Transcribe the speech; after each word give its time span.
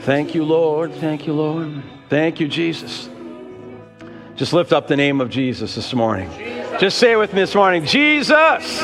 Thank 0.00 0.34
you, 0.34 0.44
Lord. 0.44 0.94
Thank 0.94 1.26
you, 1.26 1.34
Lord. 1.34 1.82
Thank 2.08 2.40
you, 2.40 2.48
Jesus. 2.48 3.08
Just 4.34 4.54
lift 4.54 4.72
up 4.72 4.88
the 4.88 4.96
name 4.96 5.20
of 5.20 5.28
Jesus 5.28 5.74
this 5.74 5.92
morning. 5.92 6.30
Just 6.78 6.96
say 6.96 7.12
it 7.12 7.16
with 7.16 7.34
me 7.34 7.42
this 7.42 7.54
morning 7.54 7.84
Jesus. 7.84 8.80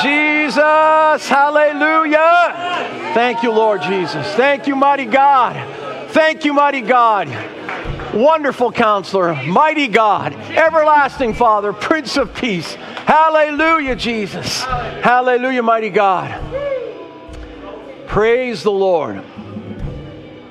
Jesus. 0.00 1.28
Hallelujah. 1.28 3.12
Thank 3.12 3.42
you, 3.42 3.50
Lord 3.50 3.82
Jesus. 3.82 4.26
Thank 4.34 4.66
you, 4.66 4.74
mighty 4.74 5.04
God. 5.04 6.10
Thank 6.12 6.46
you, 6.46 6.54
mighty 6.54 6.80
God. 6.80 7.28
Wonderful 8.14 8.72
counselor, 8.72 9.34
mighty 9.44 9.88
God, 9.88 10.32
everlasting 10.32 11.34
Father, 11.34 11.74
Prince 11.74 12.16
of 12.16 12.34
Peace. 12.34 12.74
Hallelujah, 12.74 13.94
Jesus. 13.94 14.64
Hallelujah, 14.64 15.62
mighty 15.62 15.90
God. 15.90 16.40
Praise 18.06 18.62
the 18.62 18.70
Lord. 18.70 19.22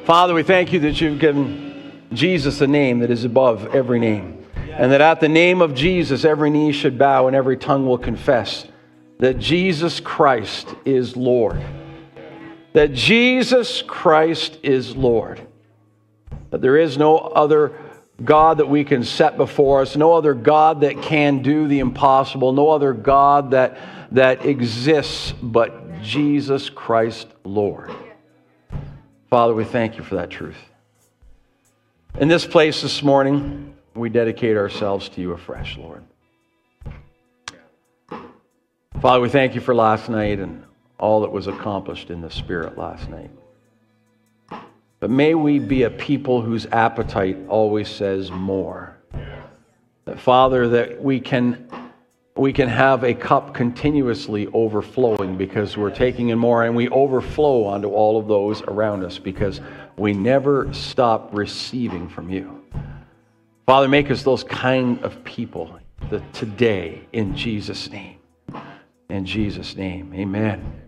Father, 0.08 0.34
we 0.34 0.42
thank 0.42 0.72
you 0.72 0.80
that 0.80 1.02
you've 1.02 1.20
given 1.20 2.08
Jesus 2.14 2.62
a 2.62 2.68
name 2.68 3.00
that 3.00 3.12
is 3.12 3.26
above 3.26 3.76
every 3.76 4.00
name. 4.00 4.42
And 4.70 4.94
that 4.94 5.02
at 5.02 5.20
the 5.20 5.28
name 5.28 5.62
of 5.62 5.76
Jesus, 5.76 6.24
every 6.24 6.50
knee 6.50 6.72
should 6.72 6.98
bow 6.98 7.28
and 7.28 7.36
every 7.36 7.58
tongue 7.58 7.86
will 7.86 7.98
confess 7.98 8.66
that 9.20 9.38
Jesus 9.38 10.00
Christ 10.00 10.74
is 10.86 11.18
Lord. 11.18 11.62
That 12.72 12.94
Jesus 12.94 13.82
Christ 13.82 14.60
is 14.64 14.96
Lord. 14.96 15.46
That 16.52 16.62
there 16.62 16.78
is 16.78 16.98
no 16.98 17.18
other 17.18 17.78
God 18.24 18.60
that 18.60 18.70
we 18.70 18.86
can 18.86 19.04
set 19.04 19.36
before 19.36 19.82
us, 19.82 19.98
no 19.98 20.14
other 20.14 20.34
God 20.34 20.80
that 20.82 21.02
can 21.02 21.42
do 21.42 21.68
the 21.68 21.80
impossible, 21.80 22.54
no 22.54 22.70
other 22.70 22.94
God 22.94 23.52
that, 23.52 23.78
that 24.14 24.46
exists 24.46 25.34
but 25.34 26.02
Jesus 26.02 26.70
Christ 26.70 27.28
Lord. 27.44 27.92
Father, 29.30 29.54
we 29.54 29.66
thank 29.66 29.98
you 29.98 30.04
for 30.04 30.16
that 30.16 30.30
truth. 30.30 30.58
In 32.20 32.30
this 32.30 32.46
place 32.46 32.82
this 32.82 33.04
morning, 33.04 33.76
we 33.94 34.10
dedicate 34.10 34.56
ourselves 34.56 35.10
to 35.10 35.22
you 35.22 35.34
afresh, 35.34 35.78
Lord. 35.78 36.04
Father, 39.02 39.20
we 39.20 39.30
thank 39.30 39.54
you 39.54 39.62
for 39.62 39.76
last 39.76 40.10
night 40.10 40.40
and 40.40 40.64
all 40.98 41.22
that 41.22 41.32
was 41.32 41.48
accomplished 41.48 42.10
in 42.10 42.22
the 42.22 42.32
Spirit 42.32 42.78
last 42.78 43.10
night. 43.10 43.30
But 45.00 45.12
may 45.12 45.36
we 45.36 45.60
be 45.60 45.84
a 45.84 45.90
people 45.90 46.42
whose 46.42 46.66
appetite 46.68 47.38
always 47.50 47.90
says 47.90 48.32
more. 48.32 48.98
That, 50.06 50.20
Father, 50.20 50.70
that 50.70 51.04
we 51.04 51.20
can, 51.20 51.68
we 52.38 52.54
can 52.54 52.70
have 52.70 53.04
a 53.04 53.14
cup 53.14 53.54
continuously 53.54 54.48
overflowing 54.54 55.38
because 55.38 55.76
we're 55.76 55.90
taking 55.90 56.30
in 56.30 56.38
more 56.38 56.64
and 56.64 56.76
we 56.76 56.90
overflow 56.90 57.66
onto 57.66 57.90
all 57.90 58.20
of 58.20 58.28
those 58.28 58.62
around 58.64 59.04
us 59.04 59.18
because 59.18 59.62
we 59.98 60.14
never 60.14 60.72
stop 60.74 61.30
receiving 61.34 62.08
from 62.08 62.30
you. 62.30 62.64
Father, 63.66 63.88
make 63.88 64.12
us 64.12 64.24
those 64.24 64.44
kind 64.44 65.04
of 65.04 65.24
people 65.24 65.80
that 66.10 66.34
today 66.34 67.02
in 67.12 67.36
Jesus' 67.36 67.90
name. 67.90 68.18
In 69.10 69.26
Jesus' 69.26 69.76
name, 69.76 70.14
amen. 70.14 70.84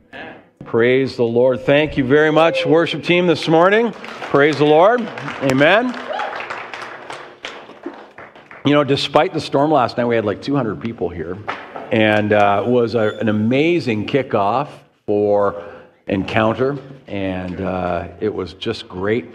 Praise 0.66 1.16
the 1.16 1.23
Lord. 1.23 1.61
Thank 1.61 1.97
you 1.97 2.03
very 2.03 2.31
much, 2.31 2.66
worship 2.66 3.03
team, 3.03 3.27
this 3.27 3.47
morning. 3.47 3.92
Praise 3.92 4.58
the 4.58 4.66
Lord. 4.66 5.02
Amen. 5.42 6.08
You 8.65 8.73
know, 8.73 8.83
despite 8.83 9.33
the 9.33 9.39
storm 9.39 9.71
last 9.71 9.97
night, 9.97 10.03
we 10.03 10.15
had 10.15 10.25
like 10.25 10.41
200 10.41 10.81
people 10.81 11.07
here, 11.07 11.38
and 11.93 12.33
uh, 12.33 12.61
was 12.67 12.93
a, 12.93 13.17
an 13.19 13.29
amazing 13.29 14.05
kickoff 14.05 14.67
for 15.05 15.63
Encounter, 16.07 16.77
and 17.07 17.61
uh, 17.61 18.09
it 18.19 18.33
was 18.33 18.55
just 18.55 18.89
great. 18.89 19.27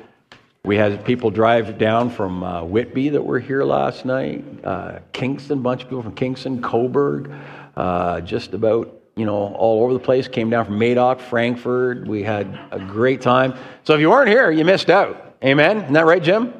We 0.64 0.76
had 0.76 1.06
people 1.06 1.30
drive 1.30 1.78
down 1.78 2.10
from 2.10 2.42
uh, 2.42 2.64
Whitby 2.64 3.10
that 3.10 3.22
were 3.24 3.38
here 3.38 3.64
last 3.64 4.04
night, 4.04 4.44
uh, 4.62 4.98
Kingston, 5.12 5.62
bunch 5.62 5.84
of 5.84 5.88
people 5.88 6.02
from 6.02 6.14
Kingston, 6.14 6.60
Cobourg, 6.60 7.34
uh, 7.76 8.20
just 8.20 8.52
about 8.52 8.92
you 9.16 9.24
know, 9.24 9.54
all 9.54 9.84
over 9.84 9.92
the 9.94 10.00
place. 10.00 10.28
Came 10.28 10.50
down 10.50 10.66
from 10.66 10.78
Madoc, 10.78 11.20
Frankford. 11.20 12.06
We 12.06 12.24
had 12.24 12.58
a 12.72 12.80
great 12.80 13.22
time. 13.22 13.54
So 13.84 13.94
if 13.94 14.00
you 14.00 14.10
weren't 14.10 14.28
here, 14.28 14.50
you 14.50 14.64
missed 14.64 14.90
out. 14.90 15.36
Amen. 15.42 15.78
Isn't 15.78 15.92
that 15.92 16.04
right, 16.04 16.22
Jim? 16.22 16.52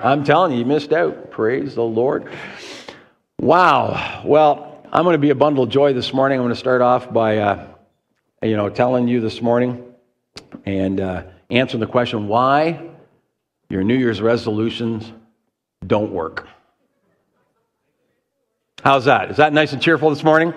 I'm 0.00 0.22
telling 0.22 0.52
you, 0.52 0.58
you 0.58 0.64
missed 0.64 0.92
out. 0.92 1.30
Praise 1.30 1.74
the 1.74 1.82
Lord. 1.82 2.30
Wow. 3.40 4.22
Well, 4.24 4.86
I'm 4.92 5.02
going 5.02 5.14
to 5.14 5.18
be 5.18 5.30
a 5.30 5.34
bundle 5.34 5.64
of 5.64 5.70
joy 5.70 5.92
this 5.92 6.14
morning. 6.14 6.38
I'm 6.38 6.44
going 6.44 6.54
to 6.54 6.58
start 6.58 6.82
off 6.82 7.12
by, 7.12 7.38
uh, 7.38 7.66
you 8.42 8.56
know, 8.56 8.68
telling 8.68 9.08
you 9.08 9.20
this 9.20 9.42
morning 9.42 9.84
and 10.64 11.00
uh, 11.00 11.24
answering 11.50 11.80
the 11.80 11.86
question 11.86 12.28
why 12.28 12.90
your 13.68 13.82
New 13.82 13.96
Year's 13.96 14.20
resolutions 14.20 15.12
don't 15.84 16.12
work. 16.12 16.46
How's 18.84 19.06
that? 19.06 19.32
Is 19.32 19.38
that 19.38 19.52
nice 19.52 19.72
and 19.72 19.82
cheerful 19.82 20.10
this 20.10 20.22
morning? 20.22 20.54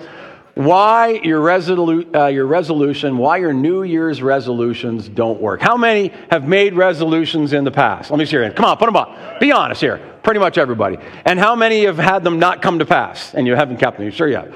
Why 0.55 1.21
your, 1.23 1.41
resolu- 1.41 2.13
uh, 2.15 2.27
your 2.27 2.45
resolution, 2.45 3.17
why 3.17 3.37
your 3.37 3.53
New 3.53 3.83
Year's 3.83 4.21
resolutions 4.21 5.07
don't 5.07 5.41
work. 5.41 5.61
How 5.61 5.77
many 5.77 6.11
have 6.29 6.47
made 6.47 6.73
resolutions 6.73 7.53
in 7.53 7.63
the 7.63 7.71
past? 7.71 8.11
Let 8.11 8.17
me 8.17 8.25
see 8.25 8.33
your 8.33 8.43
hand. 8.43 8.55
Come 8.55 8.65
on, 8.65 8.77
put 8.77 8.87
them 8.87 8.95
up. 8.95 9.39
Be 9.39 9.51
honest 9.51 9.81
here. 9.81 9.97
Pretty 10.23 10.39
much 10.39 10.57
everybody. 10.57 10.97
And 11.25 11.39
how 11.39 11.55
many 11.55 11.85
have 11.85 11.97
had 11.97 12.23
them 12.23 12.37
not 12.37 12.61
come 12.61 12.79
to 12.79 12.85
pass 12.85 13.33
and 13.33 13.47
you 13.47 13.55
haven't 13.55 13.77
kept 13.77 13.97
them? 13.97 14.05
You 14.05 14.11
sure 14.11 14.27
you 14.27 14.35
have? 14.35 14.53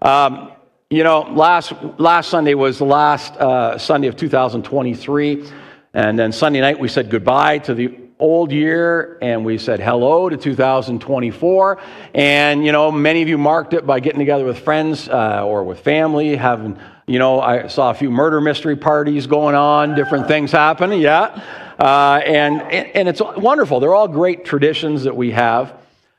Um, 0.00 0.52
you 0.90 1.04
know, 1.04 1.22
last, 1.22 1.72
last 1.98 2.30
Sunday 2.30 2.54
was 2.54 2.78
the 2.78 2.84
last 2.84 3.34
uh, 3.36 3.78
Sunday 3.78 4.08
of 4.08 4.16
2023. 4.16 5.48
And 5.92 6.18
then 6.18 6.32
Sunday 6.32 6.60
night 6.60 6.78
we 6.78 6.88
said 6.88 7.10
goodbye 7.10 7.58
to 7.58 7.74
the 7.74 8.03
old 8.18 8.52
year 8.52 9.18
and 9.20 9.44
we 9.44 9.58
said 9.58 9.80
hello 9.80 10.28
to 10.28 10.36
2024. 10.36 11.80
And, 12.14 12.64
you 12.64 12.72
know, 12.72 12.92
many 12.92 13.22
of 13.22 13.28
you 13.28 13.38
marked 13.38 13.72
it 13.74 13.86
by 13.86 14.00
getting 14.00 14.18
together 14.18 14.44
with 14.44 14.58
friends 14.60 15.08
uh, 15.08 15.44
or 15.44 15.64
with 15.64 15.80
family, 15.80 16.36
having, 16.36 16.78
you 17.06 17.18
know, 17.18 17.40
I 17.40 17.66
saw 17.66 17.90
a 17.90 17.94
few 17.94 18.10
murder 18.10 18.40
mystery 18.40 18.76
parties 18.76 19.26
going 19.26 19.54
on, 19.54 19.94
different 19.94 20.28
things 20.28 20.52
happening, 20.52 21.00
yeah. 21.00 21.42
Uh, 21.78 22.20
and, 22.24 22.62
and 22.62 23.08
it's 23.08 23.20
wonderful. 23.20 23.80
They're 23.80 23.94
all 23.94 24.08
great 24.08 24.44
traditions 24.44 25.04
that 25.04 25.16
we 25.16 25.32
have. 25.32 25.74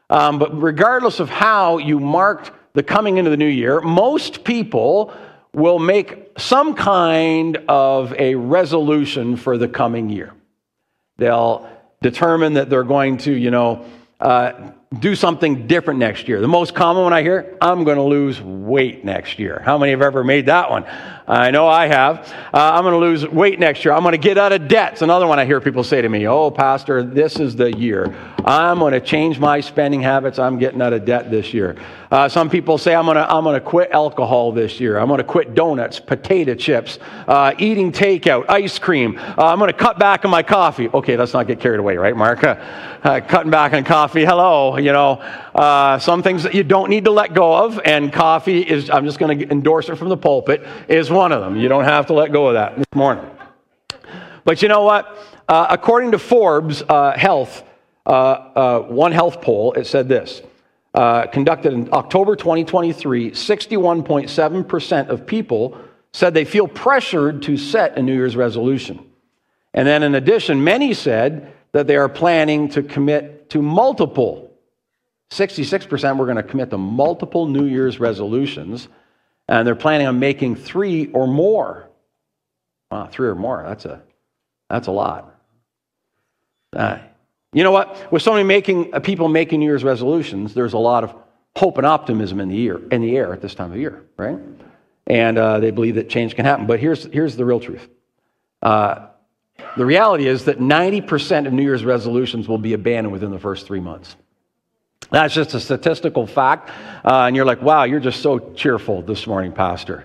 Um, 0.10 0.38
but 0.38 0.62
regardless 0.62 1.20
of 1.20 1.30
how 1.30 1.78
you 1.78 2.00
marked 2.00 2.52
the 2.74 2.84
coming 2.84 3.18
into 3.18 3.32
the 3.32 3.38
new 3.38 3.48
year, 3.48 3.80
most 3.82 4.44
people 4.44 5.14
will 5.54 5.80
make 5.80 6.34
some 6.38 6.76
kind 6.76 7.58
of 7.70 8.14
a 8.20 8.36
resolution 8.36 9.38
for 9.38 9.58
the 9.58 9.70
coming 9.70 10.10
year. 10.10 10.34
They'll 11.18 11.70
determine 12.06 12.54
that 12.54 12.70
they're 12.70 12.84
going 12.84 13.18
to, 13.18 13.32
you 13.32 13.50
know, 13.50 13.84
uh, 14.20 14.52
do 15.00 15.16
something 15.16 15.68
different 15.68 16.00
next 16.00 16.28
year. 16.28 16.40
The 16.40 16.48
most 16.48 16.76
common 16.76 17.04
one 17.04 17.14
I 17.14 17.22
hear, 17.22 17.58
I'm 17.60 17.84
going 17.84 17.98
to 17.98 18.04
lose 18.04 18.42
weight 18.42 19.04
next 19.04 19.40
year. 19.40 19.62
How 19.66 19.78
many 19.78 19.92
have 19.92 20.02
ever 20.02 20.24
made 20.24 20.46
that 20.46 20.70
one? 20.70 20.86
I 21.28 21.50
know 21.50 21.68
I 21.68 21.88
have. 21.88 22.20
Uh, 22.54 22.74
I'm 22.74 22.84
going 22.84 22.94
to 22.94 23.00
lose 23.00 23.28
weight 23.28 23.60
next 23.60 23.84
year. 23.84 23.96
I'm 23.96 24.04
going 24.04 24.12
to 24.12 24.20
get 24.20 24.38
out 24.38 24.52
of 24.52 24.68
debt. 24.68 24.94
It's 24.94 25.02
another 25.02 25.26
one 25.26 25.40
I 25.40 25.46
hear 25.46 25.60
people 25.60 25.84
say 25.84 26.02
to 26.02 26.08
me, 26.08 26.28
Oh, 26.28 26.52
Pastor, 26.52 27.02
this 27.02 27.40
is 27.40 27.56
the 27.56 27.76
year. 27.76 28.16
I'm 28.46 28.78
going 28.78 28.94
to 28.94 29.02
change 29.02 29.40
my 29.40 29.60
spending 29.60 30.02
habits. 30.02 30.38
I'm 30.38 30.60
getting 30.60 30.82
out 30.84 30.94
of 30.94 31.04
debt 31.04 31.32
this 31.32 31.52
year. 31.52 31.76
Uh, 32.12 32.30
some 32.30 32.48
people 32.48 32.78
say, 32.78 32.94
I'm 32.94 33.06
going 33.06 33.18
to 33.18 33.28
I'm 33.28 33.44
going 33.44 33.56
to 33.56 33.66
quit 33.66 33.90
alcohol 33.90 34.52
this 34.52 34.80
year. 34.80 35.00
I'm 35.00 35.08
going 35.08 35.18
to 35.18 35.24
quit 35.24 35.56
donuts, 35.56 36.00
potato 36.00 36.54
chips, 36.54 37.00
uh, 37.28 37.54
eating 37.58 37.92
takeout, 37.92 38.46
ice 38.48 38.78
cream. 38.78 39.18
Uh, 39.18 39.48
I'm 39.48 39.58
going 39.58 39.72
to 39.72 39.78
cut 39.78 39.98
back 39.98 40.26
on 40.26 40.32
my 40.32 40.44
coffee. 40.44 40.90
Okay, 40.90 41.18
let's 41.18 41.34
not 41.34 41.48
get 41.48 41.60
carried 41.60 41.80
away, 41.80 41.98
right, 41.98 42.16
Mark? 42.16 42.44
Uh, 43.06 43.22
cutting 43.22 43.52
back 43.52 43.72
on 43.74 43.84
coffee. 43.84 44.26
Hello. 44.26 44.75
You 44.78 44.94
know, 44.94 45.98
some 46.00 46.24
things 46.24 46.44
that 46.44 46.54
you 46.54 46.64
don't 46.64 46.90
need 46.90 47.06
to 47.06 47.12
let 47.12 47.34
go 47.34 47.56
of, 47.66 47.80
and 47.84 48.12
coffee 48.12 48.62
is, 48.62 48.90
I'm 48.90 49.06
just 49.06 49.20
going 49.20 49.40
to 49.40 49.52
endorse 49.52 49.90
it 49.90 49.96
from 49.96 50.10
the 50.10 50.18
pulpit, 50.18 50.66
is 50.88 51.10
one 51.10 51.32
of 51.32 51.42
them. 51.42 51.58
You 51.58 51.68
don't 51.68 51.86
have 51.86 52.08
to 52.08 52.14
let 52.14 52.32
go 52.32 52.48
of 52.48 52.54
that 52.54 52.78
this 52.78 52.86
morning. 52.94 53.26
But 54.44 54.62
you 54.62 54.68
know 54.68 54.84
what? 54.84 55.18
Uh, 55.48 55.68
according 55.70 56.12
to 56.12 56.20
Forbes 56.20 56.82
uh, 56.88 57.18
Health, 57.18 57.64
uh, 58.06 58.10
uh 58.10 58.80
one 58.82 59.12
health 59.12 59.42
poll, 59.42 59.74
it 59.74 59.86
said 59.86 60.08
this. 60.08 60.42
Uh, 60.94 61.28
conducted 61.28 61.74
in 61.74 61.90
October 61.92 62.36
2023, 62.36 63.32
61.7% 63.32 65.10
of 65.10 65.26
people 65.26 65.78
said 66.14 66.34
they 66.34 66.46
feel 66.46 66.68
pressured 66.68 67.42
to 67.42 67.58
set 67.58 67.98
a 67.98 68.02
New 68.02 68.14
Year's 68.14 68.38
resolution. 68.38 69.06
And 69.74 69.86
then, 69.86 70.04
in 70.04 70.16
addition, 70.16 70.64
many 70.64 70.94
said 70.94 71.52
that 71.74 71.88
they 71.88 71.98
are 71.98 72.08
planning 72.08 72.70
to 72.70 72.82
commit 72.82 73.50
to 73.50 73.62
multiple. 73.62 74.55
66% 75.32 76.18
were 76.18 76.26
going 76.26 76.38
to 76.38 76.44
commit 76.44 76.70
to 76.70 76.78
multiple 76.78 77.48
New 77.48 77.66
Year's 77.66 78.00
resolutions 78.00 78.88
and 79.48 79.68
they're 79.68 79.76
planning 79.76 80.08
on 80.08 80.20
making 80.20 80.56
three 80.56 81.08
or 81.12 81.28
more. 81.28 81.90
Wow, 82.92 83.08
three 83.12 83.28
or 83.28 83.36
more. 83.36 83.64
That's 83.68 83.86
a 83.86 84.02
that's 84.70 84.88
a 84.88 84.92
lot. 84.92 85.36
Uh, 86.76 87.00
you 87.54 87.64
know 87.64 87.72
what? 87.72 88.12
With 88.12 88.22
so 88.22 88.32
many 88.34 88.44
making 88.44 88.94
uh, 88.94 89.00
people 89.00 89.28
making 89.28 89.60
New 89.60 89.68
Year's 89.68 89.84
resolutions, 89.84 90.54
there's 90.54 90.74
a 90.74 90.78
lot 90.78 91.04
of 91.04 91.16
hope 91.56 91.78
and 91.78 91.86
optimism 91.86 92.40
in 92.40 92.50
the 92.50 92.56
year 92.56 92.82
in 92.92 93.02
the 93.02 93.16
air 93.18 93.34
at 93.34 93.42
this 93.42 93.56
time 93.56 93.72
of 93.72 93.78
year, 93.78 94.06
right? 94.18 94.40
And 95.08 95.38
uh, 95.38 95.60
they 95.60 95.72
believe 95.72 95.96
that 95.96 96.10
change 96.10 96.36
can 96.36 96.46
happen. 96.46 96.66
But 96.66 96.80
here's 96.80 97.06
here's 97.06 97.36
the 97.36 97.46
real 97.46 97.60
truth. 97.60 97.88
Uh, 98.62 99.08
The 99.78 99.86
reality 99.86 100.28
is 100.28 100.46
that 100.46 100.60
90% 100.60 101.48
of 101.48 101.54
New 101.54 101.64
Year's 101.64 101.86
resolutions 101.86 102.48
will 102.48 102.58
be 102.58 102.74
abandoned 102.74 103.14
within 103.14 103.32
the 103.32 103.40
first 103.40 103.68
three 103.68 103.80
months. 103.80 104.16
That's 105.16 105.34
just 105.34 105.54
a 105.54 105.62
statistical 105.62 106.28
fact. 106.28 106.72
Uh, 107.06 107.28
and 107.28 107.38
you're 107.38 107.46
like, 107.46 107.62
wow, 107.62 107.86
you're 107.86 108.02
just 108.02 108.22
so 108.22 108.52
cheerful 108.54 109.02
this 109.02 109.26
morning, 109.26 109.54
Pastor. 109.54 110.04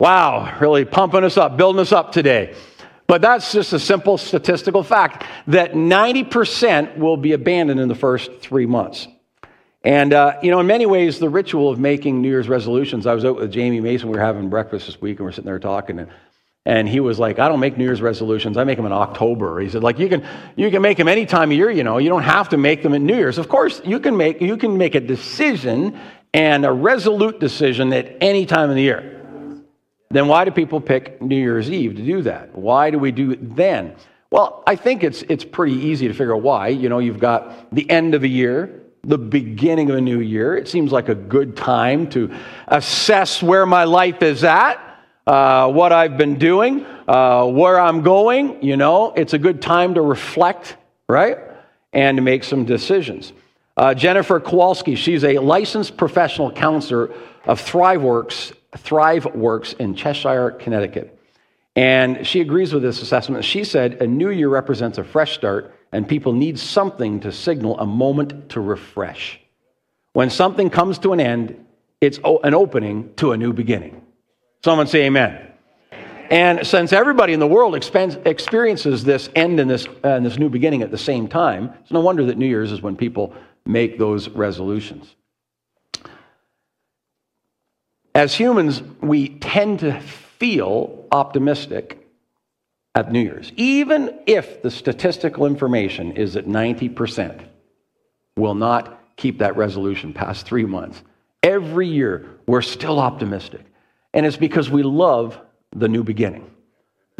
Wow, 0.00 0.58
really 0.58 0.84
pumping 0.84 1.22
us 1.22 1.36
up, 1.36 1.56
building 1.56 1.78
us 1.78 1.92
up 1.92 2.10
today. 2.10 2.56
But 3.06 3.22
that's 3.22 3.52
just 3.52 3.72
a 3.72 3.78
simple 3.78 4.18
statistical 4.18 4.82
fact 4.82 5.24
that 5.46 5.74
90% 5.74 6.96
will 6.96 7.16
be 7.16 7.34
abandoned 7.34 7.78
in 7.78 7.86
the 7.86 7.94
first 7.94 8.40
three 8.40 8.66
months. 8.66 9.06
And, 9.84 10.12
uh, 10.12 10.40
you 10.42 10.50
know, 10.50 10.58
in 10.58 10.66
many 10.66 10.86
ways, 10.86 11.20
the 11.20 11.28
ritual 11.28 11.70
of 11.70 11.78
making 11.78 12.20
New 12.20 12.28
Year's 12.28 12.48
resolutions, 12.48 13.06
I 13.06 13.14
was 13.14 13.24
out 13.24 13.36
with 13.36 13.52
Jamie 13.52 13.78
Mason, 13.78 14.08
we 14.08 14.16
were 14.16 14.24
having 14.24 14.50
breakfast 14.50 14.86
this 14.86 15.00
week, 15.00 15.18
and 15.18 15.24
we're 15.24 15.30
sitting 15.30 15.44
there 15.44 15.60
talking, 15.60 16.00
and, 16.00 16.10
and 16.68 16.88
he 16.88 17.00
was 17.00 17.18
like, 17.18 17.38
I 17.38 17.48
don't 17.48 17.60
make 17.60 17.76
New 17.76 17.84
Year's 17.84 18.02
resolutions, 18.02 18.56
I 18.56 18.64
make 18.64 18.76
them 18.76 18.86
in 18.86 18.92
October. 18.92 19.58
He 19.58 19.68
said, 19.68 19.82
like, 19.82 19.98
you 19.98 20.08
can, 20.08 20.24
you 20.54 20.70
can 20.70 20.82
make 20.82 20.98
them 20.98 21.08
any 21.08 21.26
time 21.26 21.50
of 21.50 21.56
year, 21.56 21.70
you 21.70 21.82
know, 21.82 21.98
you 21.98 22.08
don't 22.08 22.22
have 22.22 22.50
to 22.50 22.56
make 22.56 22.82
them 22.82 22.94
in 22.94 23.06
New 23.06 23.16
Year's. 23.16 23.38
Of 23.38 23.48
course, 23.48 23.80
you 23.84 23.98
can 23.98 24.16
make, 24.16 24.40
you 24.40 24.56
can 24.56 24.78
make 24.78 24.94
a 24.94 25.00
decision 25.00 25.98
and 26.32 26.64
a 26.64 26.72
resolute 26.72 27.40
decision 27.40 27.92
at 27.92 28.16
any 28.20 28.46
time 28.46 28.70
of 28.70 28.76
the 28.76 28.82
year 28.82 29.18
then 30.10 30.26
why 30.26 30.44
do 30.44 30.50
people 30.50 30.80
pick 30.80 31.20
New 31.20 31.36
Year's 31.36 31.70
Eve 31.70 31.96
to 31.96 32.02
do 32.02 32.22
that? 32.22 32.54
Why 32.56 32.90
do 32.90 32.98
we 32.98 33.12
do 33.12 33.32
it 33.32 33.56
then? 33.56 33.94
Well, 34.30 34.62
I 34.66 34.76
think 34.76 35.04
it's, 35.04 35.22
it's 35.22 35.44
pretty 35.44 35.74
easy 35.74 36.08
to 36.08 36.14
figure 36.14 36.34
out 36.34 36.42
why. 36.42 36.68
You 36.68 36.88
know, 36.88 36.98
you've 36.98 37.18
got 37.18 37.74
the 37.74 37.88
end 37.90 38.14
of 38.14 38.22
the 38.22 38.28
year, 38.28 38.82
the 39.02 39.18
beginning 39.18 39.90
of 39.90 39.96
a 39.96 40.00
new 40.00 40.20
year. 40.20 40.56
It 40.56 40.68
seems 40.68 40.92
like 40.92 41.08
a 41.08 41.14
good 41.14 41.56
time 41.56 42.08
to 42.10 42.34
assess 42.68 43.42
where 43.42 43.66
my 43.66 43.84
life 43.84 44.22
is 44.22 44.44
at, 44.44 44.87
uh, 45.28 45.70
what 45.70 45.92
I've 45.92 46.16
been 46.16 46.38
doing, 46.38 46.86
uh, 47.06 47.44
where 47.44 47.78
I'm 47.78 48.00
going. 48.00 48.62
You 48.62 48.78
know, 48.78 49.12
it's 49.14 49.34
a 49.34 49.38
good 49.38 49.60
time 49.60 49.94
to 49.94 50.00
reflect, 50.00 50.78
right? 51.06 51.38
And 51.92 52.16
to 52.16 52.22
make 52.22 52.44
some 52.44 52.64
decisions. 52.64 53.34
Uh, 53.76 53.92
Jennifer 53.92 54.40
Kowalski, 54.40 54.94
she's 54.94 55.24
a 55.24 55.36
licensed 55.38 55.98
professional 55.98 56.50
counselor 56.50 57.12
of 57.44 57.60
ThriveWorks 57.60 58.54
Thrive 58.78 59.26
Works 59.34 59.74
in 59.74 59.94
Cheshire, 59.94 60.52
Connecticut. 60.52 61.18
And 61.76 62.26
she 62.26 62.40
agrees 62.40 62.72
with 62.72 62.82
this 62.82 63.02
assessment. 63.02 63.44
She 63.44 63.64
said, 63.64 64.00
A 64.02 64.06
new 64.06 64.30
year 64.30 64.48
represents 64.48 64.96
a 64.96 65.04
fresh 65.04 65.34
start, 65.34 65.74
and 65.92 66.08
people 66.08 66.32
need 66.32 66.58
something 66.58 67.20
to 67.20 67.32
signal 67.32 67.78
a 67.78 67.86
moment 67.86 68.48
to 68.50 68.60
refresh. 68.60 69.38
When 70.14 70.30
something 70.30 70.70
comes 70.70 70.98
to 71.00 71.12
an 71.12 71.20
end, 71.20 71.66
it's 72.00 72.18
an 72.18 72.54
opening 72.54 73.12
to 73.16 73.32
a 73.32 73.36
new 73.36 73.52
beginning. 73.52 74.02
Someone 74.64 74.86
say 74.86 75.06
amen. 75.06 75.48
And 76.30 76.66
since 76.66 76.92
everybody 76.92 77.32
in 77.32 77.40
the 77.40 77.46
world 77.46 77.74
experiences 77.74 79.02
this 79.02 79.30
end 79.34 79.60
and 79.60 79.70
this, 79.70 79.86
uh, 79.86 80.08
and 80.08 80.26
this 80.26 80.38
new 80.38 80.50
beginning 80.50 80.82
at 80.82 80.90
the 80.90 80.98
same 80.98 81.26
time, 81.26 81.72
it's 81.80 81.90
no 81.90 82.00
wonder 82.00 82.24
that 82.26 82.36
New 82.36 82.46
Year's 82.46 82.70
is 82.70 82.82
when 82.82 82.96
people 82.96 83.32
make 83.64 83.98
those 83.98 84.28
resolutions. 84.28 85.14
As 88.14 88.34
humans, 88.34 88.82
we 89.00 89.28
tend 89.28 89.78
to 89.80 90.00
feel 90.00 91.06
optimistic 91.12 92.06
at 92.94 93.12
New 93.12 93.20
Year's, 93.20 93.52
even 93.56 94.18
if 94.26 94.60
the 94.60 94.70
statistical 94.70 95.46
information 95.46 96.12
is 96.12 96.34
that 96.34 96.48
90% 96.48 97.46
will 98.36 98.54
not 98.54 99.16
keep 99.16 99.38
that 99.38 99.56
resolution 99.56 100.12
past 100.12 100.44
three 100.46 100.64
months. 100.64 101.02
Every 101.42 101.86
year, 101.86 102.26
we're 102.46 102.62
still 102.62 102.98
optimistic. 102.98 103.64
And 104.18 104.26
it's 104.26 104.36
because 104.36 104.68
we 104.68 104.82
love 104.82 105.40
the 105.70 105.86
new 105.86 106.02
beginning. 106.02 106.50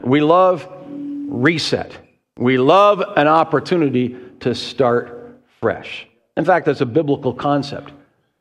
We 0.02 0.20
love 0.20 0.68
reset. 0.88 1.96
We 2.36 2.58
love 2.58 3.00
an 3.16 3.28
opportunity 3.28 4.16
to 4.40 4.52
start 4.52 5.38
fresh. 5.60 6.08
In 6.36 6.44
fact, 6.44 6.66
that's 6.66 6.80
a 6.80 6.86
biblical 6.86 7.32
concept. 7.32 7.92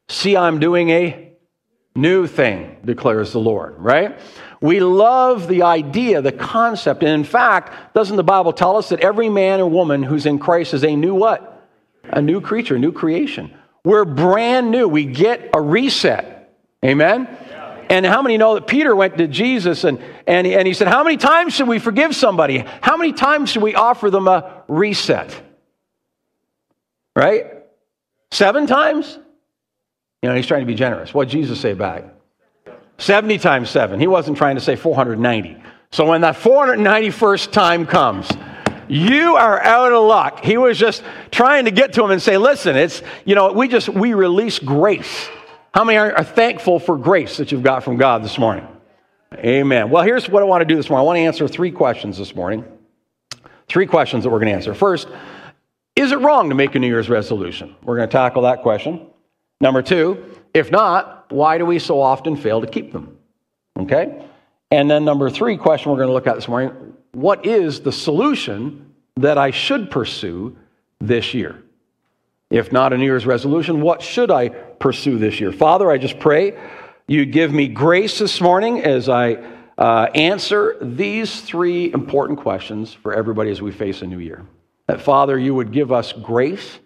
See, 0.10 0.36
I'm 0.36 0.60
doing 0.60 0.90
a 0.90 1.34
new 1.96 2.26
thing, 2.26 2.78
declares 2.84 3.32
the 3.32 3.40
Lord, 3.40 3.78
right? 3.78 4.18
We 4.60 4.80
love 4.80 5.48
the 5.48 5.62
idea, 5.62 6.24
the 6.24 6.32
concept. 6.32 7.04
And 7.04 7.12
in 7.12 7.26
fact, 7.26 7.94
doesn't 7.94 8.16
the 8.16 8.24
Bible 8.24 8.54
tell 8.54 8.76
us 8.76 8.90
that 8.90 9.02
every 9.02 9.30
man 9.30 9.60
or 9.60 9.70
woman 9.70 10.02
who's 10.02 10.26
in 10.26 10.40
Christ 10.40 10.74
is 10.74 10.84
a 10.84 10.96
new 10.96 11.14
what? 11.14 11.64
A 12.06 12.24
new 12.24 12.42
creature, 12.42 12.78
a 12.78 12.80
new 12.80 12.92
creation. 12.92 13.54
We're 13.84 14.04
brand 14.04 14.72
new. 14.72 14.88
We 14.88 15.06
get 15.06 15.52
a 15.54 15.62
reset. 15.62 16.34
Amen? 16.84 17.28
And 17.90 18.06
how 18.06 18.22
many 18.22 18.38
know 18.38 18.56
that 18.56 18.68
Peter 18.68 18.96
went 18.96 19.18
to 19.18 19.28
Jesus 19.28 19.84
and, 19.84 20.00
and, 20.26 20.46
and 20.46 20.68
he 20.68 20.74
said, 20.74 20.88
How 20.88 21.04
many 21.04 21.18
times 21.18 21.54
should 21.54 21.68
we 21.68 21.80
forgive 21.80 22.16
somebody? 22.16 22.66
How 22.82 22.98
many 22.98 23.14
times 23.14 23.50
should 23.50 23.64
we 23.64 23.76
offer 23.76 24.10
them 24.10 24.28
a 24.28 24.64
reset? 24.68 25.42
Right? 27.16 27.46
Seven 28.32 28.68
times? 28.68 29.18
You 30.22 30.30
know, 30.30 30.36
he's 30.36 30.48
trying 30.48 30.62
to 30.62 30.66
be 30.66 30.76
generous. 30.76 31.14
What 31.14 31.30
did 31.30 31.34
Jesus 31.34 31.60
say 31.60 31.74
back? 31.74 32.04
70 32.98 33.38
times 33.38 33.70
7. 33.70 34.00
He 34.00 34.08
wasn't 34.08 34.38
trying 34.38 34.56
to 34.56 34.62
say 34.62 34.76
490. 34.76 35.62
So 35.92 36.06
when 36.08 36.22
that 36.22 36.36
491st 36.36 37.52
time 37.52 37.86
comes, 37.86 38.30
you 38.88 39.36
are 39.36 39.62
out 39.62 39.92
of 39.92 40.04
luck. 40.04 40.44
He 40.44 40.58
was 40.58 40.78
just 40.78 41.04
trying 41.32 41.66
to 41.66 41.72
get 41.72 41.94
to 41.94 42.04
him 42.04 42.12
and 42.12 42.22
say, 42.22 42.38
listen, 42.38 42.76
it's, 42.76 43.02
you 43.26 43.36
know, 43.36 43.52
we 43.52 43.68
just, 43.68 43.90
we 43.90 44.14
release 44.14 44.60
grace. 44.60 45.30
How 45.78 45.84
many 45.84 46.00
are, 46.00 46.12
are 46.12 46.24
thankful 46.24 46.80
for 46.80 46.98
grace 46.98 47.38
that 47.38 47.52
you've 47.52 47.62
got 47.62 47.84
from 47.84 47.98
God 47.98 48.24
this 48.24 48.40
morning? 48.40 48.68
Amen. 49.36 49.92
Well, 49.92 50.02
here's 50.02 50.28
what 50.28 50.42
I 50.42 50.46
want 50.48 50.62
to 50.62 50.66
do 50.66 50.76
this 50.76 50.90
morning. 50.90 51.04
I 51.04 51.06
want 51.06 51.18
to 51.18 51.22
answer 51.22 51.48
three 51.48 51.70
questions 51.70 52.18
this 52.18 52.34
morning. 52.34 52.66
Three 53.68 53.86
questions 53.86 54.24
that 54.24 54.32
we're 54.32 54.40
going 54.40 54.48
to 54.48 54.56
answer. 54.56 54.74
First, 54.74 55.08
is 55.96 56.12
it 56.12 56.18
wrong 56.18 56.50
to 56.50 56.56
make 56.56 56.74
a 56.74 56.80
New 56.80 56.88
Year's 56.88 57.10
resolution? 57.10 57.76
We're 57.84 57.96
going 57.96 58.10
to 58.10 58.12
tackle 58.12 58.42
that 58.42 58.64
question. 58.64 59.06
Number 59.62 59.84
two, 59.84 60.40
if 60.52 60.72
not, 60.72 61.32
why 61.32 61.60
do 61.60 61.66
we 61.68 61.78
so 61.78 62.02
often 62.02 62.36
fail 62.36 62.60
to 62.60 62.66
keep 62.66 62.92
them? 62.92 63.16
Okay? 63.78 64.26
And 64.72 64.90
then 64.90 65.06
number 65.06 65.30
three 65.30 65.58
question 65.58 65.92
we're 65.92 65.98
going 65.98 66.10
to 66.10 66.14
look 66.14 66.26
at 66.26 66.34
this 66.34 66.48
morning 66.48 66.96
what 67.12 67.46
is 67.46 67.82
the 67.82 67.92
solution 67.92 68.96
that 69.18 69.38
I 69.38 69.52
should 69.52 69.92
pursue 69.92 70.58
this 71.00 71.36
year? 71.36 71.64
If 72.50 72.72
not 72.72 72.94
a 72.94 72.98
New 72.98 73.06
Year's 73.06 73.28
resolution, 73.28 73.82
what 73.82 74.02
should 74.02 74.32
I 74.32 74.50
pursue 74.80 75.18
this 75.18 75.40
year? 75.40 75.52
Father, 75.52 75.90
I 75.92 75.98
just 75.98 76.20
pray 76.20 76.58
you 77.08 77.26
give 77.26 77.54
me 77.54 77.68
grace 77.68 78.20
this 78.20 78.42
morning 78.42 78.84
as 78.84 79.08
I 79.08 79.38
uh, 79.78 80.08
answer 80.14 80.76
these 80.82 81.42
three 81.42 81.94
important 81.94 82.40
questions 82.40 82.94
for 82.94 83.14
everybody 83.14 83.50
as 83.50 83.62
we 83.62 83.72
face 83.72 84.02
a 84.02 84.08
new 84.08 84.20
year. 84.20 84.46
That, 84.88 85.02
Father, 85.02 85.38
you 85.38 85.56
would 85.56 85.72
give 85.72 85.92
us 85.92 86.12
grace. 86.12 86.80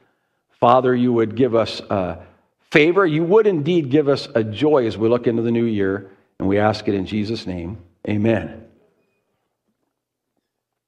Father, 0.59 0.95
you 0.95 1.11
would 1.13 1.35
give 1.35 1.55
us. 1.55 1.81
Uh, 1.81 2.23
favor, 2.71 3.05
you 3.05 3.23
would 3.23 3.47
indeed 3.47 3.89
give 3.89 4.07
us 4.07 4.27
a 4.33 4.43
joy 4.43 4.87
as 4.87 4.97
we 4.97 5.09
look 5.09 5.27
into 5.27 5.41
the 5.41 5.51
new 5.51 5.65
year, 5.65 6.09
and 6.39 6.47
we 6.47 6.57
ask 6.57 6.87
it 6.87 6.95
in 6.95 7.05
Jesus' 7.05 7.45
name. 7.45 7.77
Amen. 8.07 8.65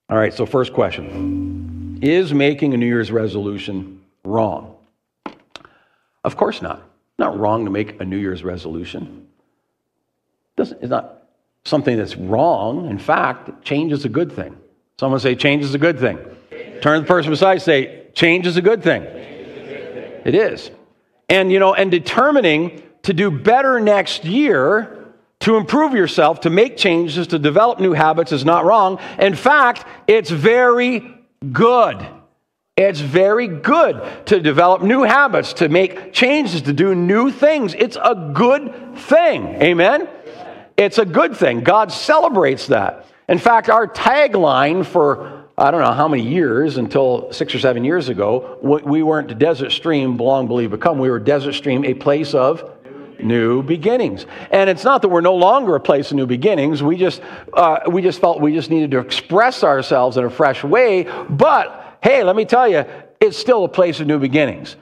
All 0.09 0.17
right, 0.17 0.33
so 0.33 0.45
first 0.45 0.73
question 0.73 1.99
Is 2.01 2.33
making 2.33 2.73
a 2.73 2.77
New 2.77 2.85
Year's 2.85 3.11
resolution 3.11 4.01
wrong? 4.23 4.75
Of 6.23 6.37
course 6.37 6.61
not. 6.61 6.87
Not 7.19 7.37
wrong 7.37 7.65
to 7.65 7.71
make 7.71 8.01
a 8.01 8.05
New 8.05 8.17
Year's 8.17 8.43
resolution. 8.43 9.27
It's 10.57 10.73
not 10.83 11.23
something 11.65 11.97
that's 11.97 12.15
wrong. 12.15 12.89
In 12.89 12.97
fact, 12.97 13.63
change 13.63 13.91
is 13.91 14.05
a 14.05 14.09
good 14.09 14.31
thing. 14.31 14.57
Someone 14.99 15.19
say, 15.19 15.35
change 15.35 15.63
is 15.63 15.73
a 15.73 15.79
good 15.79 15.99
thing. 15.99 16.19
Turn 16.81 17.01
the 17.01 17.07
person 17.07 17.31
beside 17.31 17.61
say, 17.61 18.07
change 18.13 18.45
is 18.45 18.57
a 18.57 18.61
good 18.61 18.83
thing. 18.83 19.03
It 19.03 20.35
is 20.35 20.71
and 21.29 21.51
you 21.51 21.59
know 21.59 21.73
and 21.73 21.89
determining 21.91 22.81
to 23.03 23.13
do 23.13 23.31
better 23.31 23.79
next 23.79 24.25
year 24.25 25.05
to 25.39 25.57
improve 25.57 25.93
yourself 25.93 26.41
to 26.41 26.49
make 26.49 26.77
changes 26.77 27.27
to 27.27 27.39
develop 27.39 27.79
new 27.79 27.93
habits 27.93 28.31
is 28.31 28.45
not 28.45 28.65
wrong 28.65 28.99
in 29.19 29.35
fact 29.35 29.85
it's 30.07 30.29
very 30.29 31.15
good 31.51 32.05
it's 32.75 32.99
very 32.99 33.47
good 33.47 34.01
to 34.25 34.39
develop 34.39 34.81
new 34.81 35.03
habits 35.03 35.53
to 35.53 35.69
make 35.69 36.11
changes 36.11 36.63
to 36.63 36.73
do 36.73 36.95
new 36.95 37.29
things 37.29 37.75
it's 37.75 37.97
a 37.97 38.31
good 38.33 38.97
thing 38.97 39.45
amen 39.61 40.09
it's 40.75 40.97
a 40.97 41.05
good 41.05 41.37
thing 41.37 41.61
god 41.61 41.91
celebrates 41.91 42.65
that 42.67 43.05
in 43.29 43.37
fact 43.37 43.69
our 43.69 43.87
tagline 43.87 44.83
for 44.83 45.43
I 45.55 45.69
don't 45.69 45.81
know 45.81 45.93
how 45.93 46.07
many 46.07 46.23
years 46.23 46.77
until 46.77 47.31
six 47.31 47.53
or 47.53 47.59
seven 47.59 47.83
years 47.83 48.09
ago, 48.09 48.57
we 48.63 49.03
weren't 49.03 49.37
Desert 49.37 49.71
Stream, 49.71 50.17
belong, 50.17 50.47
believe, 50.47 50.71
become. 50.71 50.97
We 50.97 51.11
were 51.11 51.19
Desert 51.19 51.53
Stream, 51.53 51.85
a 51.85 51.93
place 51.93 52.33
of 52.33 52.71
new 53.19 53.61
beginnings. 53.61 54.25
And 54.49 54.67
it's 54.67 54.83
not 54.83 55.03
that 55.03 55.09
we're 55.09 55.21
no 55.21 55.35
longer 55.35 55.75
a 55.75 55.79
place 55.79 56.09
of 56.09 56.17
new 56.17 56.25
beginnings. 56.25 56.81
We 56.81 56.97
just, 56.97 57.21
uh, 57.53 57.81
we 57.87 58.01
just 58.01 58.19
felt 58.19 58.41
we 58.41 58.51
just 58.51 58.71
needed 58.71 58.89
to 58.91 58.97
express 58.97 59.63
ourselves 59.63 60.17
in 60.17 60.25
a 60.25 60.29
fresh 60.31 60.63
way. 60.63 61.03
But 61.29 61.82
hey, 62.03 62.23
let 62.23 62.35
me 62.35 62.45
tell 62.45 62.67
you, 62.67 62.85
it's 63.19 63.37
still 63.37 63.63
a 63.63 63.69
place 63.69 63.99
of 64.01 64.07
new 64.07 64.19
beginnings. 64.19 64.75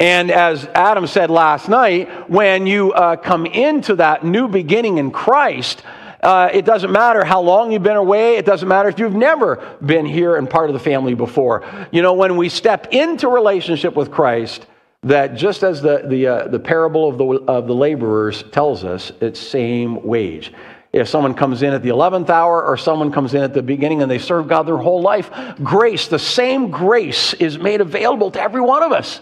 And 0.00 0.30
as 0.30 0.64
Adam 0.74 1.06
said 1.06 1.30
last 1.30 1.68
night, 1.68 2.28
when 2.28 2.66
you 2.66 2.92
uh, 2.92 3.16
come 3.16 3.46
into 3.46 3.96
that 3.96 4.24
new 4.24 4.48
beginning 4.48 4.98
in 4.98 5.10
Christ, 5.10 5.82
Uh, 6.22 6.48
it 6.54 6.64
doesn't 6.64 6.92
matter 6.92 7.24
how 7.24 7.42
long 7.42 7.72
you've 7.72 7.82
been 7.82 7.96
away. 7.96 8.36
It 8.38 8.46
doesn't 8.46 8.68
matter 8.68 8.88
if 8.88 9.00
you've 9.00 9.20
never 9.32 9.58
been 9.80 10.06
here 10.06 10.36
and 10.38 10.48
part 10.48 10.70
of 10.70 10.74
the 10.74 10.90
family 10.90 11.14
before. 11.16 11.64
You 11.90 12.00
know, 12.00 12.14
when 12.14 12.36
we 12.36 12.48
step 12.48 12.86
into 12.92 13.26
relationship 13.28 13.96
with 13.96 14.08
Christ, 14.12 14.66
that 15.02 15.34
just 15.34 15.64
as 15.64 15.82
the, 15.82 16.04
the, 16.06 16.20
uh, 16.28 16.48
the 16.48 16.60
parable 16.60 17.08
of 17.10 17.18
the, 17.18 17.26
of 17.50 17.66
the 17.66 17.74
laborers 17.74 18.44
tells 18.52 18.84
us, 18.84 19.10
it's 19.20 19.40
same 19.40 20.00
wage. 20.06 20.52
If 20.92 21.08
someone 21.08 21.32
comes 21.34 21.62
in 21.62 21.72
at 21.72 21.82
the 21.82 21.88
11th 21.88 22.28
hour 22.28 22.62
or 22.64 22.76
someone 22.76 23.10
comes 23.10 23.32
in 23.32 23.42
at 23.42 23.54
the 23.54 23.62
beginning 23.62 24.02
and 24.02 24.10
they 24.10 24.18
serve 24.18 24.46
God 24.46 24.64
their 24.64 24.76
whole 24.76 25.00
life, 25.00 25.30
grace, 25.62 26.08
the 26.08 26.18
same 26.18 26.70
grace 26.70 27.32
is 27.34 27.58
made 27.58 27.80
available 27.80 28.30
to 28.32 28.40
every 28.40 28.60
one 28.60 28.82
of 28.82 28.92
us. 28.92 29.20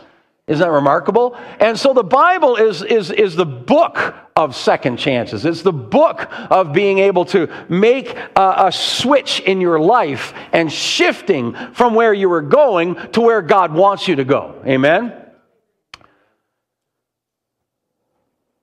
Isn't 0.49 0.67
that 0.67 0.73
remarkable? 0.73 1.37
And 1.61 1.79
so 1.79 1.95
the 1.95 2.03
Bible 2.03 2.57
is, 2.57 2.83
is, 2.83 3.13
is 3.13 3.37
the 3.37 3.47
book 3.47 4.17
of 4.35 4.57
second 4.57 4.97
chances. 4.97 5.45
It's 5.45 5.63
the 5.63 5.73
book 5.73 6.29
of 6.51 6.73
being 6.73 6.99
able 6.99 7.25
to 7.27 7.49
make 7.69 8.17
a, 8.35 8.55
a, 8.67 8.73
switch 8.73 9.39
in 9.39 9.61
your 9.61 9.79
life 9.79 10.35
and 10.53 10.73
shifting 10.73 11.55
from 11.73 11.95
where 11.95 12.13
you 12.13 12.29
were 12.29 12.43
going 12.43 12.97
to 13.13 13.21
where 13.21 13.43
God 13.43 13.73
wants 13.73 14.09
you 14.09 14.17
to 14.17 14.25
go. 14.25 14.61
Amen? 14.67 15.13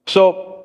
So, 0.08 0.57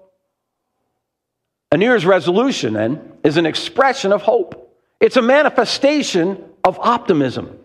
a 1.73 1.77
New 1.77 1.87
Year's 1.87 2.05
resolution 2.05 2.75
then 2.75 3.01
is 3.25 3.39
an 3.39 3.47
expression 3.47 4.13
of 4.13 4.23
hope, 4.23 4.79
it's 5.01 5.17
a 5.17 5.23
manifestation 5.23 6.45
of 6.63 6.79
optimism. 6.79 7.59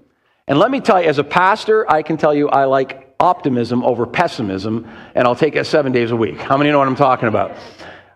And 0.47 0.57
let 0.57 0.71
me 0.71 0.79
tell 0.79 1.01
you, 1.01 1.09
as 1.09 1.19
a 1.19 1.25
pastor, 1.25 1.89
I 1.91 2.01
can 2.01 2.15
tell 2.15 2.33
you 2.33 2.47
I 2.47 2.65
like 2.65 3.13
optimism 3.19 3.83
over 3.83 4.07
pessimism, 4.07 4.89
and 5.13 5.27
I'll 5.27 5.35
take 5.35 5.57
it 5.57 5.65
seven 5.65 5.91
days 5.91 6.11
a 6.11 6.15
week. 6.15 6.37
How 6.37 6.55
many 6.55 6.71
know 6.71 6.79
what 6.79 6.87
I'm 6.87 6.95
talking 6.95 7.27
about? 7.27 7.57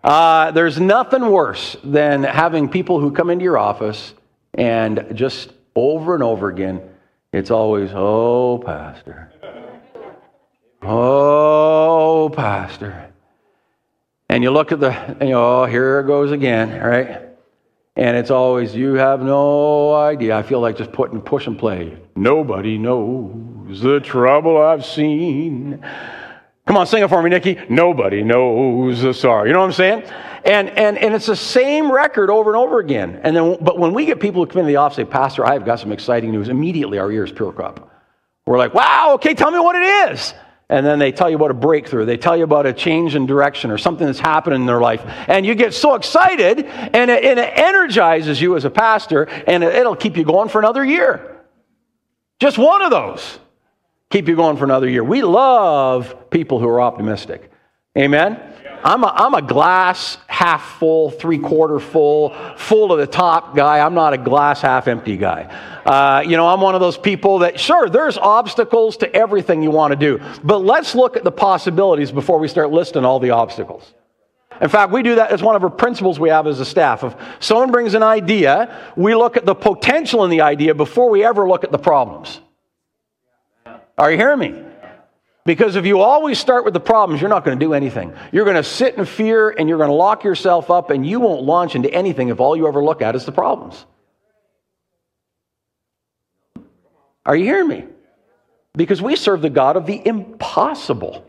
Uh, 0.02 0.50
there's 0.52 0.80
nothing 0.80 1.26
worse 1.26 1.76
than 1.84 2.22
having 2.22 2.70
people 2.70 2.98
who 2.98 3.12
come 3.12 3.28
into 3.28 3.44
your 3.44 3.58
office 3.58 4.14
and 4.54 5.06
just 5.12 5.52
over 5.76 6.14
and 6.14 6.22
over 6.22 6.48
again, 6.48 6.80
it's 7.34 7.50
always, 7.50 7.90
oh, 7.92 8.62
Pastor. 8.64 9.30
Oh, 10.80 12.32
Pastor. 12.34 13.11
And 14.32 14.42
you 14.42 14.50
look 14.50 14.72
at 14.72 14.80
the, 14.80 14.92
you 15.20 15.32
know, 15.32 15.60
oh, 15.60 15.64
here 15.66 16.00
it 16.00 16.06
goes 16.06 16.32
again, 16.32 16.80
right? 16.80 17.20
And 17.96 18.16
it's 18.16 18.30
always, 18.30 18.74
you 18.74 18.94
have 18.94 19.20
no 19.20 19.92
idea. 19.94 20.34
I 20.34 20.42
feel 20.42 20.58
like 20.58 20.78
just 20.78 20.90
putting 20.90 21.20
push 21.20 21.46
and 21.46 21.58
play. 21.58 21.98
Nobody 22.16 22.78
knows 22.78 23.82
the 23.82 24.00
trouble 24.00 24.56
I've 24.56 24.86
seen. 24.86 25.84
Come 26.66 26.78
on, 26.78 26.86
sing 26.86 27.02
it 27.02 27.10
for 27.10 27.22
me, 27.22 27.28
Nikki. 27.28 27.58
Nobody 27.68 28.22
knows 28.22 29.02
the 29.02 29.12
sorrow. 29.12 29.44
You 29.44 29.52
know 29.52 29.60
what 29.60 29.66
I'm 29.66 29.72
saying? 29.72 30.04
And, 30.46 30.70
and, 30.70 30.96
and 30.96 31.14
it's 31.14 31.26
the 31.26 31.36
same 31.36 31.92
record 31.92 32.30
over 32.30 32.54
and 32.54 32.56
over 32.56 32.78
again. 32.78 33.20
And 33.22 33.36
then, 33.36 33.58
but 33.60 33.78
when 33.78 33.92
we 33.92 34.06
get 34.06 34.18
people 34.18 34.42
who 34.42 34.50
come 34.50 34.60
into 34.60 34.68
the 34.68 34.76
office 34.76 34.96
and 34.96 35.08
say, 35.08 35.12
Pastor, 35.12 35.44
I've 35.44 35.66
got 35.66 35.78
some 35.78 35.92
exciting 35.92 36.32
news, 36.32 36.48
immediately 36.48 36.98
our 36.98 37.12
ears 37.12 37.30
perk 37.32 37.60
up. 37.60 38.02
We're 38.46 38.56
like, 38.56 38.72
wow, 38.72 39.10
okay, 39.16 39.34
tell 39.34 39.50
me 39.50 39.58
what 39.58 39.76
it 39.76 40.14
is 40.14 40.32
and 40.72 40.86
then 40.86 40.98
they 40.98 41.12
tell 41.12 41.28
you 41.28 41.36
about 41.36 41.50
a 41.50 41.54
breakthrough. 41.54 42.06
They 42.06 42.16
tell 42.16 42.34
you 42.34 42.44
about 42.44 42.64
a 42.64 42.72
change 42.72 43.14
in 43.14 43.26
direction 43.26 43.70
or 43.70 43.76
something 43.76 44.06
that's 44.06 44.18
happened 44.18 44.56
in 44.56 44.64
their 44.64 44.80
life. 44.80 45.02
And 45.28 45.44
you 45.44 45.54
get 45.54 45.74
so 45.74 45.96
excited, 45.96 46.64
and 46.64 47.10
it, 47.10 47.24
and 47.24 47.38
it 47.38 47.52
energizes 47.54 48.40
you 48.40 48.56
as 48.56 48.64
a 48.64 48.70
pastor, 48.70 49.24
and 49.24 49.62
it, 49.62 49.74
it'll 49.74 49.94
keep 49.94 50.16
you 50.16 50.24
going 50.24 50.48
for 50.48 50.58
another 50.58 50.82
year. 50.82 51.44
Just 52.40 52.56
one 52.56 52.80
of 52.80 52.90
those 52.90 53.38
keep 54.08 54.28
you 54.28 54.34
going 54.34 54.56
for 54.56 54.64
another 54.64 54.88
year. 54.88 55.04
We 55.04 55.22
love 55.22 56.30
people 56.30 56.58
who 56.58 56.68
are 56.68 56.80
optimistic. 56.80 57.50
Amen? 57.96 58.40
I'm 58.84 59.04
a, 59.04 59.06
I'm 59.08 59.34
a 59.34 59.42
glass 59.42 60.18
half 60.26 60.78
full, 60.78 61.10
three 61.10 61.38
quarter 61.38 61.78
full, 61.78 62.34
full 62.56 62.88
to 62.88 62.96
the 62.96 63.06
top 63.06 63.54
guy. 63.54 63.78
I'm 63.78 63.94
not 63.94 64.12
a 64.12 64.18
glass 64.18 64.60
half 64.60 64.88
empty 64.88 65.16
guy. 65.16 65.44
Uh, 65.84 66.22
you 66.26 66.36
know, 66.36 66.48
I'm 66.48 66.60
one 66.60 66.74
of 66.74 66.80
those 66.80 66.98
people 66.98 67.40
that, 67.40 67.60
sure, 67.60 67.88
there's 67.88 68.18
obstacles 68.18 68.96
to 68.98 69.14
everything 69.14 69.62
you 69.62 69.70
want 69.70 69.92
to 69.92 69.96
do, 69.96 70.20
but 70.42 70.58
let's 70.58 70.94
look 70.94 71.16
at 71.16 71.24
the 71.24 71.32
possibilities 71.32 72.10
before 72.10 72.38
we 72.38 72.48
start 72.48 72.70
listing 72.70 73.04
all 73.04 73.20
the 73.20 73.30
obstacles. 73.30 73.94
In 74.60 74.68
fact, 74.68 74.92
we 74.92 75.02
do 75.02 75.16
that 75.16 75.32
as 75.32 75.42
one 75.42 75.56
of 75.56 75.64
our 75.64 75.70
principles 75.70 76.20
we 76.20 76.28
have 76.28 76.46
as 76.46 76.60
a 76.60 76.64
staff. 76.64 77.02
If 77.02 77.16
someone 77.40 77.72
brings 77.72 77.94
an 77.94 78.02
idea, 78.02 78.92
we 78.96 79.14
look 79.14 79.36
at 79.36 79.44
the 79.44 79.54
potential 79.54 80.24
in 80.24 80.30
the 80.30 80.42
idea 80.42 80.74
before 80.74 81.10
we 81.10 81.24
ever 81.24 81.48
look 81.48 81.64
at 81.64 81.72
the 81.72 81.78
problems. 81.78 82.40
Are 83.98 84.10
you 84.10 84.16
hearing 84.16 84.38
me? 84.38 84.71
Because 85.44 85.74
if 85.74 85.84
you 85.86 86.00
always 86.00 86.38
start 86.38 86.64
with 86.64 86.72
the 86.72 86.80
problems, 86.80 87.20
you're 87.20 87.30
not 87.30 87.44
going 87.44 87.58
to 87.58 87.64
do 87.64 87.74
anything. 87.74 88.12
You're 88.30 88.44
going 88.44 88.56
to 88.56 88.62
sit 88.62 88.94
in 88.94 89.04
fear 89.04 89.50
and 89.50 89.68
you're 89.68 89.78
going 89.78 89.90
to 89.90 89.94
lock 89.94 90.22
yourself 90.22 90.70
up 90.70 90.90
and 90.90 91.04
you 91.04 91.18
won't 91.18 91.42
launch 91.42 91.74
into 91.74 91.92
anything 91.92 92.28
if 92.28 92.38
all 92.38 92.56
you 92.56 92.68
ever 92.68 92.82
look 92.82 93.02
at 93.02 93.16
is 93.16 93.24
the 93.24 93.32
problems. 93.32 93.84
Are 97.26 97.34
you 97.34 97.44
hearing 97.44 97.68
me? 97.68 97.84
Because 98.74 99.02
we 99.02 99.16
serve 99.16 99.42
the 99.42 99.50
God 99.50 99.76
of 99.76 99.86
the 99.86 100.00
impossible. 100.06 101.26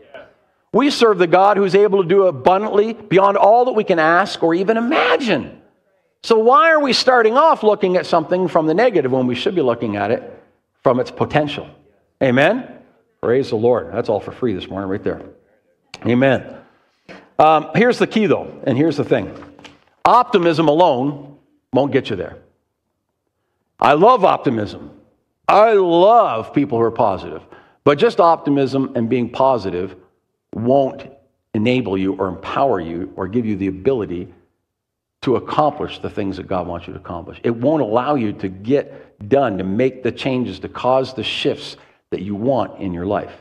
We 0.72 0.90
serve 0.90 1.18
the 1.18 1.26
God 1.26 1.56
who's 1.56 1.74
able 1.74 2.02
to 2.02 2.08
do 2.08 2.26
abundantly 2.26 2.94
beyond 2.94 3.36
all 3.36 3.66
that 3.66 3.72
we 3.72 3.84
can 3.84 3.98
ask 3.98 4.42
or 4.42 4.54
even 4.54 4.76
imagine. 4.76 5.60
So, 6.22 6.38
why 6.38 6.70
are 6.70 6.80
we 6.80 6.92
starting 6.92 7.36
off 7.36 7.62
looking 7.62 7.96
at 7.96 8.06
something 8.06 8.48
from 8.48 8.66
the 8.66 8.74
negative 8.74 9.12
when 9.12 9.26
we 9.26 9.34
should 9.34 9.54
be 9.54 9.60
looking 9.60 9.96
at 9.96 10.10
it 10.10 10.42
from 10.82 10.98
its 10.98 11.10
potential? 11.10 11.68
Amen? 12.22 12.73
Praise 13.24 13.48
the 13.48 13.56
Lord. 13.56 13.90
That's 13.90 14.10
all 14.10 14.20
for 14.20 14.32
free 14.32 14.52
this 14.52 14.68
morning, 14.68 14.90
right 14.90 15.02
there. 15.02 15.22
Amen. 16.04 16.58
Um, 17.38 17.70
here's 17.74 17.98
the 17.98 18.06
key, 18.06 18.26
though, 18.26 18.60
and 18.64 18.76
here's 18.76 18.98
the 18.98 19.04
thing 19.04 19.34
optimism 20.04 20.68
alone 20.68 21.38
won't 21.72 21.90
get 21.90 22.10
you 22.10 22.16
there. 22.16 22.36
I 23.80 23.94
love 23.94 24.26
optimism. 24.26 24.90
I 25.48 25.72
love 25.72 26.52
people 26.52 26.76
who 26.76 26.84
are 26.84 26.90
positive. 26.90 27.40
But 27.82 27.98
just 27.98 28.20
optimism 28.20 28.92
and 28.94 29.08
being 29.08 29.30
positive 29.30 29.96
won't 30.52 31.06
enable 31.54 31.96
you 31.96 32.12
or 32.16 32.28
empower 32.28 32.78
you 32.78 33.10
or 33.16 33.26
give 33.26 33.46
you 33.46 33.56
the 33.56 33.68
ability 33.68 34.34
to 35.22 35.36
accomplish 35.36 35.98
the 36.00 36.10
things 36.10 36.36
that 36.36 36.46
God 36.46 36.66
wants 36.66 36.86
you 36.86 36.92
to 36.92 37.00
accomplish. 37.00 37.40
It 37.42 37.56
won't 37.56 37.80
allow 37.80 38.16
you 38.16 38.34
to 38.34 38.48
get 38.50 39.26
done, 39.30 39.56
to 39.56 39.64
make 39.64 40.02
the 40.02 40.12
changes, 40.12 40.58
to 40.58 40.68
cause 40.68 41.14
the 41.14 41.24
shifts 41.24 41.78
that 42.14 42.22
you 42.22 42.36
want 42.36 42.80
in 42.80 42.94
your 42.94 43.06
life. 43.06 43.32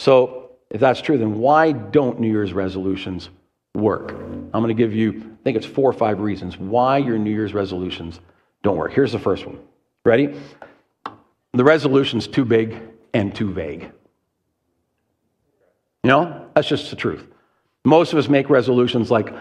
So, 0.00 0.50
if 0.70 0.80
that's 0.80 1.00
true, 1.00 1.16
then 1.16 1.38
why 1.38 1.70
don't 1.70 2.18
New 2.18 2.28
Year's 2.28 2.52
resolutions 2.52 3.30
work? 3.74 4.10
I'm 4.10 4.50
going 4.50 4.68
to 4.68 4.74
give 4.74 4.92
you, 4.92 5.12
I 5.12 5.44
think 5.44 5.56
it's 5.56 5.64
four 5.64 5.88
or 5.88 5.92
five 5.92 6.18
reasons 6.18 6.58
why 6.58 6.98
your 6.98 7.16
New 7.16 7.30
Year's 7.30 7.54
resolutions 7.54 8.18
don't 8.64 8.76
work. 8.76 8.92
Here's 8.92 9.12
the 9.12 9.20
first 9.20 9.46
one. 9.46 9.60
Ready? 10.04 10.36
The 11.52 11.64
resolution's 11.64 12.26
too 12.26 12.44
big 12.44 12.76
and 13.14 13.32
too 13.32 13.52
vague. 13.52 13.92
You 16.02 16.10
know, 16.10 16.50
that's 16.54 16.66
just 16.66 16.90
the 16.90 16.96
truth. 16.96 17.24
Most 17.84 18.12
of 18.12 18.18
us 18.18 18.28
make 18.28 18.50
resolutions 18.50 19.08
like, 19.12 19.32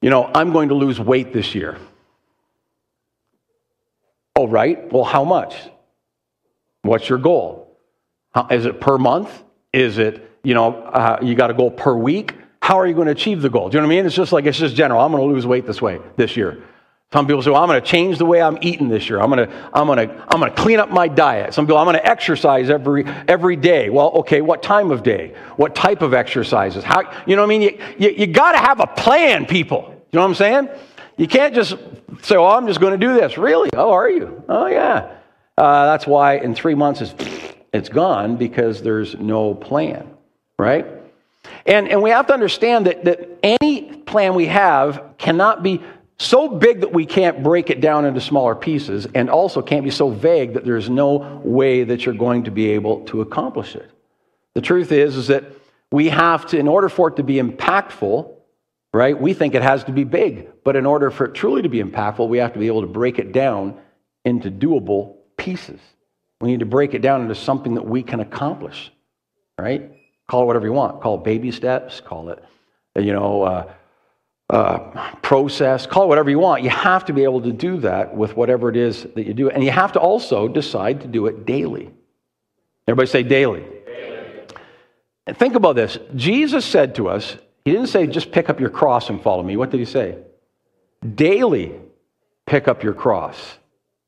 you 0.00 0.10
know, 0.10 0.30
I'm 0.32 0.52
going 0.52 0.68
to 0.68 0.76
lose 0.76 1.00
weight 1.00 1.32
this 1.32 1.56
year. 1.56 1.76
Oh, 4.36 4.46
right. 4.46 4.92
Well, 4.92 5.04
how 5.04 5.24
much? 5.24 5.56
What's 6.82 7.08
your 7.08 7.18
goal? 7.18 7.61
How, 8.34 8.46
is 8.50 8.66
it 8.66 8.80
per 8.80 8.98
month? 8.98 9.42
Is 9.72 9.98
it, 9.98 10.30
you 10.42 10.54
know, 10.54 10.74
uh, 10.74 11.18
you 11.22 11.34
got 11.34 11.50
a 11.50 11.54
goal 11.54 11.70
per 11.70 11.94
week? 11.94 12.34
How 12.60 12.78
are 12.78 12.86
you 12.86 12.94
going 12.94 13.06
to 13.06 13.12
achieve 13.12 13.42
the 13.42 13.50
goal? 13.50 13.68
Do 13.68 13.76
you 13.76 13.82
know 13.82 13.88
what 13.88 13.94
I 13.94 13.96
mean? 13.96 14.06
It's 14.06 14.14
just 14.14 14.32
like, 14.32 14.46
it's 14.46 14.58
just 14.58 14.74
general. 14.74 15.00
I'm 15.00 15.10
going 15.10 15.26
to 15.26 15.34
lose 15.34 15.46
weight 15.46 15.66
this 15.66 15.82
way 15.82 16.00
this 16.16 16.36
year. 16.36 16.62
Some 17.12 17.26
people 17.26 17.42
say, 17.42 17.50
well, 17.50 17.62
I'm 17.62 17.68
going 17.68 17.80
to 17.80 17.86
change 17.86 18.16
the 18.16 18.24
way 18.24 18.40
I'm 18.40 18.56
eating 18.62 18.88
this 18.88 19.10
year. 19.10 19.20
I'm 19.20 19.30
going 19.30 19.46
to, 19.46 19.70
I'm 19.74 19.86
going 19.86 20.08
to, 20.08 20.26
I'm 20.30 20.40
going 20.40 20.50
to 20.50 20.62
clean 20.62 20.80
up 20.80 20.90
my 20.90 21.08
diet. 21.08 21.52
Some 21.52 21.66
people, 21.66 21.76
I'm 21.76 21.84
going 21.84 21.96
to 21.96 22.06
exercise 22.06 22.70
every, 22.70 23.04
every 23.28 23.56
day. 23.56 23.90
Well, 23.90 24.12
okay, 24.20 24.40
what 24.40 24.62
time 24.62 24.90
of 24.90 25.02
day? 25.02 25.34
What 25.56 25.74
type 25.74 26.00
of 26.00 26.14
exercises? 26.14 26.84
How, 26.84 27.02
you 27.26 27.36
know 27.36 27.42
what 27.42 27.48
I 27.54 27.58
mean? 27.58 27.62
You, 27.62 27.78
you, 27.98 28.10
you 28.10 28.26
got 28.28 28.52
to 28.52 28.58
have 28.58 28.80
a 28.80 28.86
plan, 28.86 29.44
people. 29.44 29.88
You 30.10 30.18
know 30.18 30.22
what 30.22 30.28
I'm 30.28 30.34
saying? 30.34 30.68
You 31.18 31.28
can't 31.28 31.54
just 31.54 31.76
say, 32.22 32.36
oh, 32.36 32.46
I'm 32.46 32.66
just 32.66 32.80
going 32.80 32.98
to 32.98 33.06
do 33.06 33.12
this. 33.12 33.36
Really? 33.36 33.68
Oh, 33.74 33.90
are 33.90 34.08
you? 34.08 34.42
Oh, 34.48 34.66
yeah. 34.66 35.16
Uh, 35.58 35.86
that's 35.86 36.06
why 36.06 36.36
in 36.38 36.54
three 36.54 36.74
months 36.74 37.02
is 37.02 37.14
it's 37.72 37.88
gone 37.88 38.36
because 38.36 38.82
there's 38.82 39.14
no 39.16 39.54
plan, 39.54 40.10
right? 40.58 40.86
And, 41.66 41.88
and 41.88 42.02
we 42.02 42.10
have 42.10 42.26
to 42.28 42.34
understand 42.34 42.86
that, 42.86 43.04
that 43.04 43.38
any 43.42 43.96
plan 43.96 44.34
we 44.34 44.46
have 44.46 45.14
cannot 45.18 45.62
be 45.62 45.82
so 46.18 46.48
big 46.48 46.80
that 46.80 46.92
we 46.92 47.04
can't 47.04 47.42
break 47.42 47.70
it 47.70 47.80
down 47.80 48.04
into 48.04 48.20
smaller 48.20 48.54
pieces, 48.54 49.08
and 49.14 49.28
also 49.28 49.60
can't 49.60 49.84
be 49.84 49.90
so 49.90 50.08
vague 50.08 50.54
that 50.54 50.64
there's 50.64 50.88
no 50.88 51.40
way 51.42 51.82
that 51.84 52.06
you're 52.06 52.14
going 52.14 52.44
to 52.44 52.50
be 52.50 52.70
able 52.70 53.04
to 53.06 53.22
accomplish 53.22 53.74
it. 53.74 53.90
The 54.54 54.60
truth 54.60 54.92
is, 54.92 55.16
is 55.16 55.26
that 55.28 55.44
we 55.90 56.10
have 56.10 56.46
to, 56.48 56.58
in 56.58 56.68
order 56.68 56.88
for 56.88 57.08
it 57.08 57.16
to 57.16 57.24
be 57.24 57.36
impactful, 57.36 58.30
right, 58.94 59.20
we 59.20 59.34
think 59.34 59.54
it 59.54 59.62
has 59.62 59.84
to 59.84 59.92
be 59.92 60.04
big. 60.04 60.48
But 60.64 60.76
in 60.76 60.86
order 60.86 61.10
for 61.10 61.24
it 61.24 61.34
truly 61.34 61.62
to 61.62 61.68
be 61.68 61.82
impactful, 61.82 62.28
we 62.28 62.38
have 62.38 62.52
to 62.52 62.58
be 62.58 62.68
able 62.68 62.82
to 62.82 62.86
break 62.86 63.18
it 63.18 63.32
down 63.32 63.78
into 64.24 64.50
doable 64.50 65.16
pieces. 65.36 65.80
We 66.42 66.50
need 66.50 66.60
to 66.60 66.66
break 66.66 66.92
it 66.92 67.02
down 67.02 67.22
into 67.22 67.36
something 67.36 67.74
that 67.74 67.86
we 67.86 68.02
can 68.02 68.18
accomplish, 68.18 68.90
right? 69.58 69.92
Call 70.26 70.42
it 70.42 70.46
whatever 70.46 70.66
you 70.66 70.72
want. 70.72 71.00
Call 71.00 71.14
it 71.14 71.24
baby 71.24 71.52
steps. 71.52 72.00
Call 72.00 72.30
it, 72.30 72.42
you 72.96 73.12
know, 73.12 73.44
uh, 73.44 73.72
uh, 74.50 75.14
process, 75.22 75.86
call 75.86 76.02
it 76.02 76.08
whatever 76.08 76.30
you 76.30 76.40
want. 76.40 76.64
You 76.64 76.70
have 76.70 77.04
to 77.04 77.12
be 77.12 77.22
able 77.22 77.42
to 77.42 77.52
do 77.52 77.78
that 77.78 78.16
with 78.16 78.36
whatever 78.36 78.68
it 78.68 78.76
is 78.76 79.04
that 79.14 79.24
you 79.24 79.34
do. 79.34 79.50
And 79.50 79.62
you 79.62 79.70
have 79.70 79.92
to 79.92 80.00
also 80.00 80.48
decide 80.48 81.00
to 81.02 81.06
do 81.06 81.26
it 81.26 81.46
daily. 81.46 81.92
Everybody 82.88 83.08
say 83.08 83.22
daily. 83.22 83.64
daily. 83.86 84.26
And 85.28 85.38
think 85.38 85.54
about 85.54 85.76
this. 85.76 85.96
Jesus 86.16 86.64
said 86.64 86.96
to 86.96 87.08
us, 87.08 87.36
He 87.64 87.70
didn't 87.70 87.86
say 87.86 88.08
just 88.08 88.32
pick 88.32 88.50
up 88.50 88.58
your 88.58 88.70
cross 88.70 89.10
and 89.10 89.22
follow 89.22 89.44
me. 89.44 89.56
What 89.56 89.70
did 89.70 89.78
He 89.78 89.86
say? 89.86 90.18
Daily 91.14 91.72
pick 92.46 92.66
up 92.66 92.82
your 92.82 92.94
cross 92.94 93.38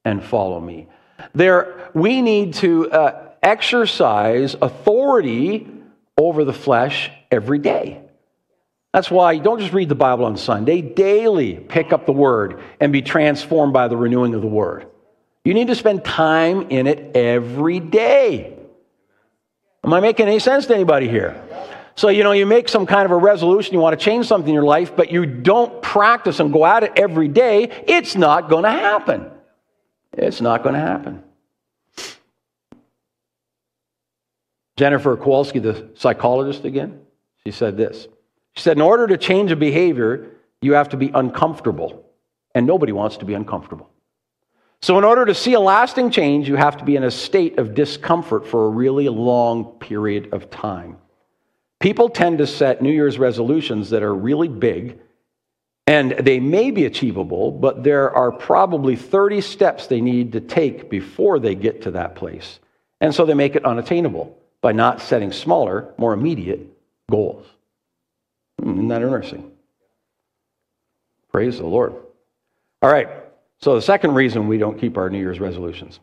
and 0.05 0.23
follow 0.23 0.61
me. 0.61 0.89
There, 1.35 1.91
we 1.95 2.23
need 2.23 2.55
to 2.55 2.91
uh, 2.91 3.29
exercise 3.43 4.55
authority 4.61 5.67
over 6.17 6.45
the 6.45 6.53
flesh 6.53 7.11
every 7.31 7.59
day. 7.59 8.01
That's 8.93 9.11
why 9.11 9.33
you 9.33 9.43
don't 9.43 9.59
just 9.59 9.73
read 9.73 9.89
the 9.89 9.97
Bible 9.97 10.25
on 10.25 10.37
Sunday, 10.37 10.81
daily 10.81 11.55
pick 11.55 11.93
up 11.93 12.07
the 12.07 12.13
Word 12.13 12.63
and 12.79 12.93
be 12.93 13.03
transformed 13.03 13.73
by 13.73 13.89
the 13.89 13.97
renewing 13.97 14.35
of 14.35 14.41
the 14.41 14.47
Word. 14.47 14.87
You 15.45 15.53
need 15.53 15.67
to 15.67 15.75
spend 15.75 16.05
time 16.05 16.71
in 16.71 16.87
it 16.87 17.17
every 17.17 17.81
day. 17.81 18.57
Am 19.83 19.93
I 19.93 20.01
making 20.01 20.29
any 20.29 20.39
sense 20.39 20.67
to 20.67 20.75
anybody 20.75 21.09
here? 21.09 21.43
So, 21.97 22.09
you 22.09 22.25
know, 22.25 22.33
you 22.33 22.47
make 22.47 22.69
some 22.69 22.87
kind 22.87 23.05
of 23.05 23.11
a 23.11 23.17
resolution, 23.17 23.75
you 23.75 23.81
want 23.81 23.99
to 23.99 24.05
change 24.05 24.27
something 24.27 24.49
in 24.49 24.55
your 24.55 24.65
life, 24.65 24.97
but 24.97 25.13
you 25.13 25.27
don't 25.27 25.83
practice 25.83 26.41
and 26.41 26.53
go 26.53 26.65
at 26.65 26.83
it 26.83 26.93
every 26.97 27.29
day, 27.29 27.85
it's 27.87 28.17
not 28.17 28.49
going 28.49 28.65
to 28.65 28.71
happen. 28.71 29.31
It's 30.17 30.41
not 30.41 30.63
going 30.63 30.75
to 30.75 30.81
happen. 30.81 31.23
Jennifer 34.77 35.17
Kowalski, 35.17 35.61
the 35.61 35.91
psychologist 35.95 36.65
again, 36.65 37.01
she 37.45 37.53
said 37.53 37.77
this. 37.77 38.09
She 38.55 38.63
said, 38.63 38.77
In 38.77 38.83
order 38.83 39.07
to 39.07 39.17
change 39.17 39.51
a 39.51 39.57
behavior, 39.57 40.31
you 40.61 40.75
have 40.75 40.89
to 40.91 40.97
be 40.97 41.11
uncomfortable. 41.15 42.05
And 42.55 42.67
nobody 42.67 42.93
wants 42.93 43.17
to 43.19 43.25
be 43.25 43.35
uncomfortable. 43.35 43.91
So, 44.81 44.99
in 44.99 45.05
order 45.05 45.25
to 45.25 45.35
see 45.35 45.55
a 45.55 45.61
lasting 45.61 46.11
change, 46.11 46.49
you 46.49 46.57
have 46.57 46.77
to 46.77 46.85
be 46.85 46.95
in 46.95 47.05
a 47.05 47.11
state 47.11 47.59
of 47.59 47.75
discomfort 47.75 48.47
for 48.47 48.67
a 48.67 48.69
really 48.69 49.09
long 49.09 49.65
period 49.79 50.29
of 50.33 50.51
time. 50.51 50.99
People 51.81 52.09
tend 52.09 52.39
to 52.39 52.47
set 52.47 52.83
New 52.83 52.93
Year's 52.93 53.19
resolutions 53.19 53.91
that 53.91 54.03
are 54.03 54.15
really 54.15 54.49
big, 54.49 55.01
and 55.87 56.13
they 56.13 56.41
may 56.41 56.71
be 56.71 56.87
achievable, 56.87 57.51
but 57.51 57.85
there 57.85 58.11
are 58.11 58.33
probably 58.33 58.97
30 58.97 59.41
steps 59.43 59.87
they 59.87 60.01
need 60.01 60.33
to 60.33 60.41
take 60.41 60.89
before 60.89 61.39
they 61.39 61.55
get 61.55 61.83
to 61.83 61.91
that 61.93 62.15
place. 62.15 62.59
And 63.01 63.15
so 63.15 63.27
they 63.27 63.35
make 63.35 63.55
it 63.55 63.65
unattainable 63.65 64.39
by 64.63 64.73
not 64.73 65.03
setting 65.03 65.31
smaller, 65.31 65.93
more 65.99 66.15
immediate 66.15 66.61
goals. 67.11 67.47
Hmm, 68.63 68.73
isn't 68.73 68.89
that 68.89 69.03
interesting? 69.03 69.51
Praise 71.31 71.59
the 71.59 71.67
Lord. 71.67 71.95
All 72.81 72.91
right. 72.91 73.09
So 73.61 73.75
the 73.75 73.83
second 73.83 74.15
reason 74.15 74.49
we 74.49 74.59
don't 74.59 74.79
keep 74.79 74.97
our 74.97 75.11
New 75.11 75.19
Year's 75.19 75.41
resolutions. 75.41 76.01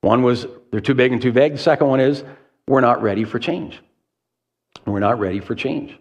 One 0.00 0.22
was 0.22 0.46
they're 0.70 0.80
too 0.80 0.94
big 0.94 1.12
and 1.12 1.20
too 1.20 1.32
vague. 1.32 1.52
The 1.52 1.58
second 1.58 1.86
one 1.86 2.00
is 2.00 2.24
we're 2.66 2.80
not 2.80 3.02
ready 3.02 3.24
for 3.24 3.38
change. 3.38 3.80
We're 4.86 5.00
not 5.00 5.18
ready 5.18 5.40
for 5.40 5.54
change. 5.54 5.96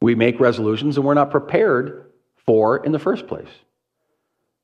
We 0.00 0.14
make 0.14 0.40
resolutions 0.40 0.96
and 0.96 1.06
we're 1.06 1.14
not 1.14 1.30
prepared 1.30 2.10
for 2.44 2.84
in 2.84 2.92
the 2.92 2.98
first 2.98 3.26
place. 3.26 3.48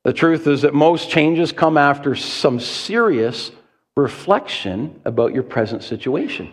The 0.03 0.13
truth 0.13 0.47
is 0.47 0.61
that 0.63 0.73
most 0.73 1.09
changes 1.09 1.51
come 1.51 1.77
after 1.77 2.15
some 2.15 2.59
serious 2.59 3.51
reflection 3.95 4.99
about 5.05 5.33
your 5.33 5.43
present 5.43 5.83
situation. 5.83 6.51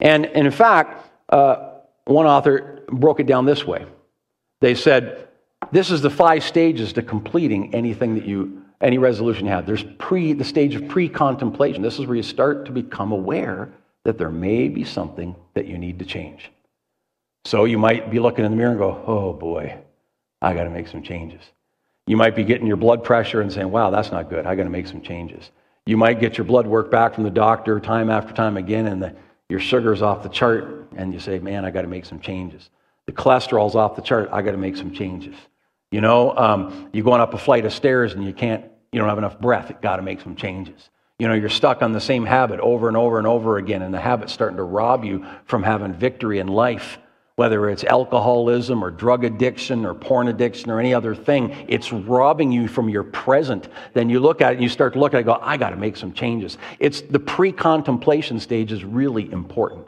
And, 0.00 0.26
in 0.26 0.50
fact, 0.50 1.08
uh, 1.28 1.70
one 2.04 2.26
author 2.26 2.82
broke 2.88 3.20
it 3.20 3.26
down 3.26 3.46
this 3.46 3.64
way. 3.64 3.86
They 4.60 4.74
said, 4.74 5.28
this 5.70 5.90
is 5.90 6.00
the 6.00 6.10
five 6.10 6.42
stages 6.44 6.92
to 6.94 7.02
completing 7.02 7.74
anything 7.74 8.14
that 8.14 8.24
you, 8.24 8.62
any 8.80 8.98
resolution 8.98 9.46
you 9.46 9.52
have. 9.52 9.66
There's 9.66 9.84
pre, 9.98 10.32
the 10.32 10.44
stage 10.44 10.74
of 10.74 10.88
pre-contemplation. 10.88 11.82
This 11.82 11.98
is 11.98 12.06
where 12.06 12.16
you 12.16 12.22
start 12.22 12.66
to 12.66 12.72
become 12.72 13.12
aware 13.12 13.70
that 14.04 14.18
there 14.18 14.30
may 14.30 14.68
be 14.68 14.84
something 14.84 15.36
that 15.54 15.66
you 15.66 15.76
need 15.78 15.98
to 15.98 16.04
change. 16.04 16.50
So 17.44 17.64
you 17.64 17.78
might 17.78 18.10
be 18.10 18.18
looking 18.18 18.44
in 18.44 18.50
the 18.50 18.56
mirror 18.56 18.70
and 18.70 18.78
go, 18.78 19.02
oh 19.06 19.32
boy, 19.32 19.78
I 20.42 20.54
got 20.54 20.64
to 20.64 20.70
make 20.70 20.88
some 20.88 21.02
changes. 21.02 21.42
You 22.06 22.16
might 22.16 22.34
be 22.34 22.44
getting 22.44 22.66
your 22.66 22.76
blood 22.76 23.04
pressure 23.04 23.40
and 23.40 23.52
saying, 23.52 23.70
wow, 23.70 23.90
that's 23.90 24.10
not 24.10 24.30
good. 24.30 24.46
I 24.46 24.54
got 24.54 24.64
to 24.64 24.70
make 24.70 24.86
some 24.86 25.02
changes. 25.02 25.50
You 25.86 25.96
might 25.96 26.20
get 26.20 26.38
your 26.38 26.44
blood 26.44 26.66
work 26.66 26.90
back 26.90 27.14
from 27.14 27.24
the 27.24 27.30
doctor 27.30 27.80
time 27.80 28.10
after 28.10 28.32
time 28.34 28.56
again, 28.56 28.86
and 28.86 29.02
the 29.02 29.14
your 29.48 29.60
sugar's 29.60 30.02
off 30.02 30.22
the 30.22 30.28
chart, 30.28 30.88
and 30.96 31.12
you 31.12 31.20
say, 31.20 31.38
man, 31.38 31.64
I 31.64 31.70
got 31.70 31.82
to 31.82 31.88
make 31.88 32.04
some 32.04 32.20
changes. 32.20 32.68
The 33.06 33.12
cholesterol's 33.12 33.74
off 33.74 33.96
the 33.96 34.02
chart, 34.02 34.28
I 34.30 34.42
got 34.42 34.50
to 34.50 34.58
make 34.58 34.76
some 34.76 34.92
changes. 34.92 35.34
You 35.90 36.02
know, 36.02 36.36
um, 36.36 36.90
you're 36.92 37.04
going 37.04 37.22
up 37.22 37.32
a 37.32 37.38
flight 37.38 37.64
of 37.64 37.72
stairs 37.72 38.12
and 38.12 38.22
you 38.22 38.34
can't, 38.34 38.66
you 38.92 38.98
don't 38.98 39.08
have 39.08 39.16
enough 39.16 39.40
breath, 39.40 39.72
got 39.80 39.96
to 39.96 40.02
make 40.02 40.20
some 40.20 40.36
changes. 40.36 40.90
You 41.18 41.26
know, 41.26 41.34
you're 41.34 41.48
stuck 41.48 41.82
on 41.82 41.92
the 41.92 42.00
same 42.00 42.26
habit 42.26 42.60
over 42.60 42.88
and 42.88 42.96
over 42.96 43.16
and 43.16 43.26
over 43.26 43.56
again, 43.56 43.80
and 43.80 43.94
the 43.94 44.00
habit's 44.00 44.34
starting 44.34 44.58
to 44.58 44.62
rob 44.62 45.04
you 45.04 45.24
from 45.46 45.62
having 45.62 45.94
victory 45.94 46.38
in 46.38 46.48
life 46.48 46.98
whether 47.38 47.70
it's 47.70 47.84
alcoholism 47.84 48.82
or 48.82 48.90
drug 48.90 49.22
addiction 49.22 49.86
or 49.86 49.94
porn 49.94 50.26
addiction 50.26 50.72
or 50.72 50.80
any 50.80 50.92
other 50.92 51.14
thing, 51.14 51.54
it's 51.68 51.92
robbing 51.92 52.50
you 52.50 52.66
from 52.66 52.88
your 52.88 53.04
present. 53.04 53.68
Then 53.94 54.10
you 54.10 54.18
look 54.18 54.42
at 54.42 54.50
it 54.50 54.54
and 54.56 54.62
you 54.64 54.68
start 54.68 54.94
to 54.94 54.98
look 54.98 55.14
at 55.14 55.18
it 55.18 55.20
and 55.20 55.26
go, 55.26 55.38
I 55.40 55.56
got 55.56 55.70
to 55.70 55.76
make 55.76 55.96
some 55.96 56.12
changes. 56.12 56.58
It's 56.80 57.00
the 57.00 57.20
pre 57.20 57.52
contemplation 57.52 58.40
stage 58.40 58.72
is 58.72 58.82
really 58.82 59.30
important. 59.30 59.86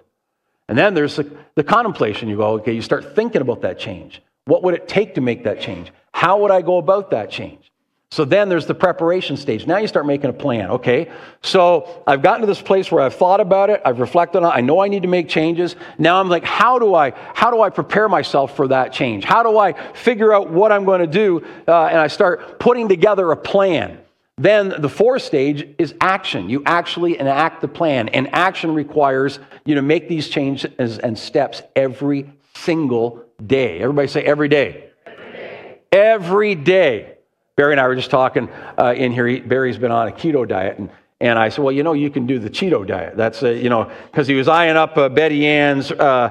And 0.68 0.78
then 0.78 0.94
there's 0.94 1.16
the, 1.16 1.28
the 1.56 1.64
contemplation. 1.64 2.28
You 2.28 2.36
go, 2.36 2.52
okay, 2.60 2.72
you 2.72 2.82
start 2.82 3.16
thinking 3.16 3.40
about 3.40 3.62
that 3.62 3.80
change. 3.80 4.22
What 4.44 4.62
would 4.62 4.74
it 4.74 4.86
take 4.86 5.16
to 5.16 5.20
make 5.20 5.42
that 5.42 5.60
change? 5.60 5.92
How 6.12 6.38
would 6.42 6.52
I 6.52 6.62
go 6.62 6.78
about 6.78 7.10
that 7.10 7.32
change? 7.32 7.69
So 8.12 8.24
then 8.24 8.48
there's 8.48 8.66
the 8.66 8.74
preparation 8.74 9.36
stage. 9.36 9.68
Now 9.68 9.76
you 9.76 9.86
start 9.86 10.04
making 10.04 10.30
a 10.30 10.32
plan. 10.32 10.70
Okay, 10.70 11.12
so 11.42 12.02
I've 12.08 12.22
gotten 12.22 12.40
to 12.40 12.46
this 12.48 12.60
place 12.60 12.90
where 12.90 13.04
I've 13.04 13.14
thought 13.14 13.38
about 13.38 13.70
it, 13.70 13.80
I've 13.84 14.00
reflected 14.00 14.38
on 14.38 14.50
it, 14.50 14.56
I 14.56 14.60
know 14.62 14.80
I 14.80 14.88
need 14.88 15.02
to 15.02 15.08
make 15.08 15.28
changes. 15.28 15.76
Now 15.96 16.18
I'm 16.18 16.28
like, 16.28 16.42
how 16.42 16.80
do 16.80 16.92
I 16.96 17.12
how 17.34 17.52
do 17.52 17.60
I 17.60 17.70
prepare 17.70 18.08
myself 18.08 18.56
for 18.56 18.66
that 18.66 18.92
change? 18.92 19.22
How 19.22 19.44
do 19.44 19.56
I 19.58 19.74
figure 19.92 20.32
out 20.32 20.50
what 20.50 20.72
I'm 20.72 20.84
going 20.84 21.00
to 21.02 21.06
do? 21.06 21.46
Uh, 21.68 21.84
and 21.84 21.98
I 21.98 22.08
start 22.08 22.58
putting 22.58 22.88
together 22.88 23.30
a 23.30 23.36
plan. 23.36 24.00
Then 24.36 24.74
the 24.76 24.88
fourth 24.88 25.22
stage 25.22 25.68
is 25.78 25.94
action. 26.00 26.50
You 26.50 26.64
actually 26.66 27.16
enact 27.20 27.60
the 27.60 27.68
plan, 27.68 28.08
and 28.08 28.34
action 28.34 28.74
requires 28.74 29.38
you 29.64 29.76
to 29.76 29.82
make 29.82 30.08
these 30.08 30.28
changes 30.28 30.98
and 30.98 31.16
steps 31.16 31.62
every 31.76 32.32
single 32.56 33.24
day. 33.46 33.78
Everybody 33.78 34.08
say 34.08 34.24
every 34.24 34.48
day. 34.48 34.90
Every 35.06 35.32
day. 35.32 35.78
Every 35.92 36.54
day. 36.56 37.16
Barry 37.56 37.72
and 37.72 37.80
I 37.80 37.86
were 37.86 37.96
just 37.96 38.10
talking 38.10 38.48
uh, 38.78 38.94
in 38.96 39.12
here. 39.12 39.26
He, 39.26 39.40
Barry's 39.40 39.78
been 39.78 39.90
on 39.90 40.08
a 40.08 40.12
keto 40.12 40.48
diet, 40.48 40.78
and, 40.78 40.90
and 41.20 41.38
I 41.38 41.50
said, 41.50 41.62
well, 41.62 41.72
you 41.72 41.82
know, 41.82 41.92
you 41.92 42.10
can 42.10 42.26
do 42.26 42.38
the 42.38 42.48
Cheeto 42.48 42.86
diet. 42.86 43.16
That's, 43.16 43.42
uh, 43.42 43.50
you 43.50 43.68
know, 43.68 43.90
because 44.10 44.26
he 44.26 44.34
was 44.34 44.48
eyeing 44.48 44.76
up 44.76 44.96
uh, 44.96 45.10
Betty 45.10 45.46
Ann's 45.46 45.92
uh, 45.92 46.30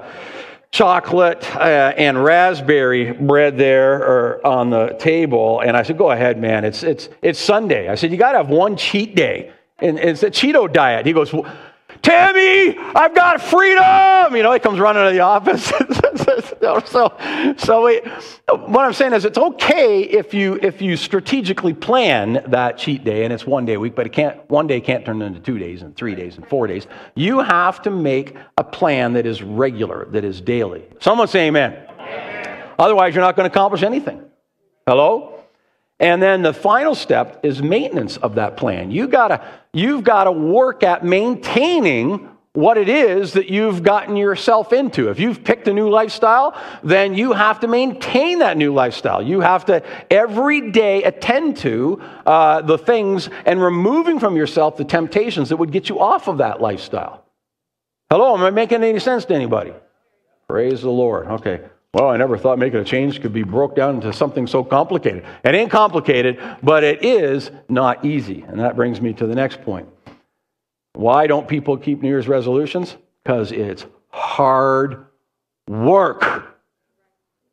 chocolate 0.71 1.55
uh, 1.55 1.93
and 1.97 2.23
raspberry 2.23 3.11
bread 3.11 3.57
there 3.57 3.95
or 3.95 4.45
on 4.45 4.69
the 4.71 4.95
table, 4.99 5.61
and 5.61 5.77
I 5.77 5.83
said, 5.83 5.97
go 5.97 6.11
ahead, 6.11 6.39
man. 6.39 6.65
It's, 6.65 6.81
it's, 6.83 7.09
it's 7.21 7.39
Sunday. 7.39 7.89
I 7.89 7.95
said, 7.95 8.11
you 8.11 8.17
got 8.17 8.31
to 8.31 8.39
have 8.39 8.49
one 8.49 8.75
cheat 8.77 9.15
day, 9.15 9.51
and 9.79 9.99
it's 9.99 10.23
a 10.23 10.31
Cheeto 10.31 10.71
diet. 10.71 11.05
He 11.05 11.13
goes, 11.13 11.33
Tammy, 12.01 12.77
I've 12.95 13.13
got 13.13 13.41
freedom. 13.41 14.35
You 14.35 14.43
know, 14.43 14.53
he 14.53 14.59
comes 14.59 14.79
running 14.79 15.03
to 15.05 15.11
the 15.11 15.19
office. 15.19 15.65
so, 16.89 17.13
so 17.57 17.85
we, 17.85 17.99
what 18.47 18.85
I'm 18.85 18.93
saying 18.93 19.13
is, 19.13 19.25
it's 19.25 19.37
okay 19.37 20.03
if 20.03 20.33
you 20.33 20.59
if 20.61 20.81
you 20.81 20.95
strategically 20.95 21.73
plan 21.73 22.43
that 22.47 22.77
cheat 22.77 23.03
day 23.03 23.25
and 23.25 23.33
it's 23.33 23.45
one 23.45 23.65
day 23.65 23.73
a 23.73 23.79
week, 23.79 23.95
but 23.95 24.05
it 24.05 24.13
can't 24.13 24.37
one 24.49 24.67
day 24.67 24.79
can't 24.79 25.05
turn 25.05 25.21
into 25.21 25.39
two 25.39 25.57
days 25.57 25.81
and 25.81 25.95
three 25.95 26.15
days 26.15 26.37
and 26.37 26.47
four 26.47 26.67
days. 26.67 26.87
You 27.15 27.39
have 27.39 27.81
to 27.83 27.91
make 27.91 28.35
a 28.57 28.63
plan 28.63 29.13
that 29.13 29.25
is 29.25 29.43
regular, 29.43 30.05
that 30.11 30.23
is 30.23 30.41
daily. 30.41 30.85
Someone 30.99 31.27
say 31.27 31.47
Amen. 31.47 31.85
amen. 31.99 32.69
Otherwise, 32.77 33.13
you're 33.13 33.23
not 33.23 33.35
going 33.35 33.49
to 33.49 33.53
accomplish 33.53 33.83
anything. 33.83 34.23
Hello. 34.87 35.38
And 35.99 36.21
then 36.21 36.41
the 36.41 36.53
final 36.53 36.95
step 36.95 37.41
is 37.43 37.61
maintenance 37.61 38.17
of 38.17 38.35
that 38.35 38.55
plan. 38.55 38.89
You 38.91 39.07
gotta, 39.07 39.45
you've 39.73 40.03
got 40.03 40.25
to 40.25 40.31
work 40.31 40.83
at 40.83 41.03
maintaining 41.03 42.29
what 42.53 42.77
it 42.77 42.89
is 42.89 43.33
that 43.33 43.49
you've 43.49 43.83
gotten 43.83 44.15
yourself 44.15 44.73
into. 44.73 45.09
If 45.09 45.19
you've 45.19 45.43
picked 45.43 45.67
a 45.67 45.73
new 45.73 45.89
lifestyle, 45.89 46.59
then 46.83 47.13
you 47.13 47.33
have 47.33 47.59
to 47.59 47.67
maintain 47.67 48.39
that 48.39 48.57
new 48.57 48.73
lifestyle. 48.73 49.21
You 49.21 49.41
have 49.41 49.65
to 49.65 49.83
every 50.09 50.71
day 50.71 51.03
attend 51.03 51.57
to 51.57 52.01
uh, 52.25 52.61
the 52.61 52.77
things 52.77 53.29
and 53.45 53.61
removing 53.61 54.19
from 54.19 54.35
yourself 54.35 54.77
the 54.77 54.83
temptations 54.83 55.49
that 55.49 55.57
would 55.57 55.71
get 55.71 55.89
you 55.89 55.99
off 55.99 56.27
of 56.27 56.39
that 56.39 56.59
lifestyle. 56.59 57.25
Hello, 58.09 58.35
am 58.35 58.43
I 58.43 58.49
making 58.49 58.83
any 58.83 58.99
sense 58.99 59.25
to 59.25 59.35
anybody? 59.35 59.73
Praise 60.47 60.81
the 60.81 60.89
Lord. 60.89 61.27
Okay. 61.27 61.61
Well, 61.93 62.09
I 62.09 62.17
never 62.17 62.37
thought 62.37 62.59
making 62.59 62.79
a 62.79 62.83
change 62.83 63.19
could 63.19 63.33
be 63.33 63.41
broke 63.41 63.75
down 63.75 63.95
into 63.95 64.13
something 64.13 64.45
so 64.45 64.63
complicated. 64.63 65.25
It 65.43 65.55
ain't 65.55 65.71
complicated, 65.71 66.39
but 66.61 66.83
it 66.83 67.03
is 67.03 67.49
not 67.67 68.05
easy. 68.05 68.43
And 68.47 68.59
that 68.59 68.75
brings 68.75 69.01
me 69.01 69.13
to 69.13 69.25
the 69.25 69.33
next 69.33 69.63
point. 69.63 69.89
Why 70.93 71.25
don't 71.25 71.47
people 71.47 71.77
keep 71.77 72.01
New 72.01 72.09
Year's 72.09 72.27
resolutions? 72.27 72.95
Because 73.23 73.51
it's 73.51 73.87
hard 74.09 75.07
work. 75.67 76.57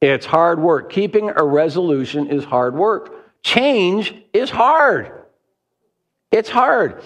It's 0.02 0.26
hard 0.26 0.60
work. 0.60 0.92
Keeping 0.92 1.30
a 1.34 1.42
resolution 1.42 2.28
is 2.28 2.44
hard 2.44 2.74
work. 2.74 3.14
Change 3.42 4.14
is 4.34 4.50
hard. 4.50 5.12
It's 6.30 6.50
hard. 6.50 7.02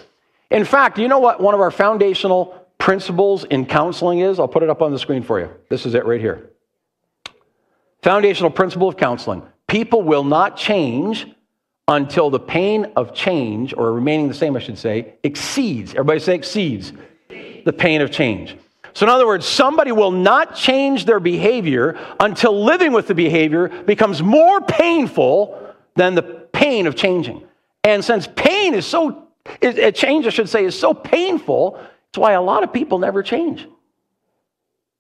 In 0.50 0.64
fact, 0.64 0.98
you 0.98 1.06
know 1.06 1.20
what 1.20 1.40
one 1.40 1.54
of 1.54 1.60
our 1.60 1.70
foundational 1.70 2.66
principles 2.78 3.44
in 3.44 3.66
counseling 3.66 4.18
is? 4.18 4.40
I'll 4.40 4.48
put 4.48 4.64
it 4.64 4.70
up 4.70 4.82
on 4.82 4.90
the 4.90 4.98
screen 4.98 5.22
for 5.22 5.38
you. 5.38 5.50
This 5.68 5.86
is 5.86 5.94
it 5.94 6.04
right 6.04 6.20
here. 6.20 6.49
Foundational 8.02 8.50
principle 8.50 8.88
of 8.88 8.96
counseling 8.96 9.42
people 9.66 10.02
will 10.02 10.24
not 10.24 10.56
change 10.56 11.26
until 11.86 12.30
the 12.30 12.40
pain 12.40 12.86
of 12.96 13.14
change, 13.14 13.74
or 13.76 13.92
remaining 13.92 14.28
the 14.28 14.34
same, 14.34 14.56
I 14.56 14.60
should 14.60 14.78
say, 14.78 15.14
exceeds. 15.22 15.92
Everybody 15.92 16.20
say 16.20 16.34
exceeds 16.36 16.92
the 17.28 17.72
pain 17.72 18.00
of 18.00 18.10
change. 18.10 18.56
So, 18.94 19.06
in 19.06 19.10
other 19.10 19.26
words, 19.26 19.46
somebody 19.46 19.92
will 19.92 20.10
not 20.10 20.54
change 20.54 21.04
their 21.04 21.20
behavior 21.20 21.98
until 22.18 22.64
living 22.64 22.92
with 22.92 23.06
the 23.06 23.14
behavior 23.14 23.68
becomes 23.68 24.22
more 24.22 24.60
painful 24.60 25.74
than 25.94 26.14
the 26.14 26.22
pain 26.22 26.86
of 26.86 26.96
changing. 26.96 27.42
And 27.84 28.04
since 28.04 28.28
pain 28.36 28.74
is 28.74 28.86
so, 28.86 29.28
a 29.62 29.92
change, 29.92 30.26
I 30.26 30.30
should 30.30 30.48
say, 30.48 30.64
is 30.64 30.78
so 30.78 30.94
painful, 30.94 31.80
it's 32.08 32.18
why 32.18 32.32
a 32.32 32.42
lot 32.42 32.62
of 32.62 32.72
people 32.72 32.98
never 32.98 33.22
change. 33.22 33.66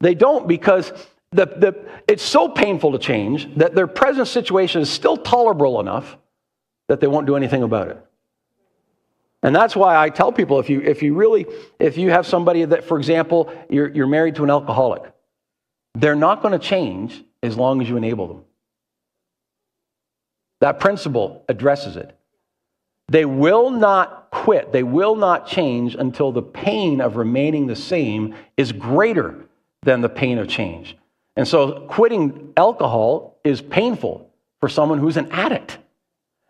They 0.00 0.14
don't 0.14 0.48
because 0.48 0.92
the, 1.32 1.46
the, 1.46 1.84
it's 2.08 2.22
so 2.22 2.48
painful 2.48 2.92
to 2.92 2.98
change 2.98 3.54
that 3.56 3.74
their 3.74 3.86
present 3.86 4.26
situation 4.26 4.80
is 4.80 4.90
still 4.90 5.16
tolerable 5.16 5.80
enough 5.80 6.16
that 6.88 7.00
they 7.00 7.06
won't 7.06 7.26
do 7.26 7.36
anything 7.36 7.62
about 7.62 7.88
it. 7.88 8.04
And 9.42 9.54
that's 9.54 9.74
why 9.74 9.96
I 9.96 10.10
tell 10.10 10.32
people 10.32 10.58
if 10.58 10.68
you, 10.68 10.80
if 10.80 11.02
you 11.02 11.14
really, 11.14 11.46
if 11.78 11.96
you 11.96 12.10
have 12.10 12.26
somebody 12.26 12.64
that, 12.64 12.84
for 12.84 12.98
example, 12.98 13.52
you're, 13.70 13.88
you're 13.88 14.06
married 14.06 14.34
to 14.36 14.44
an 14.44 14.50
alcoholic, 14.50 15.02
they're 15.94 16.16
not 16.16 16.42
going 16.42 16.52
to 16.52 16.58
change 16.58 17.24
as 17.42 17.56
long 17.56 17.80
as 17.80 17.88
you 17.88 17.96
enable 17.96 18.26
them. 18.26 18.44
That 20.60 20.78
principle 20.78 21.44
addresses 21.48 21.96
it. 21.96 22.14
They 23.08 23.24
will 23.24 23.70
not 23.70 24.30
quit, 24.30 24.72
they 24.72 24.82
will 24.82 25.16
not 25.16 25.46
change 25.46 25.94
until 25.94 26.32
the 26.32 26.42
pain 26.42 27.00
of 27.00 27.16
remaining 27.16 27.66
the 27.66 27.76
same 27.76 28.34
is 28.56 28.72
greater 28.72 29.46
than 29.82 30.00
the 30.00 30.08
pain 30.08 30.38
of 30.38 30.48
change. 30.48 30.96
And 31.40 31.48
so 31.48 31.86
quitting 31.88 32.52
alcohol 32.54 33.40
is 33.44 33.62
painful 33.62 34.30
for 34.60 34.68
someone 34.68 34.98
who's 34.98 35.16
an 35.16 35.32
addict. 35.32 35.78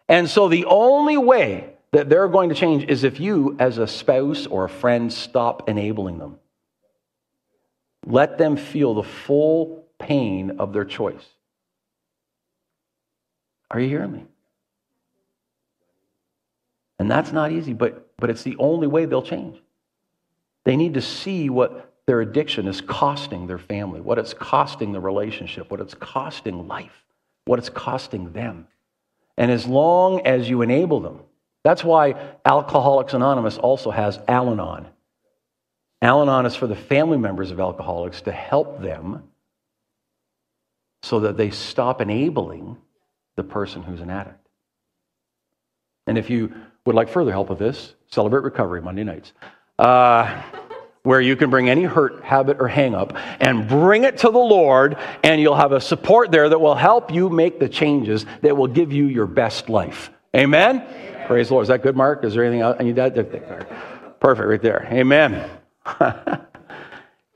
And 0.09 0.29
so 0.29 0.49
the 0.49 0.65
only 0.65 1.17
way 1.17 1.77
that 1.93 2.09
they're 2.09 2.27
going 2.27 2.49
to 2.49 2.57
change 2.57 2.91
is 2.91 3.05
if 3.05 3.21
you, 3.21 3.55
as 3.61 3.79
a 3.79 3.87
spouse 3.87 4.49
or 4.49 4.65
a 4.65 4.69
friend, 4.69 5.13
stop 5.13 5.69
enabling 5.69 6.19
them. 6.19 6.41
Let 8.05 8.37
them 8.37 8.57
feel 8.57 8.95
the 8.95 9.05
full 9.05 9.87
pain 10.01 10.59
of 10.59 10.73
their 10.73 10.85
choice. 10.85 11.25
Are 13.71 13.79
you 13.79 13.89
hearing 13.89 14.11
me? 14.11 14.25
And 16.99 17.09
that's 17.09 17.31
not 17.31 17.53
easy, 17.53 17.75
but, 17.75 18.11
but 18.17 18.29
it's 18.29 18.43
the 18.43 18.57
only 18.59 18.89
way 18.89 19.05
they'll 19.05 19.23
change. 19.23 19.57
They 20.65 20.75
need 20.75 20.95
to 20.95 21.01
see 21.01 21.49
what 21.49 21.90
their 22.11 22.23
addiction 22.23 22.67
is 22.67 22.81
costing 22.81 23.47
their 23.47 23.57
family, 23.57 24.01
what 24.01 24.19
it's 24.19 24.35
costing 24.35 24.91
the 24.91 24.99
relationship, 24.99 25.71
what 25.71 25.79
it's 25.79 25.95
costing 25.95 26.67
life, 26.67 27.05
what 27.45 27.61
it's 27.61 27.69
costing 27.69 28.33
them. 28.33 28.67
And 29.37 29.49
as 29.49 29.65
long 29.65 30.27
as 30.27 30.51
you 30.51 30.63
enable 30.63 30.99
them, 30.99 31.21
that's 31.63 31.85
why 31.85 32.17
Alcoholics 32.45 33.15
Anonymous 33.15 33.59
also 33.59 33.93
has 33.93 34.19
Al 34.27 34.51
Anon. 34.51 34.89
Al 36.03 36.23
Anon 36.23 36.47
is 36.47 36.57
for 36.57 36.67
the 36.67 36.75
family 36.75 37.17
members 37.17 37.53
of 37.53 37.61
alcoholics 37.61 38.23
to 38.23 38.33
help 38.33 38.83
them 38.83 39.23
so 41.05 41.21
that 41.21 41.37
they 41.37 41.51
stop 41.51 42.01
enabling 42.01 42.77
the 43.37 43.45
person 43.45 43.85
who's 43.85 44.01
an 44.01 44.11
addict. 44.11 44.49
And 46.09 46.19
if 46.19 46.29
you 46.29 46.53
would 46.87 46.97
like 46.97 47.09
further 47.09 47.31
help 47.31 47.51
with 47.51 47.61
this, 47.61 47.95
celebrate 48.09 48.43
recovery 48.43 48.83
Monday 48.83 49.05
nights, 49.05 49.33
uh, 49.79 50.43
where 51.03 51.21
you 51.21 51.35
can 51.35 51.49
bring 51.51 51.71
any 51.71 51.85
hurt, 51.85 52.23
habit, 52.23 52.59
or 52.61 52.69
hang 52.69 52.95
up 52.95 53.17
and 53.41 53.67
bring 53.69 54.05
it 54.05 54.19
to 54.19 54.31
the 54.31 54.39
Lord, 54.39 54.97
and 55.25 55.41
you'll 55.41 55.57
have 55.57 55.73
a 55.73 55.81
support 55.81 56.31
there 56.31 56.49
that 56.49 56.61
will 56.61 56.75
help 56.75 57.13
you 57.13 57.31
make 57.31 57.59
the 57.59 57.69
changes 57.69 58.27
that 58.43 58.57
will 58.57 58.67
give 58.67 58.93
you 58.93 59.07
your 59.07 59.27
best 59.27 59.69
life. 59.69 60.11
Amen? 60.37 60.83
Amen. 60.83 61.27
Praise 61.27 61.49
the 61.49 61.55
Lord. 61.55 61.65
Is 61.65 61.69
that 61.69 61.83
good, 61.83 61.97
Mark? 61.97 62.25
Is 62.25 62.35
there 62.35 62.45
anything 62.45 62.61
else? 62.61 62.77
I 62.79 62.83
need 62.83 62.97
that? 62.97 63.15
Perfect, 64.21 64.47
right 64.47 64.63
there. 64.63 64.87
Amen. 64.91 65.49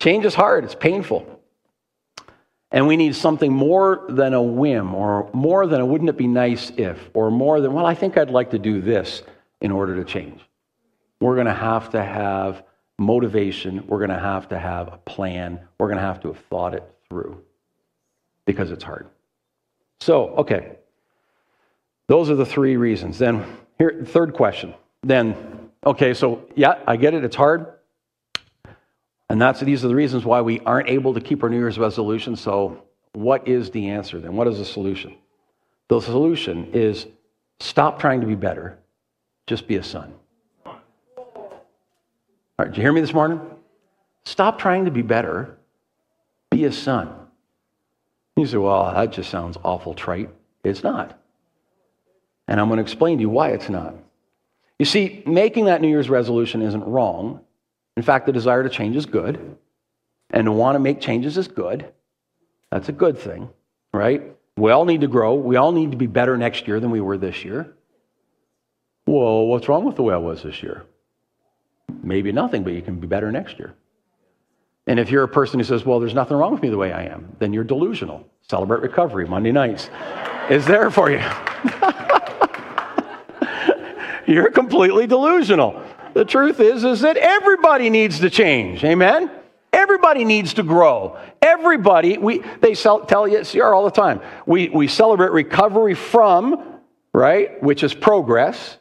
Change 0.01 0.27
is 0.27 0.35
hard, 0.35 0.65
it's 0.65 0.75
painful. 0.75 1.31
And 2.71 2.89
we 2.89 2.97
need 2.97 3.15
something 3.15 3.53
more 3.53 4.05
than 4.09 4.35
a 4.35 4.43
whim 4.43 4.95
or 4.95 5.31
more 5.33 5.67
than 5.67 5.81
a 5.81 5.87
wouldn't 5.87 6.11
it 6.11 6.17
be 6.17 6.27
nice 6.27 6.73
if, 6.77 6.99
or 7.15 7.31
more 7.31 7.61
than, 7.61 7.73
well, 7.73 7.87
I 7.87 7.95
think 7.95 8.19
I'd 8.19 8.31
like 8.31 8.51
to 8.51 8.59
do 8.59 8.81
this 8.83 9.23
in 9.61 9.71
order 9.71 9.95
to 9.95 10.05
change. 10.05 10.41
We're 11.21 11.37
going 11.37 11.47
to 11.47 11.55
have 11.55 11.91
to 11.91 12.03
have 12.03 12.65
motivation. 12.99 13.87
We're 13.87 13.99
going 13.99 14.11
to 14.11 14.19
have 14.19 14.49
to 14.49 14.59
have 14.59 14.89
a 14.89 14.99
plan. 14.99 15.61
We're 15.79 15.89
going 15.89 15.99
to 15.99 16.05
have 16.05 16.21
to 16.23 16.29
have 16.29 16.39
thought 16.51 16.75
it 16.75 16.85
through 17.09 17.43
because 18.47 18.71
it's 18.71 18.85
hard. 18.85 19.09
So, 20.01 20.29
okay. 20.37 20.77
Those 22.07 22.31
are 22.31 22.35
the 22.35 22.47
three 22.47 22.77
reasons. 22.77 23.19
Then, 23.19 23.45
here, 23.79 24.05
third 24.07 24.35
question. 24.35 24.75
Then, 25.03 25.71
okay, 25.85 26.15
so 26.15 26.47
yeah, 26.55 26.79
I 26.87 26.97
get 26.97 27.15
it. 27.15 27.25
It's 27.25 27.37
hard. 27.37 27.75
And 29.31 29.41
that's 29.41 29.61
these 29.61 29.85
are 29.85 29.89
the 29.89 29.95
reasons 29.95 30.25
why 30.25 30.43
we 30.43 30.61
aren't 30.61 30.89
able 30.89 31.15
to 31.15 31.21
keep 31.21 31.43
our 31.43 31.49
New 31.49 31.59
Year's 31.59 31.79
resolution. 31.79 32.37
So, 32.37 32.83
what 33.15 33.49
is 33.49 33.71
the 33.71 33.89
answer 33.89 34.21
then? 34.21 34.37
What 34.37 34.47
is 34.49 34.59
the 34.59 34.65
solution? 34.65 35.17
The 35.89 36.01
solution 36.01 36.71
is 36.73 37.07
stop 37.61 37.99
trying 37.99 38.21
to 38.21 38.27
be 38.27 38.35
better, 38.35 38.79
just 39.47 39.67
be 39.67 39.77
a 39.77 39.83
son. 39.83 40.13
All 42.57 42.65
right, 42.65 42.73
did 42.73 42.77
you 42.77 42.85
hear 42.85 42.93
me 42.93 43.01
this 43.01 43.13
morning? 43.13 43.41
Stop 44.25 44.61
trying 44.61 44.85
to 44.85 44.93
be 44.93 45.03
better, 45.03 45.59
be 46.51 46.65
a 46.65 46.73
son. 46.73 47.13
You 48.37 48.47
say, 48.47 48.59
well, 48.59 48.95
that 48.95 49.11
just 49.13 49.29
sounds 49.29 49.57
awful 49.65 49.93
trite. 49.93 50.31
It's 50.63 50.85
not. 50.85 51.19
And 52.47 52.61
I'm 52.61 52.69
going 52.69 52.79
to 52.79 52.83
explain 52.83 53.19
to 53.19 53.23
you 53.23 53.29
why 53.29 53.51
it's 53.51 53.69
not. 53.69 53.95
You 54.79 54.85
see, 54.85 55.25
making 55.27 55.65
that 55.65 55.81
New 55.81 55.89
Year's 55.89 56.09
resolution 56.09 56.63
isn't 56.63 56.85
wrong. 56.85 57.41
In 57.97 58.05
fact, 58.05 58.27
the 58.27 58.33
desire 58.33 58.63
to 58.63 58.69
change 58.69 58.95
is 58.95 59.07
good, 59.07 59.57
and 60.31 60.45
to 60.45 60.53
want 60.53 60.77
to 60.77 60.81
make 60.81 61.01
changes 61.01 61.37
is 61.37 61.49
good. 61.49 61.93
That's 62.71 62.89
a 62.89 62.93
good 62.93 63.19
thing, 63.19 63.51
right? 63.93 64.23
We 64.57 64.71
all 64.71 64.85
need 64.85 65.01
to 65.01 65.09
grow. 65.09 65.35
We 65.35 65.57
all 65.57 65.73
need 65.73 65.91
to 65.91 65.97
be 65.97 66.07
better 66.07 66.37
next 66.37 66.69
year 66.69 66.79
than 66.79 66.93
we 66.93 67.01
were 67.01 67.19
this 67.19 67.45
year. 67.45 67.75
Well, 69.07 69.47
what's 69.47 69.69
wrong 69.69 69.85
with 69.85 69.97
the 69.97 70.03
way 70.03 70.15
I 70.15 70.19
was 70.19 70.45
this 70.45 70.63
year? 70.63 70.85
Maybe 72.03 72.33
nothing, 72.33 72.65
but 72.65 72.73
you 72.73 72.83
can 72.83 73.01
be 73.01 73.07
better 73.07 73.33
next 73.33 73.59
year. 73.59 73.75
And 74.87 75.01
if 75.01 75.11
you're 75.11 75.25
a 75.25 75.29
person 75.29 75.59
who 75.59 75.65
says, 75.65 75.85
well, 75.85 75.99
there's 75.99 76.15
nothing 76.15 76.37
wrong 76.37 76.53
with 76.53 76.63
me 76.63 76.69
the 76.69 76.77
way 76.77 76.93
I 76.93 77.05
am, 77.05 77.35
then 77.39 77.53
you're 77.53 77.65
delusional. 77.65 78.29
Celebrate 78.43 78.83
recovery 78.83 79.27
Monday 79.27 79.53
nights 79.53 79.89
is 80.51 80.67
there 80.67 80.91
for 80.91 81.11
you. 81.11 81.23
you're 84.27 84.51
completely 84.51 85.07
delusional. 85.07 85.83
The 86.13 86.27
truth 86.27 86.61
is, 86.61 86.85
is 86.85 87.01
that 87.01 87.17
everybody 87.17 87.89
needs 87.89 88.21
to 88.21 88.29
change. 88.29 88.85
Amen? 88.85 89.31
Everybody 89.73 90.25
needs 90.25 90.55
to 90.55 90.63
grow. 90.63 91.19
Everybody, 91.41 92.19
we, 92.19 92.43
they 92.61 92.75
sell, 92.75 93.01
tell 93.01 93.27
you 93.27 93.39
at 93.39 93.49
CR 93.49 93.75
all 93.75 93.85
the 93.85 93.91
time. 93.91 94.21
We, 94.47 94.69
we 94.69 94.87
celebrate 94.87 95.33
recovery 95.33 95.95
from, 95.95 96.81
right, 97.13 97.61
which 97.63 97.83
is 97.83 97.95
progress, 97.95 98.77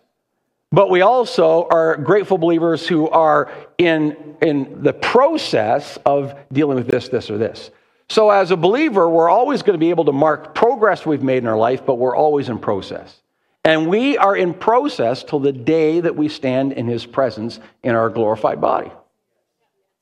but 0.73 0.89
we 0.89 1.01
also 1.01 1.67
are 1.69 1.97
grateful 1.97 2.39
believers 2.39 2.87
who 2.87 3.07
are 3.07 3.51
in, 3.77 4.35
in 4.41 4.81
the 4.81 4.91
process 4.91 5.99
of 6.03 6.33
dealing 6.51 6.77
with 6.77 6.87
this, 6.87 7.09
this, 7.09 7.29
or 7.29 7.37
this. 7.37 7.69
So, 8.09 8.31
as 8.31 8.49
a 8.49 8.57
believer, 8.57 9.07
we're 9.07 9.29
always 9.29 9.61
going 9.61 9.75
to 9.75 9.79
be 9.79 9.91
able 9.91 10.05
to 10.05 10.11
mark 10.11 10.55
progress 10.55 11.05
we've 11.05 11.21
made 11.21 11.37
in 11.37 11.47
our 11.47 11.57
life, 11.57 11.85
but 11.85 11.95
we're 11.95 12.15
always 12.15 12.49
in 12.49 12.57
process. 12.57 13.21
And 13.63 13.87
we 13.87 14.17
are 14.17 14.35
in 14.35 14.55
process 14.55 15.23
till 15.23 15.39
the 15.39 15.51
day 15.51 15.99
that 15.99 16.15
we 16.15 16.27
stand 16.27 16.73
in 16.73 16.87
his 16.87 17.05
presence 17.05 17.59
in 17.83 17.93
our 17.93 18.09
glorified 18.09 18.59
body. 18.59 18.91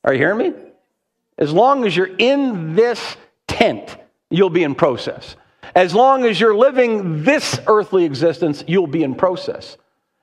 Are 0.06 0.14
you 0.14 0.20
hearing 0.20 0.38
me? 0.38 0.54
As 1.38 1.52
long 1.52 1.86
as 1.86 1.96
you're 1.96 2.16
in 2.18 2.76
this 2.76 3.18
tent, 3.46 3.98
you'll 4.30 4.50
be 4.50 4.64
in 4.64 4.76
process. 4.76 5.36
As 5.76 5.94
long 5.94 6.24
as 6.26 6.40
you're 6.40 6.56
living 6.56 7.24
this 7.24 7.60
earthly 7.68 8.06
existence, 8.06 8.64
you'll 8.68 8.88
be 8.88 9.04
in 9.04 9.16
process. 9.16 9.78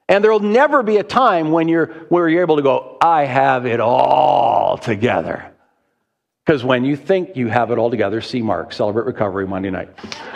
And 0.08 0.24
there'll 0.24 0.40
never 0.40 0.82
be 0.82 0.96
a 0.96 1.02
time 1.02 1.50
when 1.50 1.68
you're 1.68 1.86
where 2.08 2.28
you're 2.28 2.40
able 2.40 2.56
to 2.56 2.62
go, 2.62 2.96
I 3.00 3.24
have 3.24 3.66
it 3.66 3.80
all 3.80 4.78
together. 4.78 5.52
Because 6.44 6.64
when 6.64 6.82
you 6.82 6.96
think 6.96 7.36
you 7.36 7.48
have 7.48 7.70
it 7.70 7.76
all 7.76 7.90
together, 7.90 8.22
see 8.22 8.40
Mark, 8.40 8.72
celebrate 8.72 9.04
recovery 9.04 9.46
Monday 9.46 9.68
night. 9.68 9.90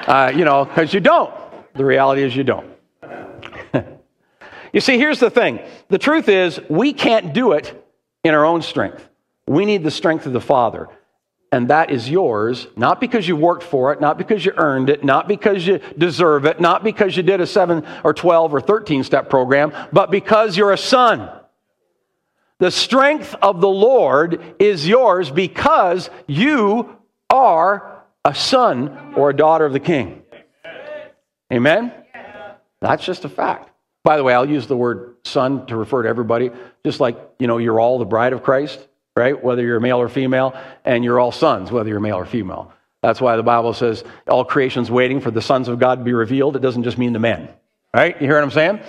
Uh, 0.07 0.31
you 0.35 0.45
know, 0.45 0.67
because 0.67 0.93
you 0.93 1.01
don't. 1.01 1.33
The 1.75 1.87
reality 1.87 2.23
is 2.23 2.37
you 2.37 2.45
don't. 2.45 2.71
you 4.75 4.81
see, 4.81 4.99
here's 4.99 5.21
the 5.21 5.31
thing 5.31 5.61
the 5.89 5.99
truth 5.99 6.29
is, 6.29 6.61
we 6.69 6.93
can't 6.93 7.33
do 7.33 7.53
it 7.53 7.83
in 8.25 8.35
our 8.35 8.45
own 8.45 8.61
strength. 8.61 9.09
We 9.47 9.65
need 9.65 9.85
the 9.85 9.91
strength 9.91 10.27
of 10.27 10.35
the 10.35 10.41
Father. 10.41 10.89
And 11.53 11.69
that 11.69 11.91
is 11.91 12.09
yours, 12.09 12.67
not 12.77 12.99
because 12.99 13.29
you 13.29 13.37
worked 13.37 13.63
for 13.63 13.93
it, 13.93 14.01
not 14.01 14.17
because 14.17 14.45
you 14.45 14.53
earned 14.57 14.89
it, 14.89 15.05
not 15.05 15.29
because 15.29 15.67
you 15.67 15.81
deserve 15.99 16.47
it, 16.47 16.59
not 16.59 16.83
because 16.83 17.15
you 17.15 17.23
did 17.23 17.43
a 17.43 17.47
7 17.47 17.87
or 18.03 18.15
12 18.15 18.55
or 18.55 18.61
13 18.61 19.05
step 19.05 19.29
program, 19.29 19.71
but 19.93 20.11
because 20.11 20.57
you're 20.57 20.73
a 20.73 20.79
son. 20.79 21.31
The 22.59 22.71
strength 22.71 23.35
of 23.43 23.61
the 23.61 23.69
Lord 23.69 24.41
is 24.59 24.89
yours 24.89 25.31
because 25.31 26.09
you 26.27 26.97
are 27.29 28.03
a 28.25 28.35
son 28.35 29.13
or 29.15 29.31
a 29.31 29.37
daughter 29.37 29.67
of 29.67 29.75
the 29.75 29.81
king. 29.81 30.23
Amen? 31.53 31.93
That's 32.81 33.05
just 33.05 33.27
a 33.27 33.29
fact. 33.29 33.69
By 34.05 34.17
the 34.17 34.25
way, 34.25 34.33
I'll 34.33 34.49
use 34.49 34.67
the 34.67 34.77
word 34.77 35.17
son 35.25 35.67
to 35.67 35.77
refer 35.77 36.05
to 36.05 36.09
everybody, 36.09 36.51
just 36.85 36.99
like, 36.99 37.19
you 37.39 37.47
know, 37.47 37.59
you're 37.59 37.79
all 37.79 37.99
the 37.99 38.07
bride 38.07 38.33
of 38.33 38.43
Christ 38.43 38.89
right? 39.17 39.43
Whether 39.43 39.63
you're 39.63 39.81
male 39.81 39.99
or 39.99 40.09
female, 40.09 40.55
and 40.85 41.05
you're 41.05 41.21
all 41.21 41.33
sons, 41.33 41.71
whether 41.71 41.89
you're 41.89 42.01
male 42.01 42.17
or 42.17 42.27
female. 42.27 42.73
That's 43.03 43.21
why 43.21 43.37
the 43.37 43.43
Bible 43.43 43.75
says 43.75 44.05
all 44.29 44.45
creation's 44.45 44.91
waiting 44.91 45.21
for 45.21 45.31
the 45.31 45.43
sons 45.43 45.69
of 45.69 45.79
God 45.79 45.99
to 45.99 46.05
be 46.05 46.13
revealed. 46.13 46.57
It 46.57 46.63
doesn't 46.63 46.85
just 46.85 46.99
mean 46.99 47.13
the 47.13 47.19
men, 47.19 47.49
right? 47.93 48.15
You 48.21 48.27
hear 48.29 48.37
what 48.37 48.45
I'm 48.45 48.51
saying? 48.51 48.81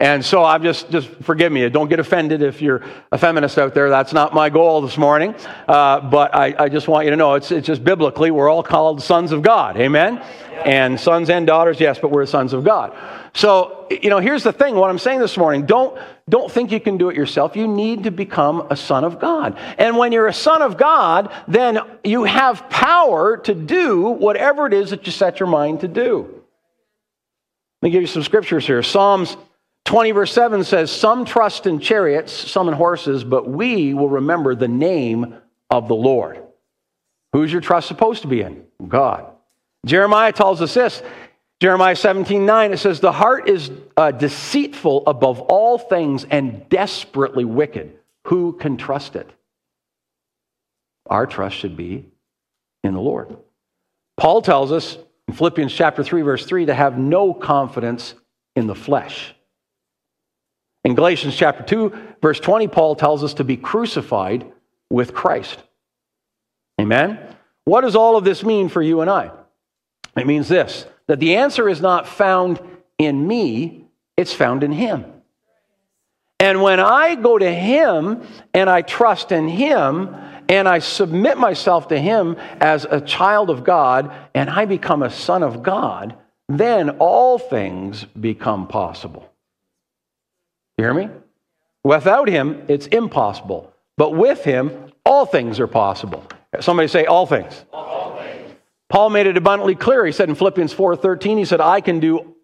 And 0.00 0.24
so 0.24 0.42
I'm 0.42 0.62
just, 0.62 0.90
just 0.90 1.08
forgive 1.22 1.52
me. 1.52 1.68
Don't 1.68 1.90
get 1.90 2.00
offended 2.00 2.40
if 2.40 2.62
you're 2.62 2.82
a 3.12 3.18
feminist 3.18 3.58
out 3.58 3.74
there. 3.74 3.90
That's 3.90 4.14
not 4.14 4.32
my 4.32 4.48
goal 4.48 4.80
this 4.80 4.96
morning. 4.96 5.34
Uh, 5.68 6.00
but 6.00 6.34
I, 6.34 6.54
I, 6.58 6.68
just 6.70 6.88
want 6.88 7.04
you 7.04 7.10
to 7.10 7.18
know 7.18 7.34
it's, 7.34 7.52
it's 7.52 7.66
just 7.66 7.84
biblically, 7.84 8.30
we're 8.30 8.48
all 8.48 8.62
called 8.62 9.02
sons 9.02 9.30
of 9.30 9.42
God. 9.42 9.76
Amen? 9.76 10.24
And 10.64 10.98
sons 10.98 11.28
and 11.28 11.46
daughters, 11.46 11.80
yes, 11.80 11.98
but 11.98 12.10
we're 12.10 12.24
sons 12.24 12.54
of 12.54 12.64
God. 12.64 12.96
So, 13.32 13.86
you 13.90 14.10
know, 14.10 14.18
here's 14.18 14.42
the 14.42 14.52
thing 14.52 14.74
what 14.74 14.90
I'm 14.90 14.98
saying 14.98 15.20
this 15.20 15.36
morning 15.36 15.66
don't, 15.66 15.98
don't 16.28 16.50
think 16.50 16.72
you 16.72 16.80
can 16.80 16.98
do 16.98 17.10
it 17.10 17.16
yourself. 17.16 17.56
You 17.56 17.68
need 17.68 18.04
to 18.04 18.10
become 18.10 18.66
a 18.70 18.76
son 18.76 19.04
of 19.04 19.20
God. 19.20 19.58
And 19.78 19.96
when 19.96 20.12
you're 20.12 20.26
a 20.26 20.34
son 20.34 20.62
of 20.62 20.76
God, 20.76 21.32
then 21.46 21.78
you 22.04 22.24
have 22.24 22.68
power 22.70 23.36
to 23.38 23.54
do 23.54 24.02
whatever 24.08 24.66
it 24.66 24.72
is 24.72 24.90
that 24.90 25.06
you 25.06 25.12
set 25.12 25.40
your 25.40 25.48
mind 25.48 25.80
to 25.80 25.88
do. 25.88 26.42
Let 27.82 27.88
me 27.88 27.90
give 27.90 28.02
you 28.02 28.08
some 28.08 28.22
scriptures 28.22 28.66
here. 28.66 28.82
Psalms 28.82 29.36
20, 29.86 30.10
verse 30.10 30.32
7 30.32 30.64
says, 30.64 30.90
Some 30.90 31.24
trust 31.24 31.66
in 31.66 31.80
chariots, 31.80 32.32
some 32.32 32.68
in 32.68 32.74
horses, 32.74 33.24
but 33.24 33.48
we 33.48 33.94
will 33.94 34.08
remember 34.08 34.54
the 34.54 34.68
name 34.68 35.34
of 35.70 35.88
the 35.88 35.94
Lord. 35.94 36.42
Who's 37.32 37.50
your 37.50 37.60
trust 37.60 37.88
supposed 37.88 38.22
to 38.22 38.28
be 38.28 38.42
in? 38.42 38.64
God. 38.86 39.26
Jeremiah 39.86 40.32
tells 40.32 40.60
us 40.60 40.74
this. 40.74 41.02
Jeremiah 41.60 41.96
17, 41.96 42.46
9, 42.46 42.72
it 42.72 42.78
says, 42.78 43.00
The 43.00 43.12
heart 43.12 43.48
is 43.48 43.70
uh, 43.96 44.12
deceitful 44.12 45.04
above 45.06 45.40
all 45.40 45.78
things 45.78 46.24
and 46.24 46.66
desperately 46.70 47.44
wicked. 47.44 47.98
Who 48.28 48.54
can 48.54 48.78
trust 48.78 49.14
it? 49.14 49.30
Our 51.06 51.26
trust 51.26 51.56
should 51.56 51.76
be 51.76 52.06
in 52.82 52.94
the 52.94 53.00
Lord. 53.00 53.36
Paul 54.16 54.40
tells 54.40 54.72
us 54.72 54.96
in 55.28 55.34
Philippians 55.34 55.72
chapter 55.72 56.02
3, 56.02 56.22
verse 56.22 56.46
3, 56.46 56.66
to 56.66 56.74
have 56.74 56.98
no 56.98 57.34
confidence 57.34 58.14
in 58.56 58.66
the 58.66 58.74
flesh. 58.74 59.34
In 60.84 60.94
Galatians 60.94 61.36
chapter 61.36 61.62
2, 61.62 61.92
verse 62.22 62.40
20, 62.40 62.68
Paul 62.68 62.96
tells 62.96 63.22
us 63.22 63.34
to 63.34 63.44
be 63.44 63.58
crucified 63.58 64.50
with 64.88 65.12
Christ. 65.12 65.58
Amen? 66.80 67.18
What 67.64 67.82
does 67.82 67.96
all 67.96 68.16
of 68.16 68.24
this 68.24 68.42
mean 68.42 68.70
for 68.70 68.80
you 68.80 69.02
and 69.02 69.10
I? 69.10 69.30
It 70.16 70.26
means 70.26 70.48
this 70.48 70.86
that 71.10 71.18
the 71.18 71.34
answer 71.34 71.68
is 71.68 71.80
not 71.80 72.06
found 72.06 72.60
in 72.96 73.26
me, 73.26 73.84
it's 74.16 74.32
found 74.32 74.62
in 74.62 74.70
Him. 74.70 75.04
And 76.38 76.62
when 76.62 76.78
I 76.78 77.16
go 77.16 77.36
to 77.36 77.52
Him 77.52 78.22
and 78.54 78.70
I 78.70 78.82
trust 78.82 79.32
in 79.32 79.48
Him 79.48 80.14
and 80.48 80.68
I 80.68 80.78
submit 80.78 81.36
myself 81.36 81.88
to 81.88 81.98
Him 81.98 82.36
as 82.60 82.86
a 82.88 83.00
child 83.00 83.50
of 83.50 83.64
God 83.64 84.14
and 84.36 84.48
I 84.48 84.66
become 84.66 85.02
a 85.02 85.10
son 85.10 85.42
of 85.42 85.64
God, 85.64 86.16
then 86.48 86.90
all 87.00 87.40
things 87.40 88.04
become 88.04 88.68
possible. 88.68 89.32
You 90.78 90.84
hear 90.84 90.94
me? 90.94 91.08
Without 91.82 92.28
him, 92.28 92.66
it's 92.68 92.86
impossible. 92.86 93.72
But 93.96 94.10
with 94.10 94.44
him, 94.44 94.92
all 95.04 95.26
things 95.26 95.58
are 95.58 95.66
possible. 95.66 96.24
Somebody 96.60 96.86
say, 96.86 97.06
all 97.06 97.26
things. 97.26 97.64
All 97.72 97.82
things. 97.84 97.99
Paul 98.90 99.10
made 99.10 99.28
it 99.28 99.36
abundantly 99.36 99.76
clear. 99.76 100.04
He 100.04 100.12
said 100.12 100.28
in 100.28 100.34
Philippians 100.34 100.74
4:13, 100.74 101.38
he 101.38 101.44
said, 101.46 101.60
I 101.60 101.80
can 101.80 102.00
do 102.00 102.34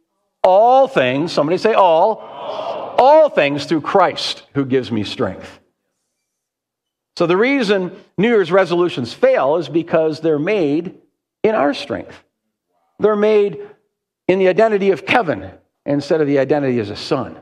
all 0.42 0.88
things. 0.88 1.32
Somebody 1.32 1.58
say 1.58 1.74
all. 1.74 2.18
All, 2.18 2.94
all 2.98 3.28
things 3.28 3.66
through 3.66 3.82
Christ 3.82 4.44
who 4.54 4.64
gives 4.64 4.90
me 4.90 5.04
strength. 5.04 5.58
So 7.16 7.26
the 7.26 7.36
reason 7.36 7.92
New 8.16 8.28
Year's 8.28 8.52
resolutions 8.52 9.12
fail 9.12 9.56
is 9.56 9.68
because 9.68 10.20
they're 10.20 10.38
made 10.38 10.94
in 11.42 11.54
our 11.54 11.74
strength. 11.74 12.22
They're 13.00 13.16
made 13.16 13.60
in 14.28 14.38
the 14.38 14.48
identity 14.48 14.92
of 14.92 15.04
Kevin 15.04 15.50
instead 15.84 16.20
of 16.20 16.26
the 16.26 16.38
identity 16.38 16.78
as 16.78 16.90
a 16.90 16.96
son. 16.96 17.36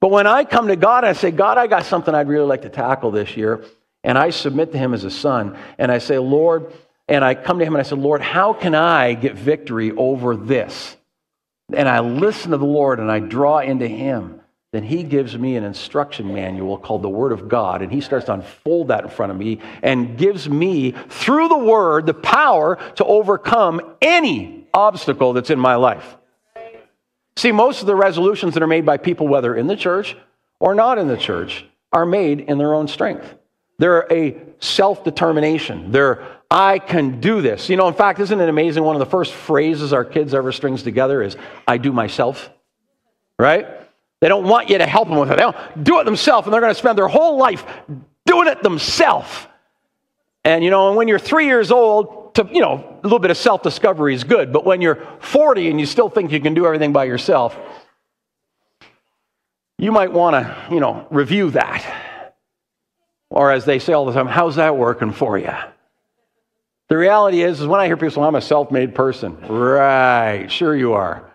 But 0.00 0.10
when 0.10 0.26
I 0.26 0.44
come 0.44 0.68
to 0.68 0.76
God 0.76 1.04
and 1.04 1.08
I 1.08 1.12
say, 1.14 1.30
God, 1.30 1.58
I 1.58 1.66
got 1.66 1.84
something 1.84 2.14
I'd 2.14 2.28
really 2.28 2.46
like 2.46 2.62
to 2.62 2.68
tackle 2.68 3.10
this 3.10 3.36
year, 3.36 3.64
and 4.04 4.16
I 4.16 4.30
submit 4.30 4.72
to 4.72 4.78
Him 4.78 4.94
as 4.94 5.04
a 5.04 5.10
son, 5.10 5.56
and 5.78 5.90
I 5.90 5.98
say, 5.98 6.18
Lord, 6.18 6.72
and 7.08 7.24
I 7.24 7.34
come 7.34 7.58
to 7.58 7.64
Him 7.64 7.74
and 7.74 7.80
I 7.80 7.88
said, 7.88 7.98
Lord, 7.98 8.20
how 8.20 8.52
can 8.52 8.74
I 8.74 9.14
get 9.14 9.34
victory 9.34 9.92
over 9.92 10.36
this? 10.36 10.96
And 11.72 11.88
I 11.88 12.00
listen 12.00 12.50
to 12.50 12.58
the 12.58 12.66
Lord 12.66 13.00
and 13.00 13.10
I 13.10 13.18
draw 13.18 13.58
into 13.58 13.88
Him. 13.88 14.40
Then 14.72 14.82
He 14.82 15.02
gives 15.02 15.36
me 15.36 15.56
an 15.56 15.64
instruction 15.64 16.34
manual 16.34 16.76
called 16.76 17.02
the 17.02 17.08
Word 17.08 17.32
of 17.32 17.48
God, 17.48 17.80
and 17.80 17.90
He 17.90 18.02
starts 18.02 18.26
to 18.26 18.34
unfold 18.34 18.88
that 18.88 19.04
in 19.04 19.10
front 19.10 19.32
of 19.32 19.38
me 19.38 19.60
and 19.82 20.18
gives 20.18 20.48
me, 20.48 20.92
through 21.08 21.48
the 21.48 21.58
Word, 21.58 22.04
the 22.04 22.14
power 22.14 22.78
to 22.96 23.04
overcome 23.04 23.96
any 24.02 24.66
obstacle 24.74 25.32
that's 25.32 25.50
in 25.50 25.58
my 25.58 25.76
life. 25.76 26.16
See, 27.36 27.52
most 27.52 27.80
of 27.80 27.86
the 27.86 27.96
resolutions 27.96 28.54
that 28.54 28.62
are 28.62 28.68
made 28.68 28.84
by 28.84 28.96
people, 28.96 29.28
whether 29.28 29.54
in 29.54 29.68
the 29.68 29.76
church 29.76 30.16
or 30.60 30.74
not 30.74 30.98
in 30.98 31.08
the 31.08 31.16
church, 31.16 31.64
are 31.92 32.04
made 32.04 32.40
in 32.40 32.58
their 32.58 32.74
own 32.74 32.88
strength. 32.88 33.34
They're 33.78 34.12
a 34.12 34.36
self 34.60 35.04
determination. 35.04 35.92
They're, 35.92 36.26
I 36.50 36.78
can 36.78 37.20
do 37.20 37.42
this. 37.42 37.68
You 37.68 37.76
know, 37.76 37.88
in 37.88 37.94
fact, 37.94 38.20
isn't 38.20 38.40
it 38.40 38.48
amazing? 38.48 38.82
One 38.82 38.96
of 38.96 39.00
the 39.00 39.06
first 39.06 39.32
phrases 39.32 39.92
our 39.92 40.04
kids 40.04 40.32
ever 40.32 40.50
strings 40.52 40.82
together 40.82 41.22
is, 41.22 41.36
I 41.66 41.76
do 41.76 41.92
myself. 41.92 42.50
Right? 43.38 43.66
They 44.20 44.28
don't 44.28 44.44
want 44.44 44.68
you 44.70 44.78
to 44.78 44.86
help 44.86 45.08
them 45.08 45.18
with 45.18 45.30
it. 45.30 45.36
They 45.36 45.42
don't 45.42 45.84
do 45.84 46.00
it 46.00 46.04
themselves, 46.04 46.46
and 46.46 46.54
they're 46.54 46.60
going 46.60 46.72
to 46.72 46.78
spend 46.78 46.98
their 46.98 47.08
whole 47.08 47.36
life 47.36 47.64
doing 48.26 48.48
it 48.48 48.62
themselves. 48.62 49.28
And, 50.44 50.64
you 50.64 50.70
know, 50.70 50.88
and 50.88 50.96
when 50.96 51.08
you're 51.08 51.18
three 51.18 51.46
years 51.46 51.70
old, 51.70 52.34
to, 52.34 52.48
you 52.52 52.60
know, 52.60 52.98
a 52.98 53.02
little 53.02 53.18
bit 53.18 53.30
of 53.30 53.36
self 53.36 53.62
discovery 53.62 54.14
is 54.14 54.24
good, 54.24 54.52
but 54.52 54.64
when 54.64 54.80
you're 54.80 55.06
40 55.20 55.70
and 55.70 55.78
you 55.78 55.86
still 55.86 56.08
think 56.08 56.32
you 56.32 56.40
can 56.40 56.54
do 56.54 56.66
everything 56.66 56.92
by 56.92 57.04
yourself, 57.04 57.56
you 59.76 59.92
might 59.92 60.12
want 60.12 60.34
to, 60.34 60.74
you 60.74 60.80
know, 60.80 61.06
review 61.10 61.50
that. 61.50 62.34
Or 63.30 63.52
as 63.52 63.64
they 63.64 63.78
say 63.78 63.92
all 63.92 64.06
the 64.06 64.12
time, 64.12 64.26
how's 64.26 64.56
that 64.56 64.76
working 64.76 65.12
for 65.12 65.36
you? 65.36 65.52
The 66.88 66.96
reality 66.96 67.42
is, 67.42 67.60
is 67.60 67.66
when 67.66 67.80
I 67.80 67.86
hear 67.86 67.96
people 67.96 68.10
say, 68.10 68.20
I'm 68.22 68.34
a 68.34 68.40
self 68.40 68.70
made 68.70 68.94
person. 68.94 69.38
Right, 69.46 70.50
sure 70.50 70.74
you 70.74 70.94
are. 70.94 71.30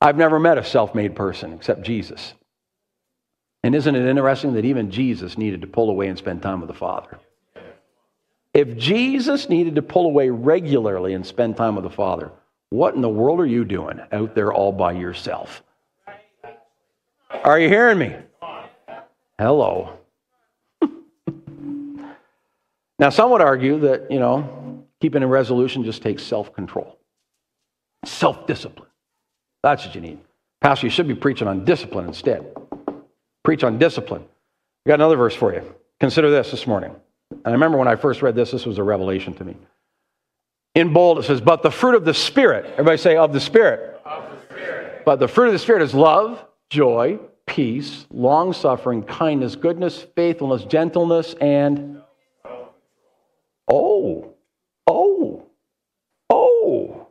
I've 0.00 0.16
never 0.16 0.38
met 0.38 0.58
a 0.58 0.64
self 0.64 0.94
made 0.94 1.14
person 1.14 1.52
except 1.52 1.82
Jesus. 1.82 2.34
And 3.62 3.74
isn't 3.74 3.96
it 3.96 4.08
interesting 4.08 4.54
that 4.54 4.64
even 4.64 4.90
Jesus 4.90 5.38
needed 5.38 5.60
to 5.62 5.66
pull 5.66 5.90
away 5.90 6.08
and 6.08 6.18
spend 6.18 6.42
time 6.42 6.60
with 6.60 6.68
the 6.68 6.74
Father? 6.74 7.18
If 8.52 8.76
Jesus 8.76 9.48
needed 9.48 9.74
to 9.76 9.82
pull 9.82 10.06
away 10.06 10.30
regularly 10.30 11.14
and 11.14 11.26
spend 11.26 11.56
time 11.56 11.74
with 11.74 11.84
the 11.84 11.90
Father, 11.90 12.30
what 12.70 12.94
in 12.94 13.00
the 13.00 13.08
world 13.08 13.38
are 13.40 13.46
you 13.46 13.64
doing 13.64 14.00
out 14.12 14.34
there 14.34 14.52
all 14.52 14.72
by 14.72 14.92
yourself? 14.92 15.62
Are 17.30 17.58
you 17.58 17.68
hearing 17.68 17.98
me? 17.98 18.16
Hello. 19.38 19.98
now, 22.98 23.10
some 23.10 23.30
would 23.30 23.40
argue 23.40 23.80
that, 23.80 24.10
you 24.10 24.18
know, 24.18 24.84
keeping 25.00 25.22
a 25.22 25.26
resolution 25.26 25.84
just 25.84 26.02
takes 26.02 26.22
self 26.22 26.52
control, 26.54 26.98
self 28.04 28.46
discipline. 28.46 28.88
That's 29.62 29.84
what 29.84 29.94
you 29.94 30.00
need. 30.00 30.18
Pastor, 30.60 30.86
you 30.86 30.90
should 30.90 31.08
be 31.08 31.14
preaching 31.14 31.48
on 31.48 31.64
discipline 31.64 32.06
instead. 32.06 32.54
Preach 33.44 33.64
on 33.64 33.78
discipline. 33.78 34.24
I 34.84 34.88
got 34.88 34.94
another 34.94 35.16
verse 35.16 35.34
for 35.34 35.52
you. 35.52 35.74
Consider 36.00 36.30
this 36.30 36.50
this 36.50 36.66
morning. 36.66 36.94
And 37.30 37.46
I 37.46 37.50
remember 37.50 37.78
when 37.78 37.88
I 37.88 37.96
first 37.96 38.22
read 38.22 38.34
this, 38.34 38.50
this 38.50 38.66
was 38.66 38.78
a 38.78 38.82
revelation 38.82 39.34
to 39.34 39.44
me. 39.44 39.56
In 40.74 40.92
bold, 40.92 41.18
it 41.18 41.24
says, 41.24 41.40
But 41.40 41.62
the 41.62 41.70
fruit 41.70 41.94
of 41.94 42.04
the 42.04 42.14
Spirit, 42.14 42.66
everybody 42.72 42.98
say, 42.98 43.16
of 43.16 43.32
the 43.32 43.40
Spirit. 43.40 44.00
Of 44.04 44.30
the 44.30 44.54
Spirit. 44.54 45.02
But 45.04 45.20
the 45.20 45.28
fruit 45.28 45.46
of 45.46 45.52
the 45.52 45.58
Spirit 45.58 45.82
is 45.82 45.94
love, 45.94 46.44
joy, 46.70 47.18
peace, 47.46 48.06
long 48.10 48.52
suffering, 48.52 49.02
kindness, 49.02 49.56
goodness, 49.56 50.06
faithfulness, 50.14 50.64
gentleness, 50.64 51.34
and. 51.40 52.02
Oh, 53.68 54.35
oh, 54.86 55.46
oh. 56.30 57.08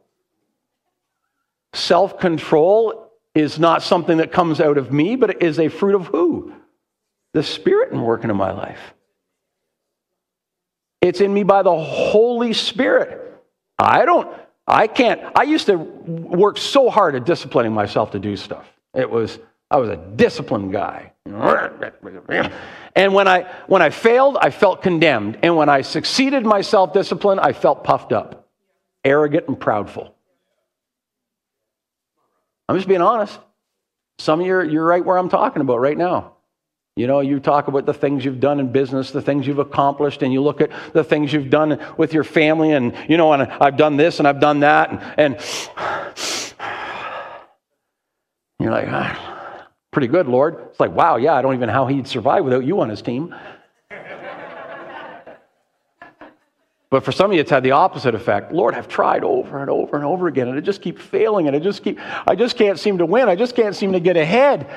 Self 1.73 2.19
control 2.19 3.11
is 3.33 3.59
not 3.59 3.83
something 3.83 4.17
that 4.17 4.31
comes 4.31 4.61
out 4.61 4.77
of 4.77 4.91
me, 4.91 5.15
but 5.15 5.29
it 5.29 5.41
is 5.41 5.59
a 5.59 5.67
fruit 5.67 5.95
of 5.95 6.07
who? 6.07 6.53
The 7.33 7.43
Spirit 7.43 7.91
in 7.91 8.01
working 8.01 8.29
in 8.29 8.37
my 8.37 8.51
life. 8.51 8.79
It's 11.01 11.21
in 11.21 11.33
me 11.33 11.43
by 11.43 11.63
the 11.63 11.77
Holy 11.77 12.53
Spirit. 12.53 13.21
I 13.77 14.05
don't, 14.05 14.33
I 14.67 14.87
can't, 14.87 15.21
I 15.35 15.43
used 15.43 15.67
to 15.67 15.77
work 15.77 16.57
so 16.57 16.89
hard 16.89 17.15
at 17.15 17.25
disciplining 17.25 17.73
myself 17.73 18.11
to 18.11 18.19
do 18.19 18.35
stuff. 18.37 18.65
It 18.93 19.09
was, 19.09 19.37
I 19.69 19.77
was 19.77 19.89
a 19.89 19.97
disciplined 19.97 20.71
guy. 20.71 21.11
And 22.95 23.13
when 23.13 23.27
I, 23.27 23.51
when 23.67 23.81
I 23.81 23.89
failed, 23.89 24.37
I 24.39 24.51
felt 24.51 24.81
condemned. 24.81 25.39
And 25.41 25.55
when 25.55 25.69
I 25.69 25.81
succeeded 25.81 26.45
my 26.45 26.61
self 26.61 26.93
discipline, 26.93 27.39
I 27.39 27.53
felt 27.53 27.83
puffed 27.83 28.13
up, 28.13 28.47
arrogant, 29.03 29.47
and 29.47 29.59
proudful. 29.59 30.11
I'm 32.69 32.75
just 32.75 32.87
being 32.87 33.01
honest. 33.01 33.39
Some 34.17 34.39
of 34.39 34.45
you, 34.45 34.61
you're 34.63 34.85
right 34.85 35.03
where 35.03 35.17
I'm 35.17 35.29
talking 35.29 35.61
about 35.61 35.79
right 35.79 35.97
now. 35.97 36.33
You 36.95 37.07
know, 37.07 37.19
you 37.19 37.41
talk 37.41 37.67
about 37.67 37.85
the 37.85 37.93
things 37.93 38.23
you've 38.23 38.39
done 38.39 38.61
in 38.61 38.71
business, 38.71 39.11
the 39.11 39.21
things 39.21 39.45
you've 39.45 39.59
accomplished, 39.59 40.21
and 40.21 40.31
you 40.31 40.41
look 40.41 40.61
at 40.61 40.71
the 40.93 41.03
things 41.03 41.33
you've 41.33 41.49
done 41.49 41.83
with 41.97 42.13
your 42.13 42.23
family, 42.23 42.71
and, 42.71 42.95
you 43.09 43.17
know, 43.17 43.33
and 43.33 43.43
I've 43.43 43.75
done 43.75 43.97
this 43.97 44.19
and 44.19 44.27
I've 44.27 44.39
done 44.39 44.61
that, 44.61 44.91
and, 44.91 45.01
and 45.17 45.35
you're 48.61 48.71
like, 48.71 48.87
ah, 48.87 49.24
pretty 49.95 50.07
good, 50.07 50.27
Lord. 50.27 50.57
It's 50.71 50.79
like, 50.81 50.91
wow, 50.91 51.15
yeah, 51.15 51.35
I 51.35 51.41
don't 51.41 51.53
even 51.53 51.67
know 51.67 51.73
how 51.73 51.87
he'd 51.87 52.05
survive 52.05 52.43
without 52.43 52.65
you 52.65 52.81
on 52.81 52.89
his 52.89 53.01
team. 53.01 53.33
But 56.89 57.05
for 57.05 57.13
some 57.13 57.31
of 57.31 57.33
you, 57.33 57.39
it's 57.39 57.49
had 57.49 57.63
the 57.63 57.71
opposite 57.71 58.13
effect. 58.13 58.51
Lord, 58.51 58.75
I've 58.75 58.89
tried 58.89 59.23
over 59.23 59.57
and 59.57 59.69
over 59.69 59.95
and 59.95 60.03
over 60.03 60.27
again, 60.27 60.49
and 60.49 60.57
I 60.57 60.59
just 60.59 60.81
keep 60.81 60.99
failing, 60.99 61.47
and 61.47 61.55
I 61.55 61.59
just 61.59 61.81
keep, 61.81 61.97
I 62.27 62.35
just 62.35 62.57
can't 62.57 62.77
seem 62.77 62.97
to 62.97 63.05
win. 63.05 63.29
I 63.29 63.37
just 63.37 63.55
can't 63.55 63.73
seem 63.73 63.93
to 63.93 64.01
get 64.01 64.17
ahead. 64.17 64.69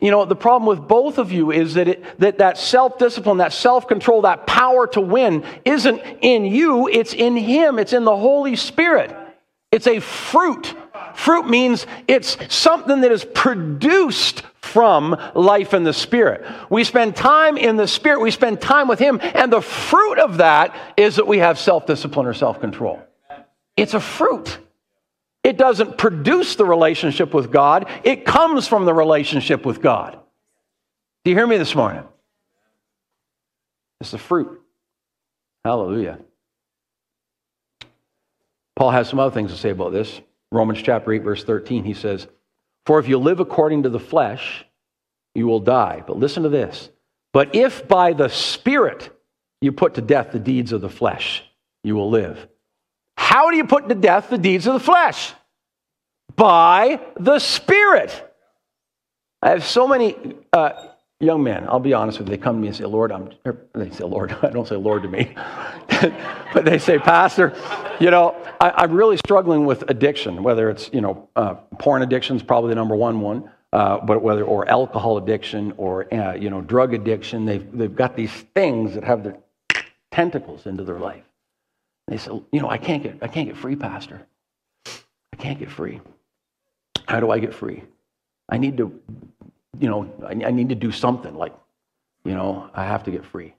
You 0.00 0.10
know, 0.10 0.24
the 0.24 0.34
problem 0.34 0.66
with 0.66 0.88
both 0.88 1.18
of 1.18 1.30
you 1.30 1.50
is 1.50 1.74
that 1.74 1.88
it, 1.88 2.18
that, 2.20 2.38
that 2.38 2.56
self 2.56 2.96
discipline, 2.96 3.36
that 3.36 3.52
self 3.52 3.86
control, 3.86 4.22
that 4.22 4.46
power 4.46 4.86
to 4.86 5.02
win 5.02 5.44
isn't 5.66 6.00
in 6.22 6.46
you, 6.46 6.88
it's 6.88 7.12
in 7.12 7.36
Him, 7.36 7.78
it's 7.78 7.92
in 7.92 8.04
the 8.04 8.16
Holy 8.16 8.56
Spirit. 8.56 9.14
It's 9.70 9.86
a 9.86 10.00
fruit. 10.00 10.74
Fruit 11.16 11.48
means 11.48 11.86
it's 12.06 12.36
something 12.54 13.00
that 13.00 13.10
is 13.10 13.24
produced 13.24 14.42
from 14.60 15.16
life 15.34 15.72
in 15.72 15.82
the 15.82 15.94
Spirit. 15.94 16.44
We 16.68 16.84
spend 16.84 17.16
time 17.16 17.56
in 17.56 17.76
the 17.76 17.88
Spirit, 17.88 18.20
we 18.20 18.30
spend 18.30 18.60
time 18.60 18.86
with 18.86 18.98
Him, 18.98 19.18
and 19.22 19.50
the 19.50 19.62
fruit 19.62 20.18
of 20.18 20.36
that 20.36 20.76
is 20.98 21.16
that 21.16 21.26
we 21.26 21.38
have 21.38 21.58
self 21.58 21.86
discipline 21.86 22.26
or 22.26 22.34
self 22.34 22.60
control. 22.60 23.02
It's 23.78 23.94
a 23.94 24.00
fruit. 24.00 24.58
It 25.42 25.56
doesn't 25.56 25.96
produce 25.96 26.56
the 26.56 26.66
relationship 26.66 27.32
with 27.32 27.50
God, 27.50 27.88
it 28.04 28.26
comes 28.26 28.68
from 28.68 28.84
the 28.84 28.92
relationship 28.92 29.64
with 29.64 29.80
God. 29.80 30.18
Do 31.24 31.30
you 31.30 31.36
hear 31.36 31.46
me 31.46 31.56
this 31.56 31.74
morning? 31.74 32.04
It's 34.02 34.10
the 34.10 34.18
fruit. 34.18 34.60
Hallelujah. 35.64 36.18
Paul 38.76 38.90
has 38.90 39.08
some 39.08 39.18
other 39.18 39.34
things 39.34 39.50
to 39.50 39.56
say 39.56 39.70
about 39.70 39.92
this. 39.92 40.20
Romans 40.52 40.80
chapter 40.82 41.12
8, 41.12 41.22
verse 41.22 41.44
13, 41.44 41.84
he 41.84 41.94
says, 41.94 42.26
For 42.86 42.98
if 42.98 43.08
you 43.08 43.18
live 43.18 43.40
according 43.40 43.82
to 43.82 43.88
the 43.88 44.00
flesh, 44.00 44.64
you 45.34 45.46
will 45.46 45.60
die. 45.60 46.02
But 46.06 46.18
listen 46.18 46.42
to 46.44 46.48
this. 46.48 46.88
But 47.32 47.54
if 47.54 47.86
by 47.86 48.12
the 48.12 48.28
Spirit 48.28 49.10
you 49.60 49.72
put 49.72 49.94
to 49.94 50.00
death 50.00 50.32
the 50.32 50.38
deeds 50.38 50.72
of 50.72 50.80
the 50.80 50.88
flesh, 50.88 51.42
you 51.82 51.94
will 51.94 52.10
live. 52.10 52.48
How 53.16 53.50
do 53.50 53.56
you 53.56 53.64
put 53.64 53.88
to 53.88 53.94
death 53.94 54.30
the 54.30 54.38
deeds 54.38 54.66
of 54.66 54.74
the 54.74 54.80
flesh? 54.80 55.32
By 56.34 57.00
the 57.18 57.38
Spirit. 57.38 58.22
I 59.42 59.50
have 59.50 59.64
so 59.64 59.86
many 59.86 60.16
uh, 60.52 60.72
young 61.20 61.42
men, 61.42 61.66
I'll 61.68 61.80
be 61.80 61.94
honest 61.94 62.18
with 62.18 62.28
you, 62.28 62.36
they 62.36 62.42
come 62.42 62.56
to 62.56 62.60
me 62.60 62.68
and 62.68 62.76
say, 62.76 62.84
Lord, 62.84 63.10
I'm, 63.10 63.30
they 63.74 63.90
say, 63.90 64.04
Lord, 64.04 64.36
I 64.42 64.50
don't 64.50 64.68
say 64.68 64.76
Lord 64.76 65.02
to 65.02 65.08
me, 65.08 65.34
but 66.52 66.64
they 66.64 66.78
say, 66.78 66.98
Pastor, 66.98 67.54
you 68.00 68.10
know, 68.10 68.36
I, 68.60 68.84
am 68.84 68.92
really 68.92 69.16
struggling 69.16 69.64
with 69.64 69.88
addiction, 69.88 70.42
whether 70.42 70.70
it's, 70.70 70.90
you 70.92 71.00
know, 71.00 71.28
uh, 71.36 71.54
porn 71.78 72.02
addiction 72.02 72.36
is 72.36 72.42
probably 72.42 72.70
the 72.70 72.74
number 72.74 72.96
one 72.96 73.20
one. 73.20 73.50
Uh, 73.72 73.98
but 73.98 74.22
whether 74.22 74.44
or 74.44 74.66
alcohol 74.70 75.18
addiction 75.18 75.74
or 75.76 76.12
uh, 76.14 76.34
you 76.34 76.48
know 76.48 76.62
drug 76.62 76.94
addiction, 76.94 77.44
they've 77.44 77.70
they've 77.76 77.96
got 77.96 78.16
these 78.16 78.32
things 78.54 78.94
that 78.94 79.02
have 79.02 79.24
their 79.24 79.36
tentacles 80.12 80.66
into 80.66 80.84
their 80.84 81.00
life. 81.00 81.24
They 82.06 82.16
say, 82.16 82.30
you 82.52 82.60
know, 82.60 82.70
I 82.70 82.78
can't 82.78 83.02
get 83.02 83.18
I 83.20 83.28
can't 83.28 83.48
get 83.48 83.56
free, 83.56 83.74
Pastor. 83.74 84.24
I 84.86 85.36
can't 85.36 85.58
get 85.58 85.70
free. 85.70 86.00
How 87.06 87.20
do 87.20 87.30
I 87.30 87.38
get 87.38 87.52
free? 87.52 87.82
I 88.48 88.58
need 88.58 88.76
to, 88.78 89.00
you 89.80 89.88
know, 89.88 90.12
I, 90.24 90.32
I 90.46 90.50
need 90.50 90.68
to 90.70 90.74
do 90.74 90.90
something 90.90 91.34
like, 91.34 91.52
you 92.24 92.34
know, 92.34 92.70
I 92.74 92.84
have 92.84 93.04
to 93.04 93.10
get 93.10 93.24
free. 93.24 93.54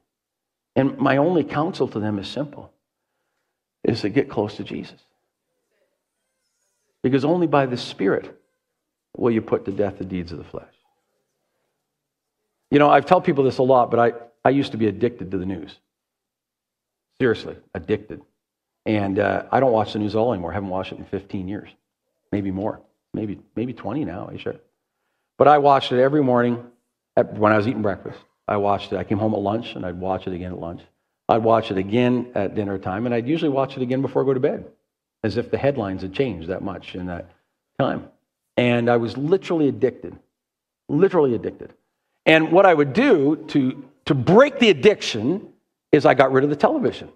And 0.75 0.97
my 0.97 1.17
only 1.17 1.43
counsel 1.43 1.87
to 1.89 1.99
them 1.99 2.19
is 2.19 2.27
simple 2.27 2.71
is 3.83 4.01
to 4.01 4.09
get 4.09 4.29
close 4.29 4.57
to 4.57 4.63
Jesus. 4.63 4.99
Because 7.01 7.23
only 7.25 7.47
by 7.47 7.65
the 7.65 7.77
Spirit 7.77 8.39
will 9.15 9.31
you 9.31 9.41
put 9.41 9.65
to 9.65 9.71
death 9.71 9.97
the 9.97 10.05
deeds 10.05 10.31
of 10.31 10.37
the 10.37 10.43
flesh. 10.43 10.73
You 12.69 12.79
know, 12.79 12.89
I've 12.89 13.05
told 13.05 13.23
people 13.23 13.43
this 13.43 13.59
a 13.59 13.63
lot, 13.63 13.89
but 13.89 13.99
I, 13.99 14.13
I 14.43 14.49
used 14.49 14.73
to 14.73 14.77
be 14.77 14.87
addicted 14.87 15.31
to 15.31 15.37
the 15.37 15.45
news. 15.45 15.75
Seriously, 17.19 17.55
addicted. 17.73 18.21
And 18.85 19.19
uh, 19.19 19.43
I 19.51 19.59
don't 19.59 19.71
watch 19.71 19.93
the 19.93 19.99
news 19.99 20.15
at 20.15 20.19
all 20.19 20.33
anymore. 20.33 20.51
I 20.51 20.55
haven't 20.55 20.69
watched 20.69 20.91
it 20.91 20.99
in 20.99 21.05
15 21.05 21.47
years, 21.47 21.69
maybe 22.31 22.51
more, 22.51 22.81
maybe, 23.13 23.39
maybe 23.55 23.73
20 23.73 24.05
now, 24.05 24.29
I 24.31 24.37
should. 24.37 24.59
But 25.37 25.47
I 25.47 25.57
watched 25.57 25.91
it 25.91 26.01
every 26.01 26.23
morning 26.23 26.65
when 27.15 27.51
I 27.51 27.57
was 27.57 27.67
eating 27.67 27.81
breakfast. 27.81 28.19
I 28.47 28.57
watched 28.57 28.93
it. 28.93 28.97
I 28.97 29.03
came 29.03 29.17
home 29.17 29.33
at 29.33 29.39
lunch 29.39 29.75
and 29.75 29.85
I'd 29.85 29.99
watch 29.99 30.27
it 30.27 30.33
again 30.33 30.51
at 30.51 30.59
lunch. 30.59 30.81
I'd 31.29 31.43
watch 31.43 31.71
it 31.71 31.77
again 31.77 32.31
at 32.35 32.55
dinner 32.55 32.77
time, 32.77 33.05
and 33.05 33.13
I'd 33.13 33.27
usually 33.27 33.49
watch 33.49 33.75
it 33.75 33.83
again 33.83 34.01
before 34.01 34.23
I 34.23 34.25
go 34.25 34.33
to 34.33 34.39
bed, 34.39 34.65
as 35.23 35.35
if 35.35 35.51
the 35.51 35.57
headlines 35.57 36.01
had 36.01 36.13
changed 36.13 36.47
that 36.47 36.61
much 36.61 36.95
in 36.95 37.07
that 37.07 37.29
time. 37.77 38.07
And 38.55 38.89
I 38.89 38.95
was 38.95 39.17
literally 39.17 39.67
addicted, 39.67 40.17
literally 40.87 41.35
addicted. 41.35 41.73
And 42.25 42.51
what 42.51 42.65
I 42.65 42.73
would 42.73 42.93
do 42.93 43.35
to, 43.49 43.83
to 44.05 44.15
break 44.15 44.59
the 44.59 44.69
addiction 44.69 45.49
is 45.91 46.05
I 46.05 46.13
got 46.13 46.31
rid 46.31 46.43
of 46.43 46.49
the 46.49 46.55
television. 46.55 47.09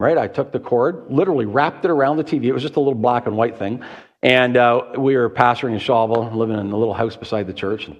Right? 0.00 0.18
I 0.18 0.26
took 0.26 0.50
the 0.50 0.58
cord, 0.58 1.04
literally 1.08 1.46
wrapped 1.46 1.84
it 1.84 1.90
around 1.90 2.16
the 2.16 2.24
TV. 2.24 2.46
It 2.46 2.52
was 2.52 2.62
just 2.62 2.74
a 2.74 2.80
little 2.80 2.94
black 2.96 3.26
and 3.26 3.36
white 3.36 3.58
thing. 3.58 3.82
And 4.24 4.56
uh, 4.56 4.86
we 4.96 5.16
were 5.16 5.28
pastoring 5.28 5.74
in 5.74 5.78
Shawville, 5.78 6.34
living 6.34 6.58
in 6.58 6.72
a 6.72 6.76
little 6.76 6.94
house 6.94 7.14
beside 7.14 7.46
the 7.46 7.52
church. 7.52 7.86
And 7.88 7.98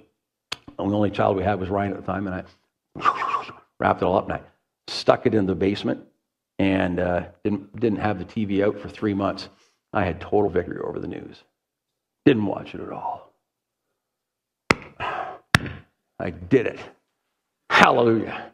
the 0.77 0.83
only 0.83 1.11
child 1.11 1.37
we 1.37 1.43
had 1.43 1.59
was 1.59 1.69
Ryan 1.69 1.93
at 1.93 2.03
the 2.03 2.11
time. 2.11 2.27
And 2.27 2.43
I 2.97 3.51
wrapped 3.79 4.01
it 4.01 4.05
all 4.05 4.17
up 4.17 4.25
and 4.25 4.33
I 4.33 4.41
stuck 4.87 5.27
it 5.27 5.35
in 5.35 5.45
the 5.45 5.53
basement 5.53 6.03
and 6.57 6.99
uh, 6.99 7.25
didn't, 7.43 7.79
didn't 7.79 7.99
have 7.99 8.17
the 8.17 8.25
TV 8.25 8.65
out 8.65 8.79
for 8.79 8.89
three 8.89 9.13
months. 9.13 9.49
I 9.93 10.03
had 10.03 10.19
total 10.19 10.49
victory 10.49 10.79
over 10.79 10.99
the 10.99 11.07
news. 11.07 11.43
Didn't 12.25 12.47
watch 12.47 12.73
it 12.73 12.81
at 12.81 12.91
all. 12.91 13.31
I 16.19 16.31
did 16.31 16.65
it. 16.65 16.79
Hallelujah. 17.69 18.51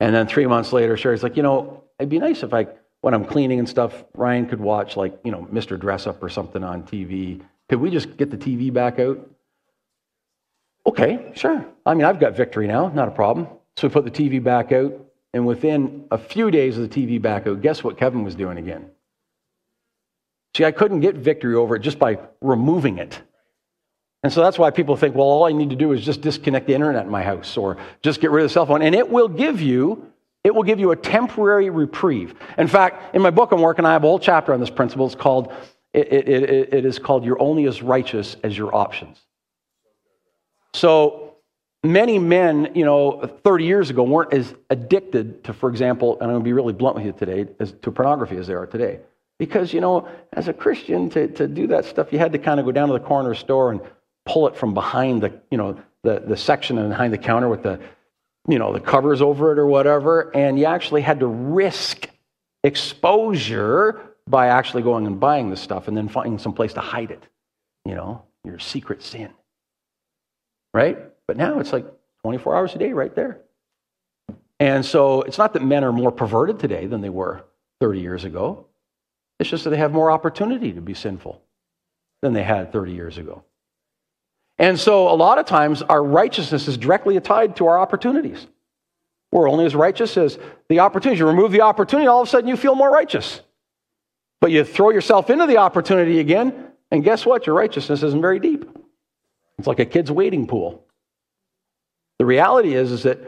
And 0.00 0.14
then 0.14 0.26
three 0.26 0.46
months 0.46 0.72
later, 0.72 0.96
Sherry's 0.96 1.22
like, 1.22 1.36
you 1.36 1.42
know, 1.42 1.84
it'd 1.98 2.08
be 2.08 2.18
nice 2.18 2.42
if 2.42 2.54
I, 2.54 2.66
when 3.04 3.12
I'm 3.12 3.26
cleaning 3.26 3.58
and 3.58 3.68
stuff, 3.68 4.02
Ryan 4.14 4.46
could 4.46 4.60
watch 4.60 4.96
like, 4.96 5.18
you 5.24 5.30
know, 5.30 5.46
Mr. 5.52 5.78
Dressup 5.78 6.22
or 6.22 6.30
something 6.30 6.64
on 6.64 6.84
TV. 6.84 7.42
Could 7.68 7.78
we 7.78 7.90
just 7.90 8.16
get 8.16 8.30
the 8.30 8.38
TV 8.38 8.72
back 8.72 8.98
out? 8.98 9.30
Okay, 10.86 11.30
sure. 11.34 11.66
I 11.84 11.92
mean, 11.92 12.06
I've 12.06 12.18
got 12.18 12.34
victory 12.34 12.66
now, 12.66 12.88
not 12.88 13.08
a 13.08 13.10
problem. 13.10 13.46
So 13.76 13.88
we 13.88 13.92
put 13.92 14.06
the 14.06 14.10
TV 14.10 14.42
back 14.42 14.72
out. 14.72 14.94
And 15.34 15.46
within 15.46 16.06
a 16.10 16.16
few 16.16 16.50
days 16.50 16.78
of 16.78 16.88
the 16.88 17.06
TV 17.06 17.20
back 17.20 17.46
out, 17.46 17.60
guess 17.60 17.84
what 17.84 17.98
Kevin 17.98 18.24
was 18.24 18.34
doing 18.34 18.56
again? 18.56 18.90
See, 20.56 20.64
I 20.64 20.70
couldn't 20.70 21.00
get 21.00 21.14
victory 21.14 21.56
over 21.56 21.76
it 21.76 21.80
just 21.80 21.98
by 21.98 22.18
removing 22.40 22.96
it. 22.96 23.20
And 24.22 24.32
so 24.32 24.40
that's 24.40 24.58
why 24.58 24.70
people 24.70 24.96
think, 24.96 25.14
well, 25.14 25.26
all 25.26 25.44
I 25.44 25.52
need 25.52 25.68
to 25.68 25.76
do 25.76 25.92
is 25.92 26.02
just 26.02 26.22
disconnect 26.22 26.66
the 26.66 26.74
internet 26.74 27.04
in 27.04 27.10
my 27.10 27.22
house 27.22 27.58
or 27.58 27.76
just 28.00 28.22
get 28.22 28.30
rid 28.30 28.44
of 28.44 28.48
the 28.48 28.54
cell 28.54 28.64
phone. 28.64 28.80
And 28.80 28.94
it 28.94 29.10
will 29.10 29.28
give 29.28 29.60
you, 29.60 30.10
it 30.44 30.54
will 30.54 30.62
give 30.62 30.78
you 30.78 30.90
a 30.90 30.96
temporary 30.96 31.70
reprieve. 31.70 32.34
In 32.58 32.68
fact, 32.68 33.14
in 33.14 33.22
my 33.22 33.30
book 33.30 33.50
I'm 33.50 33.62
working, 33.62 33.86
I 33.86 33.92
have 33.94 34.04
a 34.04 34.06
whole 34.06 34.18
chapter 34.18 34.52
on 34.52 34.60
this 34.60 34.70
principle. 34.70 35.06
It's 35.06 35.14
called, 35.14 35.52
it, 35.94 36.12
it, 36.12 36.28
it, 36.28 36.74
it 36.74 36.84
is 36.84 36.98
called 36.98 37.24
You're 37.24 37.40
Only 37.40 37.64
as 37.64 37.82
Righteous 37.82 38.36
as 38.44 38.56
Your 38.56 38.74
Options. 38.74 39.18
So 40.74 41.36
many 41.82 42.18
men, 42.18 42.72
you 42.74 42.84
know, 42.84 43.22
30 43.42 43.64
years 43.64 43.88
ago 43.88 44.02
weren't 44.02 44.34
as 44.34 44.54
addicted 44.68 45.44
to, 45.44 45.54
for 45.54 45.70
example, 45.70 46.14
and 46.14 46.24
I'm 46.24 46.30
going 46.30 46.40
to 46.40 46.44
be 46.44 46.52
really 46.52 46.72
blunt 46.74 46.96
with 46.96 47.06
you 47.06 47.12
today, 47.12 47.46
as, 47.58 47.72
to 47.82 47.90
pornography 47.90 48.36
as 48.36 48.46
they 48.46 48.54
are 48.54 48.66
today. 48.66 49.00
Because, 49.38 49.72
you 49.72 49.80
know, 49.80 50.08
as 50.34 50.48
a 50.48 50.52
Christian, 50.52 51.08
to, 51.10 51.26
to 51.28 51.48
do 51.48 51.66
that 51.68 51.86
stuff, 51.86 52.12
you 52.12 52.18
had 52.18 52.32
to 52.32 52.38
kind 52.38 52.60
of 52.60 52.66
go 52.66 52.72
down 52.72 52.88
to 52.88 52.94
the 52.94 53.00
corner 53.00 53.34
store 53.34 53.72
and 53.72 53.80
pull 54.26 54.46
it 54.46 54.56
from 54.56 54.74
behind 54.74 55.22
the, 55.22 55.40
you 55.50 55.58
know, 55.58 55.80
the, 56.02 56.22
the 56.26 56.36
section 56.36 56.78
and 56.78 56.90
behind 56.90 57.12
the 57.12 57.18
counter 57.18 57.48
with 57.48 57.62
the, 57.62 57.80
you 58.48 58.58
know, 58.58 58.72
the 58.72 58.80
covers 58.80 59.22
over 59.22 59.52
it 59.52 59.58
or 59.58 59.66
whatever. 59.66 60.34
And 60.36 60.58
you 60.58 60.66
actually 60.66 61.02
had 61.02 61.20
to 61.20 61.26
risk 61.26 62.08
exposure 62.62 64.14
by 64.26 64.48
actually 64.48 64.82
going 64.82 65.06
and 65.06 65.20
buying 65.20 65.50
the 65.50 65.56
stuff 65.56 65.88
and 65.88 65.96
then 65.96 66.08
finding 66.08 66.38
some 66.38 66.52
place 66.52 66.72
to 66.74 66.80
hide 66.80 67.10
it, 67.10 67.22
you 67.84 67.94
know, 67.94 68.22
your 68.44 68.58
secret 68.58 69.02
sin. 69.02 69.30
Right? 70.72 70.98
But 71.26 71.36
now 71.36 71.60
it's 71.60 71.72
like 71.72 71.86
24 72.22 72.56
hours 72.56 72.74
a 72.74 72.78
day 72.78 72.92
right 72.92 73.14
there. 73.14 73.40
And 74.60 74.84
so 74.84 75.22
it's 75.22 75.38
not 75.38 75.52
that 75.54 75.62
men 75.62 75.84
are 75.84 75.92
more 75.92 76.12
perverted 76.12 76.58
today 76.58 76.86
than 76.86 77.00
they 77.00 77.10
were 77.10 77.44
30 77.80 78.00
years 78.00 78.24
ago. 78.24 78.66
It's 79.38 79.50
just 79.50 79.64
that 79.64 79.70
they 79.70 79.76
have 79.76 79.92
more 79.92 80.10
opportunity 80.10 80.72
to 80.72 80.80
be 80.80 80.94
sinful 80.94 81.42
than 82.22 82.32
they 82.32 82.42
had 82.42 82.72
30 82.72 82.92
years 82.92 83.18
ago. 83.18 83.44
And 84.58 84.78
so 84.78 85.08
a 85.08 85.16
lot 85.16 85.38
of 85.38 85.46
times 85.46 85.82
our 85.82 86.02
righteousness 86.02 86.68
is 86.68 86.76
directly 86.76 87.18
tied 87.20 87.56
to 87.56 87.66
our 87.66 87.78
opportunities. 87.78 88.46
We're 89.32 89.50
only 89.50 89.66
as 89.66 89.74
righteous 89.74 90.16
as 90.16 90.38
the 90.68 90.80
opportunity. 90.80 91.18
You 91.18 91.26
remove 91.26 91.50
the 91.50 91.62
opportunity, 91.62 92.06
all 92.06 92.22
of 92.22 92.28
a 92.28 92.30
sudden 92.30 92.48
you 92.48 92.56
feel 92.56 92.76
more 92.76 92.90
righteous. 92.90 93.40
But 94.40 94.52
you 94.52 94.62
throw 94.62 94.90
yourself 94.90 95.28
into 95.28 95.46
the 95.46 95.56
opportunity 95.56 96.20
again, 96.20 96.68
and 96.90 97.02
guess 97.02 97.26
what? 97.26 97.46
Your 97.46 97.56
righteousness 97.56 98.02
isn't 98.02 98.20
very 98.20 98.38
deep. 98.38 98.64
It's 99.58 99.66
like 99.66 99.80
a 99.80 99.86
kid's 99.86 100.12
wading 100.12 100.46
pool. 100.46 100.84
The 102.18 102.26
reality 102.26 102.74
is, 102.74 102.92
is 102.92 103.02
that 103.04 103.18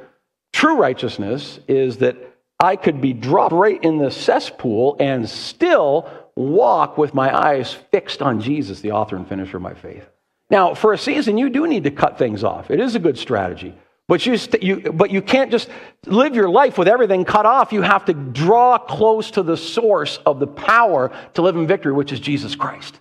true 0.53 0.77
righteousness 0.77 1.59
is 1.67 1.99
that 1.99 2.17
I 2.61 2.77
could 2.77 3.01
be 3.01 3.13
dropped 3.13 3.53
right 3.53 3.83
in 3.83 3.99
the 3.99 4.11
cesspool 4.11 4.97
and 5.01 5.29
still 5.29 6.09
walk 6.37 6.97
with 6.97 7.15
my 7.15 7.37
eyes 7.37 7.73
fixed 7.73 8.23
on 8.23 8.41
Jesus, 8.41 8.81
the 8.81 8.93
author 8.93 9.17
and 9.17 9.29
finisher 9.29 9.57
of 9.57 9.63
my 9.63 9.75
faith. 9.75 10.07
Now, 10.51 10.75
for 10.75 10.93
a 10.93 10.99
season, 10.99 11.39
you 11.39 11.51
do 11.51 11.67
need 11.67 11.85
to 11.85 11.91
cut 11.91 12.19
things 12.19 12.45
off. 12.45 12.71
It 12.71 12.81
is 12.81 12.95
a 12.95 12.99
good 12.99 13.19
strategy. 13.19 13.75
But 14.09 14.25
you, 14.25 14.37
st- 14.37 14.63
you, 14.63 14.93
but 14.93 15.11
you 15.11 15.21
can't 15.21 15.51
just 15.51 15.69
live 16.07 16.37
your 16.37 16.49
life 16.49 16.79
with 16.79 16.87
everything 16.87 17.25
cut 17.25 17.45
off. 17.45 17.73
You 17.73 17.83
have 17.83 18.05
to 18.05 18.15
draw 18.15 18.79
close 18.79 19.33
to 19.33 19.43
the 19.43 19.57
source 19.57 20.19
of 20.25 20.39
the 20.39 20.47
power 20.47 21.11
to 21.35 21.43
live 21.43 21.57
in 21.57 21.67
victory, 21.67 21.93
which 21.93 22.13
is 22.13 22.21
Jesus 22.21 22.55
Christ. 22.55 23.01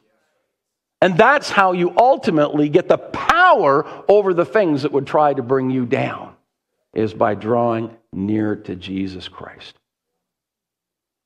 And 1.01 1.15
that's 1.15 1.51
how 1.51 1.73
you 1.73 1.93
ultimately 1.95 2.69
get 2.69 2.87
the 2.87 2.97
power 2.97 3.85
over 4.09 4.33
the 4.33 4.45
things 4.45 4.81
that 4.81 4.91
would 4.91 5.05
try 5.05 5.33
to 5.33 5.43
bring 5.43 5.69
you 5.69 5.85
down, 5.85 6.33
is 6.95 7.13
by 7.13 7.35
drawing 7.35 7.95
near 8.11 8.55
to 8.55 8.75
Jesus 8.75 9.27
Christ. 9.27 9.75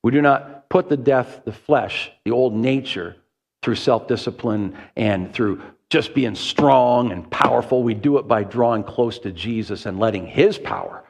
We 0.02 0.12
do 0.12 0.20
not 0.20 0.68
put 0.68 0.90
the 0.90 0.96
death, 0.98 1.42
the 1.46 1.52
flesh, 1.52 2.10
the 2.24 2.32
old 2.32 2.54
nature, 2.54 3.16
through 3.62 3.76
self 3.76 4.08
discipline 4.08 4.76
and 4.96 5.32
through 5.32 5.62
just 5.90 6.14
being 6.14 6.36
strong 6.36 7.10
and 7.10 7.28
powerful. 7.30 7.82
We 7.82 7.94
do 7.94 8.18
it 8.18 8.28
by 8.28 8.44
drawing 8.44 8.84
close 8.84 9.18
to 9.20 9.32
Jesus 9.32 9.86
and 9.86 9.98
letting 9.98 10.26
His 10.26 10.56
power 10.56 11.04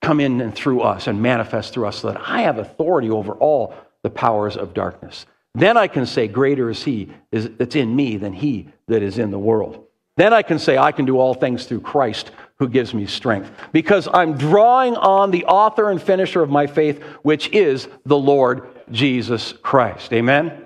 come 0.00 0.18
in 0.18 0.40
and 0.40 0.54
through 0.54 0.80
us 0.80 1.06
and 1.06 1.22
manifest 1.22 1.72
through 1.72 1.86
us 1.86 1.98
so 1.98 2.10
that 2.10 2.20
I 2.20 2.42
have 2.42 2.58
authority 2.58 3.10
over 3.10 3.34
all 3.34 3.74
the 4.02 4.10
powers 4.10 4.56
of 4.56 4.74
darkness. 4.74 5.26
Then 5.54 5.76
I 5.76 5.86
can 5.86 6.06
say, 6.06 6.28
Greater 6.28 6.70
is 6.70 6.82
He 6.82 7.12
that's 7.30 7.76
in 7.76 7.94
me 7.94 8.16
than 8.16 8.32
He 8.32 8.68
that 8.88 9.02
is 9.02 9.18
in 9.18 9.30
the 9.30 9.38
world. 9.38 9.86
Then 10.16 10.32
I 10.32 10.42
can 10.42 10.58
say, 10.58 10.76
I 10.76 10.92
can 10.92 11.04
do 11.04 11.18
all 11.18 11.34
things 11.34 11.66
through 11.66 11.80
Christ 11.80 12.32
who 12.58 12.68
gives 12.68 12.92
me 12.92 13.06
strength. 13.06 13.50
Because 13.72 14.08
I'm 14.12 14.36
drawing 14.36 14.96
on 14.96 15.30
the 15.30 15.44
author 15.46 15.90
and 15.90 16.00
finisher 16.00 16.42
of 16.42 16.50
my 16.50 16.66
faith, 16.66 17.02
which 17.22 17.48
is 17.48 17.88
the 18.04 18.18
Lord 18.18 18.68
Jesus 18.90 19.52
Christ. 19.52 20.12
Amen? 20.12 20.61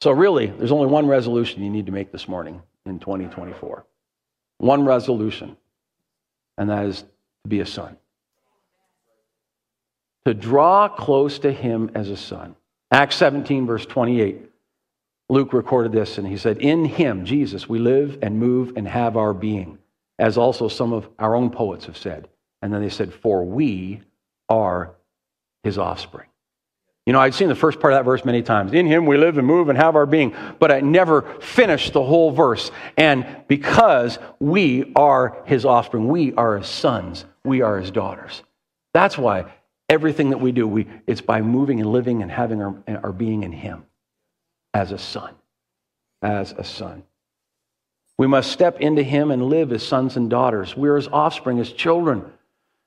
So, 0.00 0.12
really, 0.12 0.46
there's 0.46 0.72
only 0.72 0.86
one 0.86 1.06
resolution 1.06 1.62
you 1.62 1.70
need 1.70 1.86
to 1.86 1.92
make 1.92 2.10
this 2.10 2.26
morning 2.26 2.62
in 2.86 2.98
2024. 2.98 3.84
One 4.58 4.84
resolution, 4.84 5.56
and 6.56 6.70
that 6.70 6.86
is 6.86 7.02
to 7.02 7.48
be 7.48 7.60
a 7.60 7.66
son. 7.66 7.96
To 10.26 10.34
draw 10.34 10.88
close 10.88 11.38
to 11.40 11.52
him 11.52 11.90
as 11.94 12.08
a 12.08 12.16
son. 12.16 12.54
Acts 12.90 13.16
17, 13.16 13.66
verse 13.66 13.86
28. 13.86 14.50
Luke 15.28 15.52
recorded 15.52 15.92
this, 15.92 16.18
and 16.18 16.26
he 16.26 16.36
said, 16.36 16.58
In 16.58 16.84
him, 16.84 17.24
Jesus, 17.24 17.68
we 17.68 17.78
live 17.78 18.18
and 18.22 18.38
move 18.38 18.72
and 18.76 18.88
have 18.88 19.16
our 19.16 19.32
being, 19.32 19.78
as 20.18 20.36
also 20.36 20.68
some 20.68 20.92
of 20.92 21.08
our 21.18 21.34
own 21.34 21.50
poets 21.50 21.86
have 21.86 21.96
said. 21.96 22.28
And 22.62 22.72
then 22.72 22.82
they 22.82 22.88
said, 22.88 23.12
For 23.12 23.44
we 23.44 24.00
are 24.48 24.94
his 25.62 25.78
offspring. 25.78 26.29
You 27.06 27.12
know, 27.12 27.20
I'd 27.20 27.34
seen 27.34 27.48
the 27.48 27.54
first 27.54 27.80
part 27.80 27.92
of 27.92 27.98
that 27.98 28.04
verse 28.04 28.24
many 28.24 28.42
times. 28.42 28.72
In 28.72 28.86
him 28.86 29.06
we 29.06 29.16
live 29.16 29.38
and 29.38 29.46
move 29.46 29.68
and 29.68 29.78
have 29.78 29.96
our 29.96 30.06
being, 30.06 30.34
but 30.58 30.70
I 30.70 30.80
never 30.80 31.22
finished 31.40 31.92
the 31.92 32.04
whole 32.04 32.30
verse. 32.30 32.70
And 32.96 33.26
because 33.48 34.18
we 34.38 34.92
are 34.94 35.42
his 35.46 35.64
offspring, 35.64 36.08
we 36.08 36.34
are 36.34 36.58
his 36.58 36.68
sons, 36.68 37.24
we 37.44 37.62
are 37.62 37.78
his 37.78 37.90
daughters. 37.90 38.42
That's 38.92 39.16
why 39.16 39.46
everything 39.88 40.30
that 40.30 40.38
we 40.38 40.52
do, 40.52 40.68
we, 40.68 40.86
it's 41.06 41.20
by 41.20 41.40
moving 41.40 41.80
and 41.80 41.90
living 41.90 42.22
and 42.22 42.30
having 42.30 42.62
our, 42.62 42.76
our 43.02 43.12
being 43.12 43.42
in 43.42 43.52
him 43.52 43.84
as 44.74 44.92
a 44.92 44.98
son. 44.98 45.34
As 46.22 46.52
a 46.52 46.64
son. 46.64 47.02
We 48.18 48.26
must 48.26 48.52
step 48.52 48.80
into 48.80 49.02
him 49.02 49.30
and 49.30 49.46
live 49.46 49.72
as 49.72 49.82
sons 49.82 50.18
and 50.18 50.28
daughters. 50.28 50.76
We're 50.76 50.96
his 50.96 51.08
offspring, 51.08 51.56
his 51.56 51.72
children. 51.72 52.30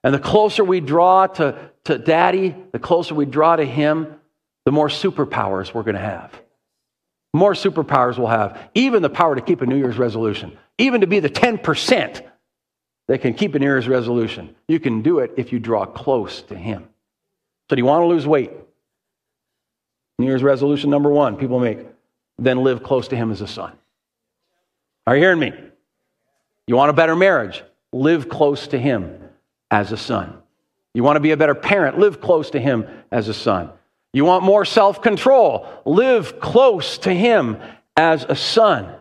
And 0.03 0.13
the 0.13 0.19
closer 0.19 0.63
we 0.63 0.79
draw 0.81 1.27
to, 1.27 1.71
to 1.85 1.97
daddy, 1.97 2.55
the 2.71 2.79
closer 2.79 3.15
we 3.15 3.25
draw 3.25 3.55
to 3.55 3.65
him, 3.65 4.19
the 4.65 4.71
more 4.71 4.89
superpowers 4.89 5.73
we're 5.73 5.83
going 5.83 5.95
to 5.95 6.01
have. 6.01 6.31
More 7.33 7.53
superpowers 7.53 8.17
we'll 8.17 8.27
have. 8.27 8.59
Even 8.75 9.01
the 9.01 9.09
power 9.09 9.35
to 9.35 9.41
keep 9.41 9.61
a 9.61 9.65
New 9.65 9.77
Year's 9.77 9.97
resolution, 9.97 10.57
even 10.77 11.01
to 11.01 11.07
be 11.07 11.19
the 11.19 11.29
10% 11.29 12.21
that 13.07 13.21
can 13.21 13.33
keep 13.33 13.55
a 13.55 13.59
New 13.59 13.65
Year's 13.65 13.87
resolution. 13.87 14.55
You 14.67 14.79
can 14.79 15.01
do 15.01 15.19
it 15.19 15.31
if 15.37 15.51
you 15.51 15.59
draw 15.59 15.85
close 15.85 16.41
to 16.43 16.55
him. 16.55 16.87
So, 17.69 17.75
do 17.75 17.79
you 17.79 17.85
want 17.85 18.03
to 18.03 18.07
lose 18.07 18.27
weight? 18.27 18.51
New 20.19 20.27
Year's 20.27 20.43
resolution 20.43 20.89
number 20.89 21.09
one 21.09 21.37
people 21.37 21.59
make 21.59 21.79
then 22.37 22.63
live 22.63 22.83
close 22.83 23.07
to 23.09 23.15
him 23.15 23.31
as 23.31 23.41
a 23.41 23.47
son. 23.47 23.73
Are 25.07 25.15
you 25.15 25.21
hearing 25.21 25.39
me? 25.39 25.53
You 26.67 26.75
want 26.75 26.89
a 26.89 26.93
better 26.93 27.15
marriage? 27.15 27.63
Live 27.91 28.29
close 28.29 28.67
to 28.67 28.79
him 28.79 29.22
as 29.73 29.91
a 29.91 29.97
son. 29.97 30.37
You 30.93 31.01
want 31.01 31.15
to 31.15 31.19
be 31.19 31.31
a 31.31 31.37
better 31.37 31.55
parent? 31.55 31.97
Live 31.97 32.21
close 32.21 32.51
to 32.51 32.59
him 32.59 32.87
as 33.11 33.27
a 33.27 33.33
son. 33.33 33.71
You 34.13 34.23
want 34.23 34.43
more 34.43 34.65
self 34.65 35.01
control? 35.01 35.67
Live 35.83 36.39
close 36.39 36.99
to 36.99 37.11
him 37.11 37.57
as 37.97 38.23
a 38.29 38.35
son. 38.35 38.95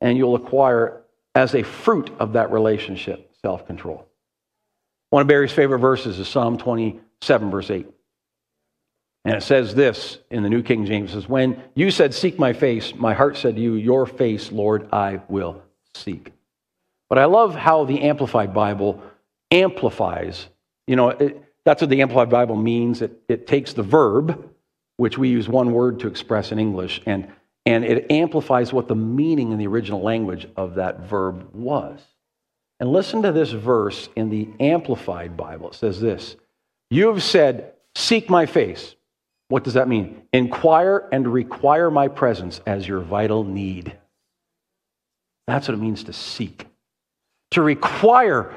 And 0.00 0.16
you'll 0.16 0.34
acquire, 0.34 1.02
as 1.34 1.54
a 1.54 1.62
fruit 1.62 2.10
of 2.18 2.32
that 2.32 2.50
relationship, 2.50 3.30
self 3.42 3.66
control. 3.66 4.08
One 5.10 5.20
of 5.20 5.28
Barry's 5.28 5.52
favorite 5.52 5.80
verses 5.80 6.18
is 6.18 6.26
Psalm 6.26 6.56
27, 6.56 7.50
verse 7.50 7.70
8. 7.70 7.86
And 9.26 9.36
it 9.36 9.42
says 9.42 9.74
this 9.74 10.18
in 10.30 10.42
the 10.42 10.48
New 10.48 10.62
King 10.62 10.86
James 10.86 11.12
says, 11.12 11.28
When 11.28 11.62
you 11.74 11.90
said, 11.90 12.14
Seek 12.14 12.38
my 12.38 12.54
face, 12.54 12.94
my 12.94 13.12
heart 13.12 13.36
said 13.36 13.56
to 13.56 13.60
you, 13.60 13.74
Your 13.74 14.06
face, 14.06 14.50
Lord, 14.50 14.88
I 14.90 15.20
will 15.28 15.62
seek. 15.94 16.32
But 17.10 17.18
I 17.18 17.26
love 17.26 17.54
how 17.54 17.84
the 17.84 18.02
Amplified 18.02 18.54
Bible 18.54 19.02
amplifies. 19.50 20.48
You 20.86 20.96
know, 20.96 21.10
it, 21.10 21.44
that's 21.64 21.82
what 21.82 21.90
the 21.90 22.00
Amplified 22.00 22.30
Bible 22.30 22.56
means. 22.56 23.02
It, 23.02 23.20
it 23.28 23.46
takes 23.46 23.72
the 23.72 23.82
verb, 23.82 24.50
which 24.96 25.18
we 25.18 25.28
use 25.28 25.48
one 25.48 25.72
word 25.72 26.00
to 26.00 26.08
express 26.08 26.50
in 26.52 26.58
English, 26.58 27.02
and, 27.06 27.28
and 27.66 27.84
it 27.84 28.10
amplifies 28.10 28.72
what 28.72 28.88
the 28.88 28.94
meaning 28.94 29.52
in 29.52 29.58
the 29.58 29.66
original 29.66 30.00
language 30.00 30.46
of 30.56 30.76
that 30.76 31.00
verb 31.00 31.54
was. 31.54 32.00
And 32.80 32.90
listen 32.92 33.22
to 33.22 33.32
this 33.32 33.50
verse 33.50 34.08
in 34.16 34.30
the 34.30 34.48
Amplified 34.60 35.36
Bible. 35.36 35.68
It 35.68 35.74
says 35.74 36.00
this 36.00 36.36
You 36.90 37.08
have 37.08 37.22
said, 37.22 37.74
Seek 37.94 38.30
my 38.30 38.46
face. 38.46 38.94
What 39.48 39.64
does 39.64 39.74
that 39.74 39.88
mean? 39.88 40.22
Inquire 40.32 41.08
and 41.10 41.26
require 41.26 41.90
my 41.90 42.08
presence 42.08 42.60
as 42.66 42.86
your 42.86 43.00
vital 43.00 43.44
need. 43.44 43.96
That's 45.46 45.66
what 45.66 45.74
it 45.74 45.80
means 45.80 46.04
to 46.04 46.12
seek. 46.12 46.66
To 47.52 47.62
require 47.62 48.54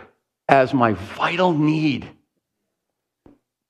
as 0.51 0.73
my 0.73 0.93
vital 0.93 1.53
need. 1.53 2.07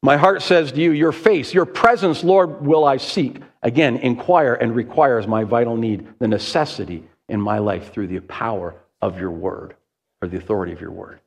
My 0.03 0.17
heart 0.17 0.41
says 0.41 0.71
to 0.71 0.81
you, 0.81 0.91
Your 0.91 1.11
face, 1.11 1.53
your 1.53 1.65
presence, 1.65 2.23
Lord, 2.23 2.65
will 2.65 2.83
I 2.83 2.97
seek. 2.97 3.39
Again, 3.61 3.97
inquire 3.97 4.55
and 4.55 4.75
require 4.75 5.19
as 5.19 5.27
my 5.27 5.43
vital 5.43 5.77
need, 5.77 6.07
the 6.17 6.27
necessity 6.27 7.03
in 7.29 7.39
my 7.39 7.59
life 7.59 7.93
through 7.93 8.07
the 8.07 8.19
power 8.21 8.73
of 9.01 9.19
your 9.19 9.29
word 9.29 9.75
or 10.21 10.27
the 10.27 10.37
authority 10.37 10.73
of 10.73 10.81
your 10.81 10.91
word. 10.91 11.19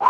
Whew. 0.00 0.08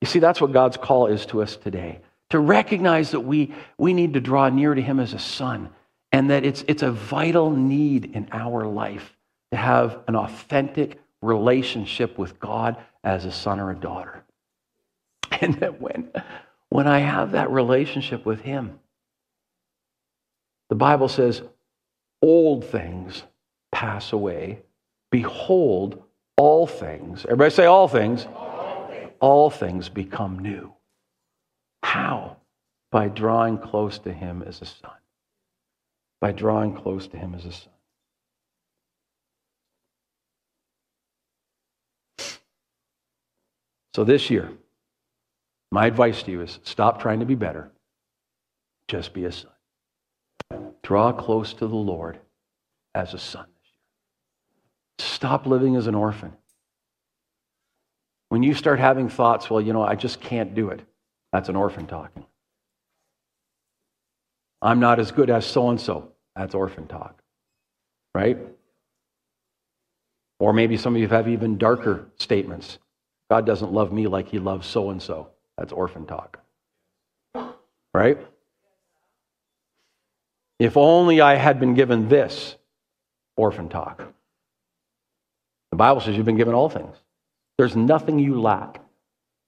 You 0.00 0.08
see, 0.08 0.18
that's 0.18 0.40
what 0.40 0.52
God's 0.52 0.76
call 0.76 1.06
is 1.06 1.24
to 1.26 1.40
us 1.40 1.56
today 1.56 2.00
to 2.30 2.40
recognize 2.40 3.12
that 3.12 3.20
we, 3.20 3.54
we 3.78 3.94
need 3.94 4.14
to 4.14 4.20
draw 4.20 4.48
near 4.48 4.74
to 4.74 4.82
Him 4.82 4.98
as 4.98 5.12
a 5.12 5.18
son 5.20 5.70
and 6.10 6.30
that 6.30 6.44
it's, 6.44 6.64
it's 6.66 6.82
a 6.82 6.90
vital 6.90 7.50
need 7.50 8.06
in 8.14 8.28
our 8.32 8.66
life 8.66 9.16
to 9.52 9.56
have 9.56 10.00
an 10.08 10.16
authentic 10.16 11.00
relationship 11.24 12.18
with 12.18 12.38
God 12.38 12.76
as 13.02 13.24
a 13.24 13.32
son 13.32 13.60
or 13.60 13.70
a 13.70 13.76
daughter. 13.76 14.22
And 15.40 15.54
that 15.54 15.80
when, 15.80 16.10
when 16.68 16.86
I 16.86 17.00
have 17.00 17.32
that 17.32 17.50
relationship 17.50 18.24
with 18.24 18.40
Him, 18.40 18.78
the 20.68 20.76
Bible 20.76 21.08
says, 21.08 21.42
old 22.22 22.64
things 22.64 23.24
pass 23.72 24.12
away. 24.12 24.60
Behold, 25.10 26.02
all 26.36 26.66
things, 26.66 27.24
everybody 27.24 27.50
say 27.50 27.66
all 27.66 27.88
things, 27.88 28.26
all 28.34 28.86
things, 28.88 29.12
all 29.20 29.50
things 29.50 29.88
become 29.88 30.38
new. 30.38 30.72
How? 31.82 32.36
By 32.90 33.08
drawing 33.08 33.58
close 33.58 33.98
to 34.00 34.12
Him 34.12 34.42
as 34.46 34.62
a 34.62 34.66
son. 34.66 34.90
By 36.20 36.32
drawing 36.32 36.74
close 36.74 37.06
to 37.08 37.18
Him 37.18 37.34
as 37.34 37.44
a 37.44 37.52
son. 37.52 37.73
So 43.94 44.02
this 44.02 44.28
year, 44.28 44.50
my 45.70 45.86
advice 45.86 46.22
to 46.24 46.30
you 46.30 46.40
is 46.40 46.58
stop 46.64 47.00
trying 47.00 47.20
to 47.20 47.26
be 47.26 47.36
better. 47.36 47.70
Just 48.88 49.14
be 49.14 49.24
a 49.24 49.32
son. 49.32 49.50
Draw 50.82 51.12
close 51.12 51.52
to 51.54 51.66
the 51.66 51.74
Lord 51.74 52.18
as 52.94 53.14
a 53.14 53.18
son. 53.18 53.46
Stop 54.98 55.46
living 55.46 55.76
as 55.76 55.86
an 55.86 55.94
orphan. 55.94 56.32
When 58.28 58.42
you 58.42 58.54
start 58.54 58.80
having 58.80 59.08
thoughts, 59.08 59.48
well, 59.48 59.60
you 59.60 59.72
know, 59.72 59.82
I 59.82 59.94
just 59.94 60.20
can't 60.20 60.54
do 60.54 60.70
it, 60.70 60.80
that's 61.32 61.48
an 61.48 61.56
orphan 61.56 61.86
talking. 61.86 62.24
I'm 64.60 64.80
not 64.80 64.98
as 64.98 65.12
good 65.12 65.30
as 65.30 65.46
so 65.46 65.70
and 65.70 65.80
so, 65.80 66.12
that's 66.34 66.54
orphan 66.54 66.88
talk. 66.88 67.22
Right? 68.14 68.38
Or 70.40 70.52
maybe 70.52 70.76
some 70.76 70.94
of 70.96 71.00
you 71.00 71.08
have 71.08 71.28
even 71.28 71.58
darker 71.58 72.08
statements. 72.16 72.78
God 73.34 73.46
doesn't 73.46 73.72
love 73.72 73.92
me 73.92 74.06
like 74.06 74.28
he 74.28 74.38
loves 74.38 74.64
so 74.64 74.90
and 74.90 75.02
so. 75.02 75.30
That's 75.58 75.72
orphan 75.72 76.06
talk. 76.06 76.38
Right? 77.92 78.16
If 80.60 80.76
only 80.76 81.20
I 81.20 81.34
had 81.34 81.58
been 81.58 81.74
given 81.74 82.08
this 82.08 82.54
orphan 83.36 83.68
talk. 83.68 84.04
The 85.72 85.76
Bible 85.76 86.00
says 86.00 86.16
you've 86.16 86.24
been 86.24 86.36
given 86.36 86.54
all 86.54 86.68
things. 86.68 86.96
There's 87.58 87.74
nothing 87.74 88.20
you 88.20 88.40
lack 88.40 88.80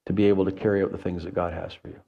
to 0.06 0.12
be 0.12 0.24
able 0.24 0.46
to 0.46 0.52
carry 0.52 0.82
out 0.82 0.90
the 0.90 0.98
things 0.98 1.22
that 1.22 1.34
God 1.34 1.52
has 1.52 1.72
for 1.72 1.86
you. 1.86 2.00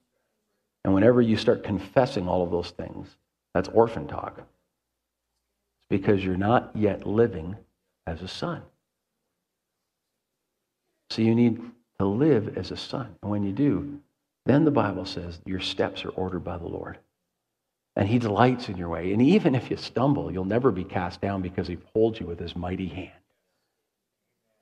And 0.85 0.93
whenever 0.93 1.23
you 1.23 1.37
start 1.37 1.63
confessing 1.63 2.27
all 2.27 2.43
of 2.43 2.51
those 2.51 2.71
things, 2.71 3.07
that's 3.55 3.69
orphan 3.69 4.09
talk. 4.09 4.39
It's 4.39 5.87
because 5.89 6.25
you're 6.25 6.37
not 6.37 6.73
yet 6.75 7.07
living 7.07 7.55
as 8.05 8.21
a 8.21 8.27
son. 8.27 8.63
So 11.11 11.23
you 11.23 11.35
need 11.35 11.61
to 11.99 12.07
live 12.07 12.57
as 12.57 12.71
a 12.71 12.77
son. 12.77 13.17
And 13.23 13.31
when 13.31 13.43
you 13.43 13.53
do, 13.53 14.01
then 14.47 14.65
the 14.65 14.71
Bible 14.71 15.05
says 15.05 15.41
your 15.45 15.61
steps 15.61 16.05
are 16.05 16.11
ordered 16.11 16.45
by 16.45 16.59
the 16.59 16.67
Lord. 16.67 16.99
And 17.97 18.09
he 18.09 18.19
delights 18.19 18.69
in 18.69 18.77
your 18.77 18.89
way. 18.89 19.13
And 19.13 19.21
even 19.21 19.55
if 19.55 19.71
you 19.71 19.77
stumble, 19.77 20.31
you'll 20.31 20.45
never 20.45 20.71
be 20.71 20.85
cast 20.85 21.21
down 21.21 21.43
because 21.43 21.67
he 21.67 21.79
holds 21.93 22.21
you 22.21 22.27
with 22.27 22.39
his 22.39 22.55
mighty 22.55 22.89
hand. 22.89 23.11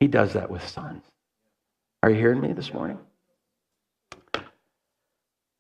He 0.01 0.07
does 0.07 0.33
that 0.33 0.51
with 0.51 0.67
sons. 0.67 1.05
Are 2.03 2.11
you 2.11 2.17
hearing 2.17 2.41
me 2.41 2.53
this 2.53 2.73
morning? 2.73 2.99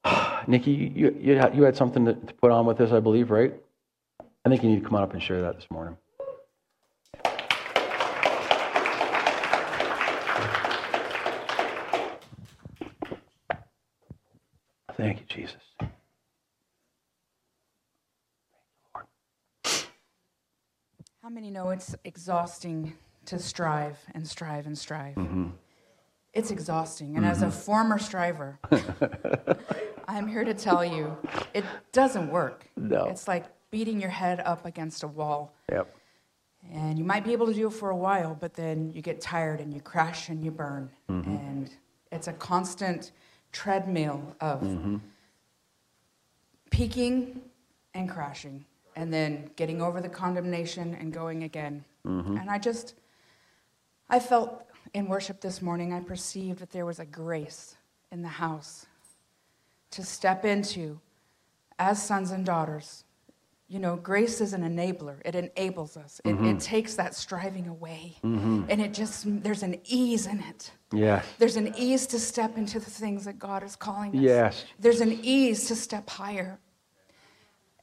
Nikki, 0.46 0.70
you, 0.70 1.16
you, 1.20 1.36
had, 1.36 1.54
you 1.56 1.62
had 1.62 1.76
something 1.76 2.04
to, 2.06 2.14
to 2.14 2.34
put 2.34 2.50
on 2.50 2.66
with 2.66 2.78
this, 2.78 2.92
I 2.92 3.00
believe, 3.00 3.30
right? 3.30 3.54
I 4.44 4.48
think 4.48 4.62
you 4.62 4.70
need 4.70 4.80
to 4.80 4.84
come 4.84 4.96
on 4.96 5.02
up 5.02 5.12
and 5.12 5.22
share 5.22 5.42
that 5.42 5.56
this 5.56 5.66
morning. 5.70 5.96
Jesus. 15.36 15.62
How 21.22 21.28
many 21.28 21.50
know 21.50 21.70
it's 21.70 21.94
exhausting 22.04 22.94
to 23.26 23.38
strive 23.38 23.98
and 24.14 24.26
strive 24.26 24.66
and 24.66 24.78
strive? 24.78 25.16
Mm-hmm. 25.16 25.48
It's 26.32 26.50
exhausting. 26.50 27.16
And 27.16 27.24
mm-hmm. 27.24 27.32
as 27.32 27.42
a 27.42 27.46
mm-hmm. 27.46 27.58
former 27.58 27.98
striver, 27.98 28.58
I'm 30.08 30.26
here 30.26 30.44
to 30.44 30.54
tell 30.54 30.82
you 30.82 31.18
it 31.52 31.64
doesn't 31.92 32.30
work. 32.30 32.66
No. 32.76 33.04
It's 33.04 33.28
like 33.28 33.44
beating 33.70 34.00
your 34.00 34.10
head 34.10 34.40
up 34.40 34.64
against 34.64 35.02
a 35.02 35.08
wall. 35.08 35.52
Yep. 35.70 35.94
And 36.72 36.98
you 36.98 37.04
might 37.04 37.24
be 37.24 37.32
able 37.32 37.46
to 37.46 37.54
do 37.54 37.66
it 37.66 37.74
for 37.74 37.90
a 37.90 37.96
while, 37.96 38.34
but 38.40 38.54
then 38.54 38.90
you 38.90 39.02
get 39.02 39.20
tired 39.20 39.60
and 39.60 39.74
you 39.74 39.80
crash 39.80 40.30
and 40.30 40.42
you 40.42 40.50
burn. 40.50 40.90
Mm-hmm. 41.10 41.30
And 41.30 41.70
it's 42.10 42.26
a 42.26 42.32
constant 42.32 43.12
treadmill 43.52 44.34
of 44.40 44.62
mm-hmm. 44.62 44.96
Peaking 46.76 47.40
and 47.94 48.08
crashing 48.10 48.62
and 48.96 49.12
then 49.12 49.50
getting 49.56 49.80
over 49.80 50.00
the 50.00 50.08
condemnation 50.08 50.94
and 51.00 51.10
going 51.10 51.42
again. 51.44 51.82
Mm-hmm. 52.06 52.36
And 52.36 52.50
I 52.50 52.58
just, 52.58 52.94
I 54.10 54.20
felt 54.20 54.62
in 54.92 55.06
worship 55.06 55.40
this 55.40 55.62
morning, 55.62 55.94
I 55.94 56.00
perceived 56.00 56.58
that 56.58 56.70
there 56.70 56.84
was 56.84 56.98
a 56.98 57.06
grace 57.06 57.76
in 58.12 58.20
the 58.20 58.28
house 58.28 58.84
to 59.92 60.04
step 60.04 60.44
into 60.44 61.00
as 61.78 62.02
sons 62.02 62.30
and 62.30 62.44
daughters. 62.44 63.04
You 63.68 63.78
know, 63.80 63.96
grace 63.96 64.40
is 64.40 64.52
an 64.52 64.62
enabler. 64.62 65.16
It 65.24 65.34
enables 65.34 65.96
us. 65.96 66.20
It, 66.24 66.34
mm-hmm. 66.34 66.44
it 66.44 66.60
takes 66.60 66.94
that 66.94 67.14
striving 67.14 67.66
away. 67.68 68.16
Mm-hmm. 68.22 68.64
And 68.68 68.80
it 68.80 68.94
just, 68.94 69.24
there's 69.42 69.62
an 69.62 69.80
ease 69.84 70.26
in 70.26 70.40
it. 70.40 70.70
Yes. 70.92 71.26
There's 71.38 71.56
an 71.56 71.74
ease 71.76 72.06
to 72.08 72.18
step 72.18 72.56
into 72.56 72.78
the 72.78 72.90
things 72.90 73.24
that 73.24 73.38
God 73.38 73.64
is 73.64 73.74
calling 73.74 74.16
us. 74.16 74.22
Yes. 74.22 74.64
There's 74.78 75.00
an 75.00 75.18
ease 75.22 75.66
to 75.68 75.74
step 75.74 76.08
higher. 76.08 76.60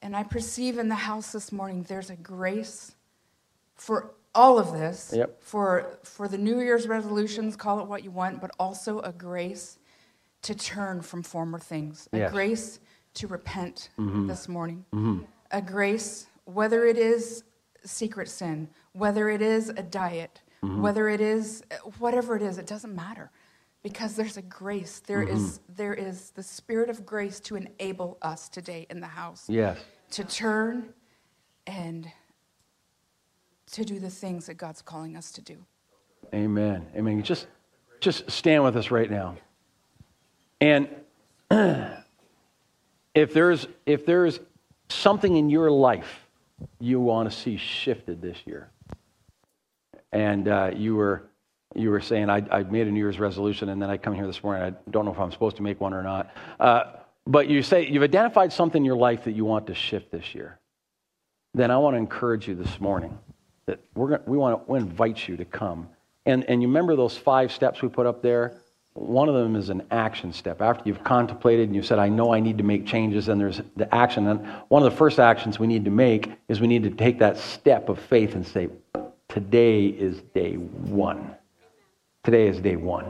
And 0.04 0.14
I 0.14 0.22
perceive 0.22 0.76
in 0.76 0.90
the 0.90 0.94
house 0.94 1.32
this 1.32 1.50
morning 1.50 1.82
there's 1.88 2.10
a 2.10 2.16
grace 2.16 2.94
for 3.74 4.12
all 4.34 4.58
of 4.58 4.72
this, 4.72 5.14
yep. 5.16 5.42
for, 5.42 5.98
for 6.02 6.28
the 6.28 6.36
New 6.36 6.60
Year's 6.60 6.86
resolutions, 6.86 7.56
call 7.56 7.80
it 7.80 7.86
what 7.86 8.04
you 8.04 8.10
want, 8.10 8.38
but 8.38 8.50
also 8.58 9.00
a 9.00 9.12
grace 9.12 9.78
to 10.42 10.54
turn 10.54 11.00
from 11.00 11.22
former 11.22 11.58
things, 11.58 12.06
a 12.12 12.18
yes. 12.18 12.32
grace 12.32 12.80
to 13.14 13.26
repent 13.28 13.88
mm-hmm. 13.98 14.26
this 14.26 14.46
morning, 14.46 14.84
mm-hmm. 14.92 15.24
a 15.52 15.62
grace, 15.62 16.26
whether 16.44 16.84
it 16.84 16.98
is 16.98 17.44
secret 17.82 18.28
sin, 18.28 18.68
whether 18.92 19.30
it 19.30 19.40
is 19.40 19.70
a 19.70 19.82
diet, 19.82 20.42
mm-hmm. 20.62 20.82
whether 20.82 21.08
it 21.08 21.22
is 21.22 21.62
whatever 21.98 22.36
it 22.36 22.42
is, 22.42 22.58
it 22.58 22.66
doesn't 22.66 22.94
matter 22.94 23.30
because 23.82 24.16
there's 24.16 24.36
a 24.36 24.42
grace. 24.42 25.00
There 25.00 25.22
is, 25.22 25.60
mm-hmm. 25.60 25.74
there 25.76 25.94
is 25.94 26.30
the 26.30 26.42
spirit 26.42 26.90
of 26.90 27.06
grace 27.06 27.40
to 27.40 27.56
enable 27.56 28.18
us 28.20 28.50
today 28.50 28.86
in 28.90 29.00
the 29.00 29.06
house. 29.06 29.48
Yes 29.48 29.78
to 30.10 30.24
turn 30.24 30.90
and 31.66 32.10
to 33.72 33.84
do 33.84 33.98
the 33.98 34.10
things 34.10 34.46
that 34.46 34.54
God's 34.54 34.82
calling 34.82 35.16
us 35.16 35.32
to 35.32 35.42
do. 35.42 35.56
Amen. 36.32 36.86
Amen. 36.96 37.22
Just, 37.22 37.46
just 38.00 38.30
stand 38.30 38.62
with 38.64 38.76
us 38.76 38.90
right 38.90 39.10
now. 39.10 39.36
And 40.60 40.88
if 43.14 43.34
there's, 43.34 43.66
if 43.86 44.06
there's 44.06 44.40
something 44.88 45.36
in 45.36 45.50
your 45.50 45.70
life 45.70 46.26
you 46.80 47.00
want 47.00 47.30
to 47.30 47.36
see 47.36 47.56
shifted 47.56 48.22
this 48.22 48.38
year, 48.46 48.70
and 50.12 50.48
uh, 50.48 50.70
you 50.74 50.94
were 50.94 51.24
you 51.74 51.90
were 51.90 52.00
saying 52.00 52.30
I, 52.30 52.42
I 52.50 52.62
made 52.62 52.86
a 52.86 52.90
New 52.90 53.00
Year's 53.00 53.18
resolution, 53.18 53.68
and 53.68 53.82
then 53.82 53.90
I 53.90 53.96
come 53.96 54.14
here 54.14 54.26
this 54.26 54.42
morning. 54.44 54.62
I 54.62 54.90
don't 54.90 55.04
know 55.04 55.12
if 55.12 55.18
I'm 55.18 55.32
supposed 55.32 55.56
to 55.56 55.62
make 55.62 55.80
one 55.80 55.92
or 55.92 56.02
not. 56.02 56.30
Uh, 56.60 56.84
but 57.26 57.48
you 57.48 57.62
say 57.62 57.86
you've 57.86 58.02
identified 58.02 58.52
something 58.52 58.82
in 58.82 58.84
your 58.84 58.96
life 58.96 59.24
that 59.24 59.32
you 59.32 59.44
want 59.44 59.66
to 59.68 59.74
shift 59.74 60.10
this 60.10 60.34
year, 60.34 60.58
then 61.54 61.70
I 61.70 61.78
want 61.78 61.94
to 61.94 61.98
encourage 61.98 62.48
you 62.48 62.54
this 62.54 62.80
morning 62.80 63.18
that 63.66 63.80
we're 63.94 64.10
going, 64.10 64.22
we 64.26 64.36
want 64.36 64.66
to 64.66 64.72
we 64.72 64.78
invite 64.78 65.26
you 65.26 65.36
to 65.36 65.44
come. 65.44 65.88
And, 66.26 66.44
and 66.44 66.62
you 66.62 66.68
remember 66.68 66.96
those 66.96 67.16
five 67.16 67.52
steps 67.52 67.82
we 67.82 67.88
put 67.88 68.06
up 68.06 68.22
there? 68.22 68.54
One 68.94 69.28
of 69.28 69.34
them 69.34 69.56
is 69.56 69.70
an 69.70 69.82
action 69.90 70.32
step. 70.32 70.62
After 70.62 70.88
you've 70.88 71.02
contemplated 71.02 71.68
and 71.68 71.74
you 71.74 71.82
said, 71.82 71.98
I 71.98 72.08
know 72.08 72.32
I 72.32 72.40
need 72.40 72.58
to 72.58 72.64
make 72.64 72.86
changes, 72.86 73.26
then 73.26 73.38
there's 73.38 73.60
the 73.76 73.92
action. 73.92 74.28
And 74.28 74.46
one 74.68 74.82
of 74.82 74.90
the 74.90 74.96
first 74.96 75.18
actions 75.18 75.58
we 75.58 75.66
need 75.66 75.84
to 75.84 75.90
make 75.90 76.30
is 76.48 76.60
we 76.60 76.68
need 76.68 76.84
to 76.84 76.90
take 76.90 77.18
that 77.18 77.36
step 77.36 77.88
of 77.88 77.98
faith 77.98 78.34
and 78.34 78.46
say, 78.46 78.68
Today 79.28 79.86
is 79.86 80.20
day 80.32 80.54
one. 80.54 81.34
Today 82.22 82.46
is 82.46 82.60
day 82.60 82.76
one. 82.76 83.06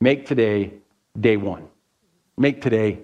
Make 0.00 0.26
today 0.26 0.72
day 1.20 1.36
one. 1.36 1.68
Make 2.36 2.60
today 2.60 3.00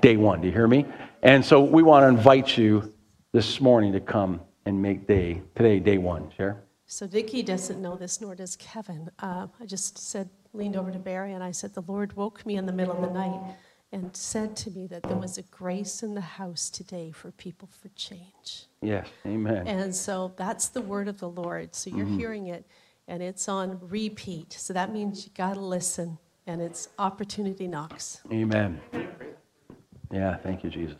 day 0.00 0.16
one. 0.16 0.40
Do 0.40 0.48
you 0.48 0.52
hear 0.52 0.68
me? 0.68 0.84
And 1.22 1.44
so 1.44 1.62
we 1.62 1.82
want 1.82 2.02
to 2.04 2.08
invite 2.08 2.56
you 2.56 2.92
this 3.32 3.60
morning 3.60 3.92
to 3.92 4.00
come 4.00 4.40
and 4.66 4.80
make 4.80 5.06
day 5.06 5.42
today 5.54 5.78
day 5.80 5.98
one. 5.98 6.30
Share. 6.36 6.62
So 6.86 7.06
Vicky 7.06 7.42
doesn't 7.42 7.80
know 7.80 7.96
this, 7.96 8.20
nor 8.20 8.34
does 8.34 8.56
Kevin. 8.56 9.10
Uh, 9.18 9.46
I 9.60 9.66
just 9.66 9.98
said, 9.98 10.28
leaned 10.52 10.76
over 10.76 10.90
to 10.90 10.98
Barry, 10.98 11.32
and 11.32 11.42
I 11.42 11.50
said, 11.50 11.74
the 11.74 11.82
Lord 11.82 12.14
woke 12.14 12.46
me 12.46 12.56
in 12.56 12.66
the 12.66 12.72
middle 12.72 12.94
of 12.94 13.02
the 13.02 13.10
night 13.10 13.56
and 13.90 14.14
said 14.14 14.54
to 14.56 14.70
me 14.70 14.86
that 14.88 15.02
there 15.02 15.16
was 15.16 15.38
a 15.38 15.42
grace 15.42 16.02
in 16.02 16.14
the 16.14 16.20
house 16.20 16.70
today 16.70 17.10
for 17.10 17.30
people 17.32 17.68
for 17.68 17.88
change. 17.90 18.66
Yes, 18.82 19.08
amen. 19.24 19.66
And 19.66 19.94
so 19.94 20.32
that's 20.36 20.68
the 20.68 20.80
word 20.82 21.08
of 21.08 21.18
the 21.18 21.28
Lord. 21.28 21.74
So 21.74 21.90
you're 21.90 22.06
mm-hmm. 22.06 22.18
hearing 22.18 22.46
it, 22.48 22.66
and 23.08 23.22
it's 23.22 23.48
on 23.48 23.78
repeat. 23.80 24.52
So 24.52 24.72
that 24.72 24.92
means 24.92 25.24
you 25.24 25.32
got 25.34 25.54
to 25.54 25.60
listen, 25.60 26.18
and 26.46 26.60
it's 26.60 26.88
opportunity 26.98 27.66
knocks. 27.66 28.20
Amen. 28.30 28.80
Yeah, 30.12 30.36
thank 30.36 30.64
you, 30.64 30.70
Jesus. 30.70 30.96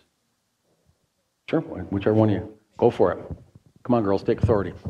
Sure, 1.49 1.61
whichever 1.61 2.15
one 2.15 2.29
of 2.31 2.35
you. 2.35 2.59
Go 2.77 2.91
for 2.91 3.13
it. 3.13 3.19
Come 3.85 3.95
on, 3.95 4.03
girls, 4.03 4.23
take 4.23 4.43
authority. 4.43 4.75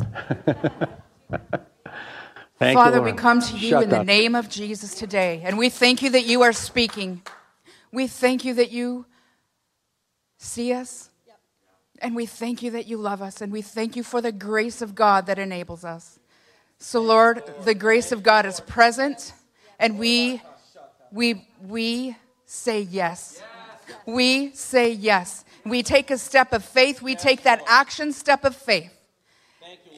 Father, 2.59 2.97
you, 2.97 3.03
we 3.03 3.12
come 3.12 3.41
to 3.43 3.57
you 3.59 3.71
Shut 3.71 3.83
in 3.83 3.91
the 3.91 4.03
name 4.05 4.35
of 4.35 4.49
Jesus 4.49 4.95
today, 4.95 5.43
and 5.45 5.59
we 5.59 5.69
thank 5.69 6.03
you 6.03 6.09
that 6.11 6.25
you 6.25 6.43
are 6.43 6.55
speaking. 6.55 7.21
We 7.93 8.07
thank 8.07 8.45
you 8.45 8.55
that 8.55 8.71
you 8.73 9.05
see 10.39 10.73
us, 10.73 11.11
and 12.01 12.17
we 12.17 12.25
thank 12.25 12.62
you 12.62 12.71
that 12.71 12.87
you 12.87 12.97
love 12.97 13.21
us, 13.21 13.43
and 13.43 13.53
we 13.53 13.61
thank 13.61 13.95
you 13.97 14.03
for 14.03 14.23
the 14.23 14.33
grace 14.33 14.81
of 14.81 14.95
God 14.95 15.27
that 15.27 15.39
enables 15.39 15.85
us. 15.85 16.19
So, 16.79 17.01
Lord, 17.03 17.43
the 17.64 17.75
grace 17.75 18.12
of 18.12 18.23
God 18.23 18.47
is 18.47 18.61
present, 18.61 19.35
and 19.79 19.99
we 19.99 20.41
We, 21.12 21.47
we 21.62 22.17
say 22.47 22.81
yes. 22.81 23.41
We 24.07 24.53
say 24.53 24.93
yes. 24.93 25.45
We 25.64 25.82
take 25.82 26.11
a 26.11 26.18
step 26.18 26.53
of 26.53 26.64
faith. 26.64 27.03
We 27.03 27.14
take 27.14 27.43
that 27.43 27.62
action 27.66 28.12
step 28.12 28.45
of 28.45 28.55
faith. 28.55 28.93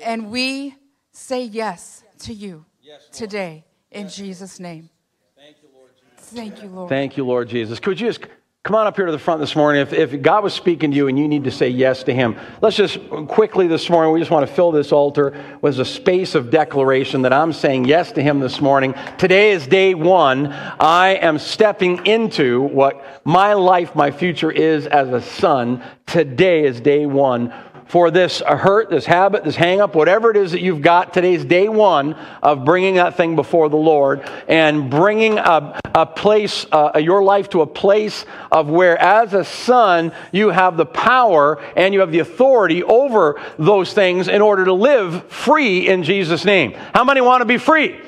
And 0.02 0.30
we 0.30 0.74
say 1.12 1.44
yes 1.44 2.04
to 2.20 2.32
you 2.32 2.64
today 3.12 3.64
in 3.90 4.08
Jesus' 4.08 4.60
name. 4.60 4.90
Thank 5.36 5.56
you, 5.62 5.68
Lord 5.74 5.90
Jesus. 5.96 6.30
Thank 6.30 6.62
you, 6.62 6.68
Lord. 6.68 6.88
Thank 6.88 7.16
you, 7.16 7.24
Lord 7.24 7.48
Jesus. 7.48 7.80
Could 7.80 8.00
you 8.00 8.08
just 8.08 8.20
come 8.64 8.74
on 8.74 8.86
up 8.86 8.96
here 8.96 9.06
to 9.06 9.12
the 9.12 9.18
front 9.18 9.40
this 9.40 9.56
morning? 9.56 9.80
If, 9.80 9.92
if 9.92 10.20
God 10.20 10.44
was 10.44 10.52
speaking 10.52 10.90
to 10.90 10.96
you 10.96 11.08
and 11.08 11.18
you 11.18 11.26
need 11.26 11.44
to 11.44 11.50
say 11.50 11.68
yes 11.68 12.02
to 12.02 12.12
Him, 12.12 12.36
let's 12.60 12.76
just 12.76 12.98
quickly 13.28 13.66
this 13.66 13.88
morning, 13.88 14.12
we 14.12 14.18
just 14.18 14.30
want 14.30 14.46
to 14.46 14.52
fill 14.52 14.72
this 14.72 14.92
altar 14.92 15.58
with 15.62 15.78
a 15.80 15.84
space 15.84 16.34
of 16.34 16.50
declaration 16.50 17.22
that 17.22 17.32
I'm 17.32 17.52
saying 17.52 17.86
yes 17.86 18.12
to 18.12 18.22
Him 18.22 18.40
this 18.40 18.60
morning. 18.60 18.94
Today 19.16 19.52
is 19.52 19.66
day 19.66 19.94
one. 19.94 20.48
I 20.48 21.18
am 21.20 21.38
stepping 21.38 22.04
into 22.04 22.60
what 22.60 23.22
my 23.24 23.54
life, 23.54 23.94
my 23.94 24.10
future 24.10 24.50
is 24.50 24.86
as 24.86 25.08
a 25.10 25.22
son. 25.22 25.82
Today 26.06 26.64
is 26.64 26.80
day 26.80 27.06
one 27.06 27.54
for 27.88 28.10
this 28.10 28.40
hurt, 28.40 28.90
this 28.90 29.06
habit, 29.06 29.44
this 29.44 29.56
hang 29.56 29.80
up, 29.80 29.94
whatever 29.94 30.30
it 30.30 30.36
is 30.36 30.52
that 30.52 30.60
you've 30.60 30.82
got. 30.82 31.12
Today's 31.14 31.44
day 31.44 31.68
one 31.68 32.14
of 32.42 32.64
bringing 32.64 32.96
that 32.96 33.16
thing 33.16 33.34
before 33.34 33.68
the 33.68 33.76
Lord 33.76 34.28
and 34.46 34.90
bringing 34.90 35.38
a, 35.38 35.80
a 35.94 36.06
place, 36.06 36.66
uh, 36.70 36.98
your 37.02 37.22
life 37.22 37.48
to 37.50 37.62
a 37.62 37.66
place 37.66 38.26
of 38.52 38.68
where, 38.68 38.98
as 38.98 39.32
a 39.32 39.44
son, 39.44 40.12
you 40.32 40.50
have 40.50 40.76
the 40.76 40.86
power 40.86 41.60
and 41.76 41.94
you 41.94 42.00
have 42.00 42.12
the 42.12 42.18
authority 42.18 42.82
over 42.82 43.40
those 43.58 43.92
things 43.92 44.28
in 44.28 44.42
order 44.42 44.66
to 44.66 44.72
live 44.74 45.24
free 45.32 45.88
in 45.88 46.02
Jesus' 46.02 46.44
name. 46.44 46.72
How 46.94 47.04
many 47.04 47.22
want 47.22 47.40
to 47.40 47.46
be 47.46 47.58
free? 47.58 47.98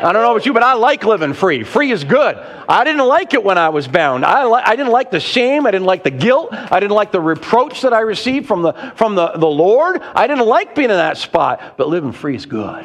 I 0.00 0.12
don't 0.12 0.22
know 0.22 0.30
about 0.30 0.46
you, 0.46 0.52
but 0.52 0.62
I 0.62 0.74
like 0.74 1.04
living 1.04 1.32
free. 1.32 1.64
Free 1.64 1.90
is 1.90 2.04
good. 2.04 2.36
I 2.68 2.84
didn't 2.84 3.04
like 3.04 3.34
it 3.34 3.42
when 3.42 3.58
I 3.58 3.70
was 3.70 3.88
bound. 3.88 4.24
I, 4.24 4.44
li- 4.44 4.62
I 4.64 4.76
didn't 4.76 4.92
like 4.92 5.10
the 5.10 5.18
shame. 5.18 5.66
I 5.66 5.72
didn't 5.72 5.86
like 5.86 6.04
the 6.04 6.10
guilt. 6.12 6.50
I 6.52 6.78
didn't 6.78 6.94
like 6.94 7.10
the 7.10 7.20
reproach 7.20 7.80
that 7.80 7.92
I 7.92 8.00
received 8.00 8.46
from, 8.46 8.62
the, 8.62 8.74
from 8.98 9.14
the, 9.14 9.28
the 9.28 9.46
Lord. 9.46 10.02
I 10.02 10.26
didn't 10.26 10.46
like 10.46 10.74
being 10.74 10.90
in 10.90 10.96
that 10.96 11.16
spot. 11.16 11.76
But 11.78 11.88
living 11.88 12.12
free 12.12 12.34
is 12.36 12.44
good. 12.44 12.84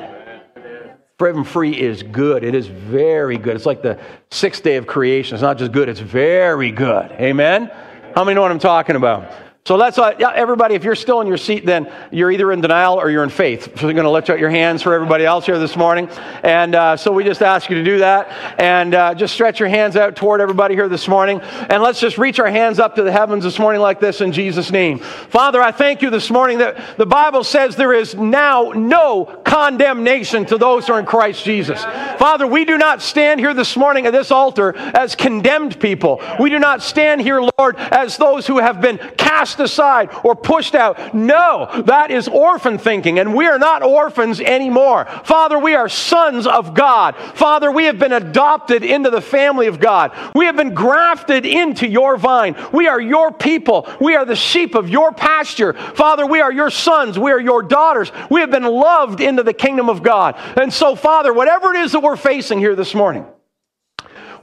Living 1.19 1.43
free 1.43 1.71
is 1.71 2.03
good. 2.03 2.43
It 2.43 2.53
is 2.53 2.67
very 2.67 3.37
good. 3.37 3.55
It's 3.55 3.65
like 3.65 3.81
the 3.81 3.99
sixth 4.29 4.61
day 4.61 4.75
of 4.75 4.85
creation. 4.85 5.35
It's 5.35 5.41
not 5.41 5.57
just 5.57 5.71
good, 5.71 5.87
it's 5.87 6.01
very 6.01 6.69
good. 6.69 7.11
Amen? 7.13 7.71
How 8.13 8.25
many 8.25 8.35
know 8.35 8.41
what 8.41 8.51
I'm 8.51 8.59
talking 8.59 8.97
about? 8.97 9.31
So 9.65 9.77
that's 9.77 9.97
uh, 9.97 10.09
everybody. 10.09 10.75
If 10.75 10.83
you're 10.83 10.93
still 10.93 11.21
in 11.21 11.27
your 11.27 11.37
seat, 11.37 11.65
then 11.65 11.89
you're 12.11 12.29
either 12.29 12.51
in 12.51 12.59
denial 12.59 12.95
or 12.95 13.09
you're 13.09 13.23
in 13.23 13.29
faith. 13.29 13.79
So 13.79 13.87
you're 13.87 13.93
going 13.93 14.03
to 14.03 14.11
lift 14.11 14.29
out 14.29 14.37
your 14.37 14.49
hands 14.49 14.81
for 14.81 14.93
everybody 14.93 15.25
else 15.25 15.45
here 15.45 15.57
this 15.57 15.77
morning. 15.77 16.09
And 16.43 16.75
uh, 16.75 16.97
so 16.97 17.13
we 17.13 17.23
just 17.23 17.41
ask 17.41 17.69
you 17.69 17.77
to 17.77 17.83
do 17.83 17.99
that 17.99 18.59
and 18.59 18.93
uh, 18.93 19.15
just 19.15 19.33
stretch 19.33 19.61
your 19.61 19.69
hands 19.69 19.95
out 19.95 20.17
toward 20.17 20.41
everybody 20.41 20.75
here 20.75 20.89
this 20.89 21.07
morning. 21.07 21.39
And 21.39 21.81
let's 21.81 22.01
just 22.01 22.17
reach 22.17 22.41
our 22.41 22.49
hands 22.49 22.77
up 22.77 22.95
to 22.95 23.03
the 23.03 23.11
heavens 23.13 23.45
this 23.45 23.57
morning 23.57 23.81
like 23.81 24.01
this 24.01 24.19
in 24.19 24.33
Jesus' 24.33 24.69
name. 24.69 24.99
Father, 24.99 25.61
I 25.61 25.71
thank 25.71 26.01
you 26.01 26.09
this 26.09 26.29
morning 26.29 26.57
that 26.57 26.97
the 26.97 27.05
Bible 27.05 27.45
says 27.45 27.77
there 27.77 27.93
is 27.93 28.15
now 28.15 28.73
no 28.75 29.43
condemnation 29.45 30.45
to 30.47 30.57
those 30.57 30.87
who 30.87 30.93
are 30.93 30.99
in 30.99 31.05
Christ 31.05 31.45
Jesus. 31.45 31.81
Father, 32.19 32.45
we 32.45 32.65
do 32.65 32.77
not 32.77 33.01
stand 33.01 33.39
here 33.39 33.53
this 33.53 33.77
morning 33.77 34.07
at 34.07 34.11
this 34.11 34.29
altar 34.29 34.75
as 34.75 35.15
condemned 35.15 35.79
people. 35.79 36.21
We 36.37 36.49
do 36.49 36.59
not 36.59 36.83
stand 36.83 37.21
here, 37.21 37.39
Lord, 37.57 37.77
as 37.77 38.17
those 38.17 38.45
who 38.45 38.57
have 38.57 38.81
been 38.81 38.97
cast 39.15 39.52
cast 39.53 39.71
aside 39.71 40.09
or 40.23 40.35
pushed 40.35 40.75
out. 40.75 41.13
No, 41.13 41.69
that 41.85 42.11
is 42.11 42.27
orphan 42.27 42.77
thinking, 42.77 43.19
and 43.19 43.35
we 43.35 43.45
are 43.45 43.59
not 43.59 43.83
orphans 43.83 44.39
anymore. 44.39 45.05
Father, 45.23 45.59
we 45.59 45.75
are 45.75 45.89
sons 45.89 46.47
of 46.47 46.73
God. 46.73 47.15
Father, 47.35 47.71
we 47.71 47.85
have 47.85 47.99
been 47.99 48.13
adopted 48.13 48.83
into 48.83 49.09
the 49.09 49.21
family 49.21 49.67
of 49.67 49.79
God. 49.79 50.11
We 50.35 50.45
have 50.45 50.55
been 50.55 50.73
grafted 50.73 51.45
into 51.45 51.87
your 51.87 52.17
vine. 52.17 52.55
We 52.71 52.87
are 52.87 52.99
your 52.99 53.31
people. 53.31 53.87
We 54.01 54.15
are 54.15 54.25
the 54.25 54.35
sheep 54.35 54.75
of 54.75 54.89
your 54.89 55.11
pasture. 55.11 55.73
Father, 55.73 56.25
we 56.25 56.41
are 56.41 56.51
your 56.51 56.69
sons. 56.69 57.19
We 57.19 57.31
are 57.31 57.41
your 57.41 57.61
daughters. 57.61 58.11
We 58.29 58.41
have 58.41 58.51
been 58.51 58.63
loved 58.63 59.21
into 59.21 59.43
the 59.43 59.53
kingdom 59.53 59.89
of 59.89 60.01
God. 60.01 60.35
And 60.57 60.73
so, 60.73 60.95
Father, 60.95 61.33
whatever 61.33 61.73
it 61.73 61.81
is 61.81 61.91
that 61.91 62.01
we're 62.01 62.15
facing 62.15 62.59
here 62.59 62.75
this 62.75 62.95
morning, 62.95 63.25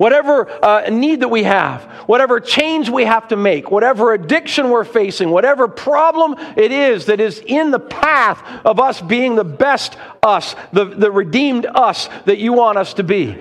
whatever 0.00 0.48
uh, 0.64 0.88
need 0.88 1.20
that 1.20 1.28
we 1.28 1.42
have, 1.42 1.82
whatever 2.06 2.40
change 2.40 2.88
we 2.88 3.04
have 3.04 3.28
to 3.28 3.36
make, 3.36 3.70
whatever 3.70 4.14
addiction 4.14 4.70
we're 4.70 4.82
facing, 4.82 5.28
whatever 5.28 5.68
problem 5.68 6.34
it 6.56 6.72
is 6.72 7.04
that 7.04 7.20
is 7.20 7.42
in 7.44 7.70
the 7.70 7.78
path 7.78 8.42
of 8.64 8.80
us 8.80 9.02
being 9.02 9.34
the 9.34 9.44
best 9.44 9.98
us, 10.22 10.56
the, 10.72 10.86
the 10.86 11.10
redeemed 11.10 11.66
us 11.66 12.08
that 12.24 12.38
you 12.38 12.54
want 12.54 12.78
us 12.78 12.94
to 12.94 13.02
be. 13.02 13.36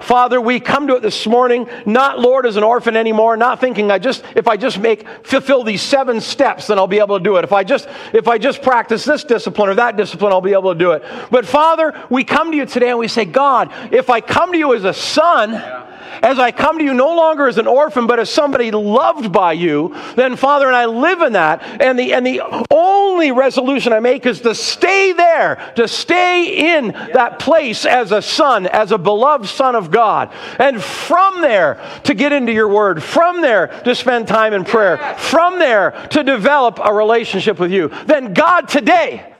Father, 0.00 0.40
we 0.40 0.60
come 0.60 0.86
to 0.86 0.96
it 0.96 1.02
this 1.02 1.26
morning, 1.26 1.68
not 1.84 2.18
Lord 2.18 2.46
as 2.46 2.56
an 2.56 2.62
orphan 2.62 2.96
anymore, 2.96 3.36
not 3.36 3.60
thinking 3.60 3.90
I 3.90 3.98
just 3.98 4.24
if 4.34 4.48
I 4.48 4.56
just 4.56 4.78
make 4.78 5.06
fulfill 5.26 5.62
these 5.62 5.82
seven 5.82 6.22
steps, 6.22 6.68
then 6.68 6.78
I'll 6.78 6.86
be 6.86 7.00
able 7.00 7.18
to 7.18 7.24
do 7.24 7.36
it. 7.36 7.44
If 7.44 7.52
I 7.52 7.64
just 7.64 7.86
if 8.14 8.28
I 8.28 8.38
just 8.38 8.62
practice 8.62 9.04
this 9.04 9.24
discipline 9.24 9.68
or 9.68 9.74
that 9.74 9.98
discipline, 9.98 10.32
I'll 10.32 10.40
be 10.40 10.54
able 10.54 10.72
to 10.72 10.78
do 10.78 10.92
it. 10.92 11.02
But 11.30 11.44
Father, 11.44 11.92
we 12.08 12.24
come 12.24 12.52
to 12.52 12.56
you 12.56 12.64
today 12.64 12.88
and 12.88 12.98
we 12.98 13.08
say, 13.08 13.26
God, 13.26 13.70
if 13.92 14.08
I 14.08 14.22
come 14.22 14.52
to 14.52 14.58
you 14.58 14.74
as 14.74 14.84
a 14.84 14.94
son, 14.94 15.52
yeah 15.52 15.87
as 16.22 16.38
I 16.38 16.50
come 16.50 16.78
to 16.78 16.84
you 16.84 16.94
no 16.94 17.14
longer 17.14 17.46
as 17.46 17.58
an 17.58 17.66
orphan, 17.66 18.06
but 18.06 18.18
as 18.18 18.30
somebody 18.30 18.70
loved 18.70 19.32
by 19.32 19.52
you, 19.52 19.94
then 20.16 20.36
Father, 20.36 20.66
and 20.66 20.76
I 20.76 20.86
live 20.86 21.22
in 21.22 21.32
that. 21.32 21.62
And 21.80 21.98
the, 21.98 22.12
and 22.12 22.26
the 22.26 22.42
only 22.70 23.32
resolution 23.32 23.92
I 23.92 24.00
make 24.00 24.26
is 24.26 24.40
to 24.42 24.54
stay 24.54 25.12
there, 25.12 25.72
to 25.76 25.88
stay 25.88 26.76
in 26.76 26.88
that 26.88 27.38
place 27.38 27.84
as 27.84 28.12
a 28.12 28.22
son, 28.22 28.66
as 28.66 28.92
a 28.92 28.98
beloved 28.98 29.46
son 29.46 29.74
of 29.74 29.90
God. 29.90 30.32
And 30.58 30.82
from 30.82 31.40
there, 31.40 31.80
to 32.04 32.14
get 32.14 32.32
into 32.32 32.52
your 32.52 32.68
word. 32.68 33.02
From 33.02 33.40
there, 33.40 33.68
to 33.84 33.94
spend 33.94 34.28
time 34.28 34.52
in 34.52 34.64
prayer. 34.64 35.16
From 35.18 35.58
there, 35.58 36.06
to 36.10 36.22
develop 36.22 36.78
a 36.82 36.92
relationship 36.92 37.58
with 37.58 37.72
you. 37.72 37.88
Then 38.06 38.34
God, 38.34 38.68
today, 38.68 39.34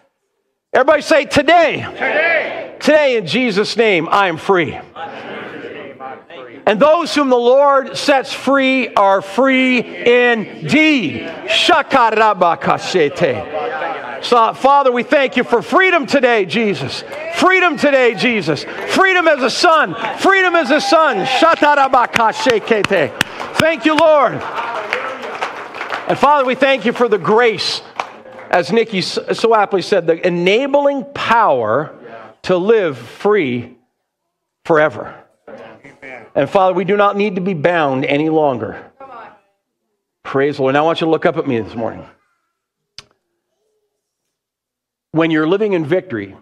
everybody 0.72 1.02
say 1.02 1.24
today. 1.24 1.82
Today. 1.82 2.76
Today, 2.80 3.16
in 3.16 3.26
Jesus' 3.26 3.76
name, 3.76 4.08
I 4.08 4.28
am 4.28 4.36
free. 4.36 4.78
And 6.68 6.78
those 6.78 7.14
whom 7.14 7.30
the 7.30 7.36
Lord 7.36 7.96
sets 7.96 8.30
free 8.30 8.88
are 8.88 9.22
free 9.22 9.78
indeed. 9.78 11.26
So, 14.20 14.52
Father, 14.52 14.92
we 14.92 15.02
thank 15.02 15.38
you 15.38 15.44
for 15.44 15.62
freedom 15.62 16.04
today, 16.04 16.44
Jesus. 16.44 17.04
Freedom 17.36 17.78
today, 17.78 18.14
Jesus. 18.14 18.64
Freedom 18.88 19.26
as 19.26 19.42
a 19.42 19.48
son. 19.48 19.96
Freedom 20.18 20.54
as 20.54 20.70
a 20.70 20.78
son. 20.78 21.24
Thank 23.54 23.86
you, 23.86 23.96
Lord. 23.96 24.34
And 24.34 26.18
Father, 26.18 26.44
we 26.44 26.54
thank 26.54 26.84
you 26.84 26.92
for 26.92 27.08
the 27.08 27.16
grace, 27.16 27.80
as 28.50 28.70
Nikki 28.70 29.00
so 29.00 29.54
aptly 29.54 29.80
said, 29.80 30.06
the 30.06 30.26
enabling 30.26 31.06
power 31.14 31.94
to 32.42 32.58
live 32.58 32.98
free 32.98 33.78
forever. 34.66 35.24
And 36.38 36.48
Father, 36.48 36.72
we 36.72 36.84
do 36.84 36.96
not 36.96 37.16
need 37.16 37.34
to 37.34 37.40
be 37.40 37.52
bound 37.52 38.04
any 38.04 38.28
longer. 38.28 38.92
Praise 40.22 40.54
the 40.54 40.62
Lord. 40.62 40.74
Now 40.74 40.84
I 40.84 40.86
want 40.86 41.00
you 41.00 41.06
to 41.06 41.10
look 41.10 41.26
up 41.26 41.36
at 41.36 41.48
me 41.48 41.58
this 41.58 41.74
morning. 41.74 42.06
When 45.10 45.32
you're 45.32 45.48
living 45.48 45.72
in 45.72 45.84
victory, 45.84 46.36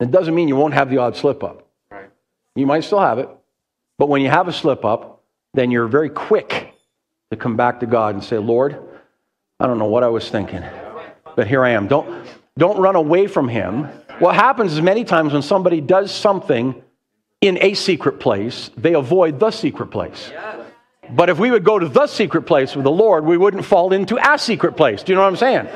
it 0.00 0.10
doesn't 0.10 0.34
mean 0.34 0.48
you 0.48 0.56
won't 0.56 0.72
have 0.72 0.88
the 0.88 0.96
odd 0.96 1.14
slip 1.14 1.44
up. 1.44 1.68
Right. 1.90 2.08
You 2.54 2.64
might 2.64 2.84
still 2.84 3.00
have 3.00 3.18
it, 3.18 3.28
but 3.98 4.08
when 4.08 4.22
you 4.22 4.30
have 4.30 4.48
a 4.48 4.52
slip 4.52 4.86
up, 4.86 5.22
then 5.52 5.70
you're 5.70 5.88
very 5.88 6.08
quick 6.08 6.72
to 7.30 7.36
come 7.36 7.54
back 7.54 7.80
to 7.80 7.86
God 7.86 8.14
and 8.14 8.24
say, 8.24 8.38
Lord, 8.38 8.80
I 9.60 9.66
don't 9.66 9.78
know 9.78 9.84
what 9.84 10.04
I 10.04 10.08
was 10.08 10.30
thinking, 10.30 10.64
but 11.36 11.46
here 11.46 11.62
I 11.62 11.72
am. 11.72 11.86
Don't, 11.86 12.26
don't 12.56 12.78
run 12.78 12.96
away 12.96 13.26
from 13.26 13.46
Him. 13.46 13.88
What 14.20 14.36
happens 14.36 14.72
is 14.72 14.80
many 14.80 15.04
times 15.04 15.34
when 15.34 15.42
somebody 15.42 15.82
does 15.82 16.14
something 16.14 16.82
in 17.40 17.58
a 17.60 17.74
secret 17.74 18.18
place, 18.20 18.70
they 18.76 18.94
avoid 18.94 19.38
the 19.38 19.50
secret 19.50 19.90
place. 19.90 20.32
But 21.10 21.30
if 21.30 21.38
we 21.38 21.50
would 21.50 21.64
go 21.64 21.78
to 21.78 21.88
the 21.88 22.06
secret 22.06 22.42
place 22.42 22.74
with 22.74 22.84
the 22.84 22.90
Lord, 22.90 23.24
we 23.24 23.38
wouldn't 23.38 23.64
fall 23.64 23.92
into 23.92 24.16
a 24.16 24.38
secret 24.38 24.76
place. 24.76 25.02
Do 25.02 25.12
you 25.12 25.16
know 25.16 25.22
what 25.22 25.28
I'm 25.28 25.36
saying? 25.36 25.66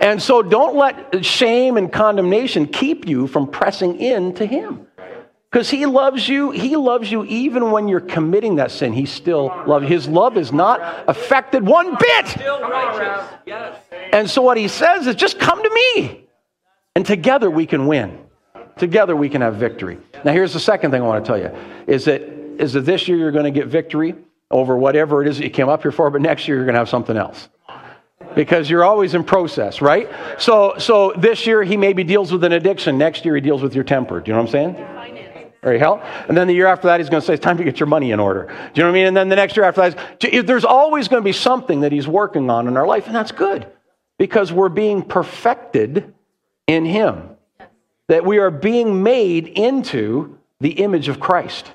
And 0.00 0.22
so 0.22 0.42
don't 0.42 0.76
let 0.76 1.24
shame 1.24 1.76
and 1.76 1.92
condemnation 1.92 2.66
keep 2.66 3.06
you 3.08 3.26
from 3.26 3.50
pressing 3.50 3.98
in 3.98 4.34
to 4.34 4.46
Him. 4.46 4.86
Because 5.50 5.70
He 5.70 5.86
loves 5.86 6.28
you. 6.28 6.50
He 6.52 6.76
loves 6.76 7.10
you 7.10 7.24
even 7.24 7.72
when 7.72 7.88
you're 7.88 8.00
committing 8.00 8.56
that 8.56 8.70
sin. 8.70 8.92
He 8.92 9.06
still 9.06 9.46
loves. 9.66 9.88
His 9.88 10.06
love 10.06 10.36
is 10.36 10.52
not 10.52 11.04
affected 11.08 11.66
one 11.66 11.96
bit. 11.98 12.42
And 14.12 14.30
so 14.30 14.42
what 14.42 14.56
He 14.56 14.68
says 14.68 15.06
is 15.06 15.16
just 15.16 15.40
come 15.40 15.60
to 15.62 15.70
me. 15.70 16.28
And 16.94 17.04
together 17.04 17.50
we 17.50 17.66
can 17.66 17.86
win. 17.86 18.25
Together 18.76 19.16
we 19.16 19.28
can 19.28 19.40
have 19.40 19.56
victory. 19.56 19.98
Now, 20.24 20.32
here's 20.32 20.52
the 20.52 20.60
second 20.60 20.90
thing 20.90 21.02
I 21.02 21.06
want 21.06 21.24
to 21.24 21.28
tell 21.28 21.38
you 21.38 21.50
is 21.86 22.04
that, 22.04 22.22
is 22.22 22.74
that 22.74 22.82
this 22.82 23.08
year 23.08 23.16
you're 23.16 23.32
going 23.32 23.44
to 23.44 23.50
get 23.50 23.68
victory 23.68 24.14
over 24.50 24.76
whatever 24.76 25.22
it 25.22 25.28
is 25.28 25.38
that 25.38 25.44
you 25.44 25.50
came 25.50 25.68
up 25.68 25.82
here 25.82 25.92
for, 25.92 26.10
but 26.10 26.20
next 26.20 26.46
year 26.46 26.58
you're 26.58 26.66
going 26.66 26.74
to 26.74 26.80
have 26.80 26.88
something 26.88 27.16
else. 27.16 27.48
Because 28.34 28.68
you're 28.68 28.84
always 28.84 29.14
in 29.14 29.24
process, 29.24 29.80
right? 29.80 30.10
So, 30.38 30.74
so 30.78 31.14
this 31.16 31.46
year 31.46 31.62
he 31.62 31.76
maybe 31.76 32.04
deals 32.04 32.30
with 32.30 32.44
an 32.44 32.52
addiction. 32.52 32.98
Next 32.98 33.24
year 33.24 33.34
he 33.34 33.40
deals 33.40 33.62
with 33.62 33.74
your 33.74 33.84
temper. 33.84 34.20
Do 34.20 34.30
you 34.30 34.34
know 34.34 34.42
what 34.42 34.54
I'm 34.54 34.74
saying? 34.74 34.74
Right, 35.62 35.80
hell? 35.80 36.02
And 36.28 36.36
then 36.36 36.46
the 36.46 36.54
year 36.54 36.66
after 36.66 36.86
that, 36.86 37.00
he's 37.00 37.08
going 37.08 37.22
to 37.22 37.26
say, 37.26 37.34
it's 37.34 37.42
time 37.42 37.56
to 37.56 37.64
get 37.64 37.80
your 37.80 37.88
money 37.88 38.12
in 38.12 38.20
order. 38.20 38.42
Do 38.42 38.52
you 38.52 38.82
know 38.84 38.90
what 38.90 38.90
I 38.90 38.92
mean? 38.92 39.06
And 39.06 39.16
then 39.16 39.28
the 39.28 39.36
next 39.36 39.56
year 39.56 39.64
after 39.64 39.90
that, 39.90 40.46
there's 40.46 40.64
always 40.64 41.08
going 41.08 41.22
to 41.22 41.24
be 41.24 41.32
something 41.32 41.80
that 41.80 41.92
he's 41.92 42.06
working 42.06 42.50
on 42.50 42.68
in 42.68 42.76
our 42.76 42.86
life, 42.86 43.06
and 43.06 43.14
that's 43.14 43.32
good 43.32 43.66
because 44.18 44.52
we're 44.52 44.68
being 44.68 45.02
perfected 45.02 46.14
in 46.66 46.84
him. 46.84 47.35
That 48.08 48.24
we 48.24 48.38
are 48.38 48.50
being 48.50 49.02
made 49.02 49.48
into 49.48 50.38
the 50.60 50.70
image 50.70 51.08
of 51.08 51.20
Christ. 51.20 51.72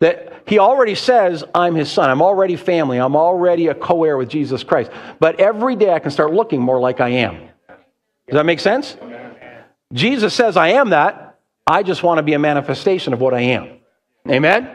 That 0.00 0.42
he 0.46 0.58
already 0.58 0.94
says, 0.94 1.42
I'm 1.54 1.74
his 1.74 1.90
son. 1.90 2.10
I'm 2.10 2.20
already 2.20 2.56
family. 2.56 2.98
I'm 2.98 3.16
already 3.16 3.68
a 3.68 3.74
co 3.74 4.04
heir 4.04 4.16
with 4.16 4.28
Jesus 4.28 4.62
Christ. 4.62 4.90
But 5.18 5.40
every 5.40 5.74
day 5.76 5.92
I 5.92 5.98
can 5.98 6.10
start 6.10 6.32
looking 6.32 6.60
more 6.60 6.78
like 6.78 7.00
I 7.00 7.08
am. 7.08 7.48
Does 8.28 8.34
that 8.34 8.46
make 8.46 8.60
sense? 8.60 8.96
Jesus 9.92 10.34
says, 10.34 10.56
I 10.56 10.68
am 10.68 10.90
that. 10.90 11.38
I 11.66 11.82
just 11.82 12.02
want 12.02 12.18
to 12.18 12.22
be 12.22 12.34
a 12.34 12.38
manifestation 12.38 13.12
of 13.12 13.20
what 13.20 13.34
I 13.34 13.40
am. 13.40 13.78
Amen? 14.28 14.70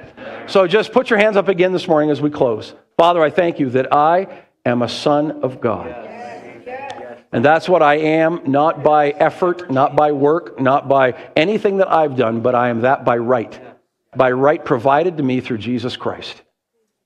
So 0.48 0.68
just 0.68 0.92
put 0.92 1.10
your 1.10 1.20
hands 1.20 1.38
up 1.38 1.48
again 1.48 1.72
this 1.72 1.88
morning 1.88 2.10
as 2.10 2.22
we 2.22 2.30
close. 2.30 2.74
Father, 2.98 3.22
I 3.22 3.30
thank 3.30 3.60
you 3.60 3.70
that 3.72 3.94
I 3.94 4.44
am 4.66 4.82
a 4.82 4.90
son 4.90 5.44
of 5.44 5.62
God. 5.62 6.11
And 7.32 7.46
that's 7.46 7.70
what 7.70 7.82
I 7.82 7.96
am, 7.96 8.42
not 8.46 8.84
by 8.84 9.10
effort, 9.12 9.72
not 9.72 9.96
by 9.96 10.12
work, 10.12 10.60
not 10.60 10.90
by 10.90 11.32
anything 11.36 11.78
that 11.78 11.92
I've 11.92 12.16
done, 12.16 12.42
but 12.42 12.56
I 12.56 12.70
am 12.70 12.82
that 12.82 13.06
by 13.06 13.18
right 13.18 13.60
by 14.16 14.32
right 14.32 14.64
provided 14.64 15.18
to 15.18 15.24
me 15.24 15.42
through 15.42 15.60
Jesus 15.60 15.96
Christ. 15.96 16.42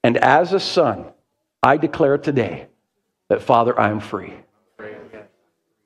And 0.04 0.18
as 0.18 0.54
a 0.54 0.60
son, 0.60 1.06
I 1.62 1.78
declare 1.78 2.18
today 2.18 2.68
that, 3.30 3.42
Father, 3.42 3.80
I 3.80 3.90
am 3.90 4.00
free. 4.00 4.34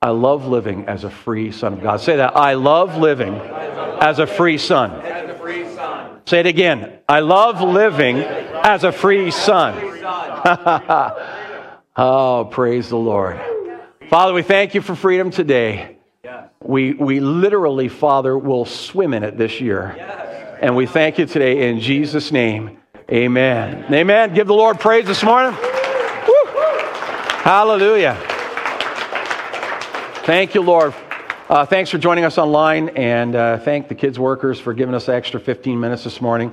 I 0.02 0.10
love 0.10 0.46
living 0.46 0.86
as 0.88 1.04
a 1.04 1.10
free 1.10 1.52
son 1.52 1.74
of 1.74 1.82
God. 1.82 2.00
Say 2.00 2.16
that. 2.16 2.36
I 2.36 2.54
love 2.54 2.96
living 2.96 3.34
as 3.34 4.18
a 4.18 4.26
free 4.26 4.56
son. 4.56 5.02
Say 6.26 6.40
it 6.40 6.46
again. 6.46 7.00
I 7.08 7.20
love 7.20 7.60
living 7.60 8.18
as 8.18 8.84
a 8.84 8.92
free 8.92 9.30
son. 9.30 9.74
oh, 11.96 12.48
praise 12.50 12.88
the 12.88 12.96
Lord. 12.96 13.38
Father, 14.10 14.32
we 14.32 14.42
thank 14.42 14.74
you 14.74 14.80
for 14.80 14.96
freedom 14.96 15.30
today. 15.30 15.96
We, 16.60 16.94
we 16.94 17.20
literally, 17.20 17.88
Father, 17.88 18.36
will 18.36 18.64
swim 18.64 19.14
in 19.14 19.22
it 19.22 19.38
this 19.38 19.60
year. 19.60 19.86
And 20.60 20.74
we 20.74 20.86
thank 20.86 21.16
you 21.18 21.26
today 21.26 21.70
in 21.70 21.78
Jesus' 21.78 22.32
name. 22.32 22.78
Amen. 23.08 23.84
Amen. 23.94 24.34
Give 24.34 24.48
the 24.48 24.52
Lord 24.52 24.80
praise 24.80 25.06
this 25.06 25.22
morning. 25.22 25.56
Hallelujah. 27.44 28.16
Thank 30.24 30.56
you, 30.56 30.62
Lord. 30.62 30.92
Uh, 31.48 31.64
thanks 31.64 31.88
for 31.88 31.98
joining 31.98 32.24
us 32.24 32.36
online, 32.36 32.88
and 32.90 33.36
uh, 33.36 33.58
thank 33.58 33.86
the 33.86 33.94
kids' 33.94 34.18
workers 34.18 34.58
for 34.58 34.74
giving 34.74 34.96
us 34.96 35.06
the 35.06 35.14
extra 35.14 35.38
15 35.38 35.78
minutes 35.78 36.02
this 36.02 36.20
morning. 36.20 36.52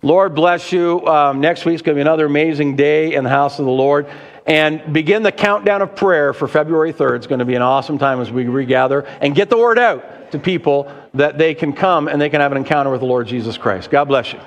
Lord 0.00 0.34
bless 0.34 0.72
you. 0.72 1.06
Um, 1.06 1.42
next 1.42 1.66
week's 1.66 1.82
going 1.82 1.96
to 1.96 1.98
be 1.98 2.02
another 2.02 2.24
amazing 2.24 2.76
day 2.76 3.12
in 3.12 3.24
the 3.24 3.30
house 3.30 3.58
of 3.58 3.66
the 3.66 3.70
Lord. 3.70 4.06
And 4.46 4.92
begin 4.92 5.22
the 5.22 5.32
countdown 5.32 5.80
of 5.80 5.96
prayer 5.96 6.34
for 6.34 6.46
February 6.46 6.92
3rd. 6.92 7.16
It's 7.16 7.26
going 7.26 7.38
to 7.38 7.46
be 7.46 7.54
an 7.54 7.62
awesome 7.62 7.98
time 7.98 8.20
as 8.20 8.30
we 8.30 8.46
regather 8.46 9.02
and 9.20 9.34
get 9.34 9.48
the 9.48 9.56
word 9.56 9.78
out 9.78 10.32
to 10.32 10.38
people 10.38 10.92
that 11.14 11.38
they 11.38 11.54
can 11.54 11.72
come 11.72 12.08
and 12.08 12.20
they 12.20 12.28
can 12.28 12.40
have 12.40 12.52
an 12.52 12.58
encounter 12.58 12.90
with 12.90 13.00
the 13.00 13.06
Lord 13.06 13.26
Jesus 13.26 13.56
Christ. 13.56 13.90
God 13.90 14.04
bless 14.04 14.32
you. 14.32 14.40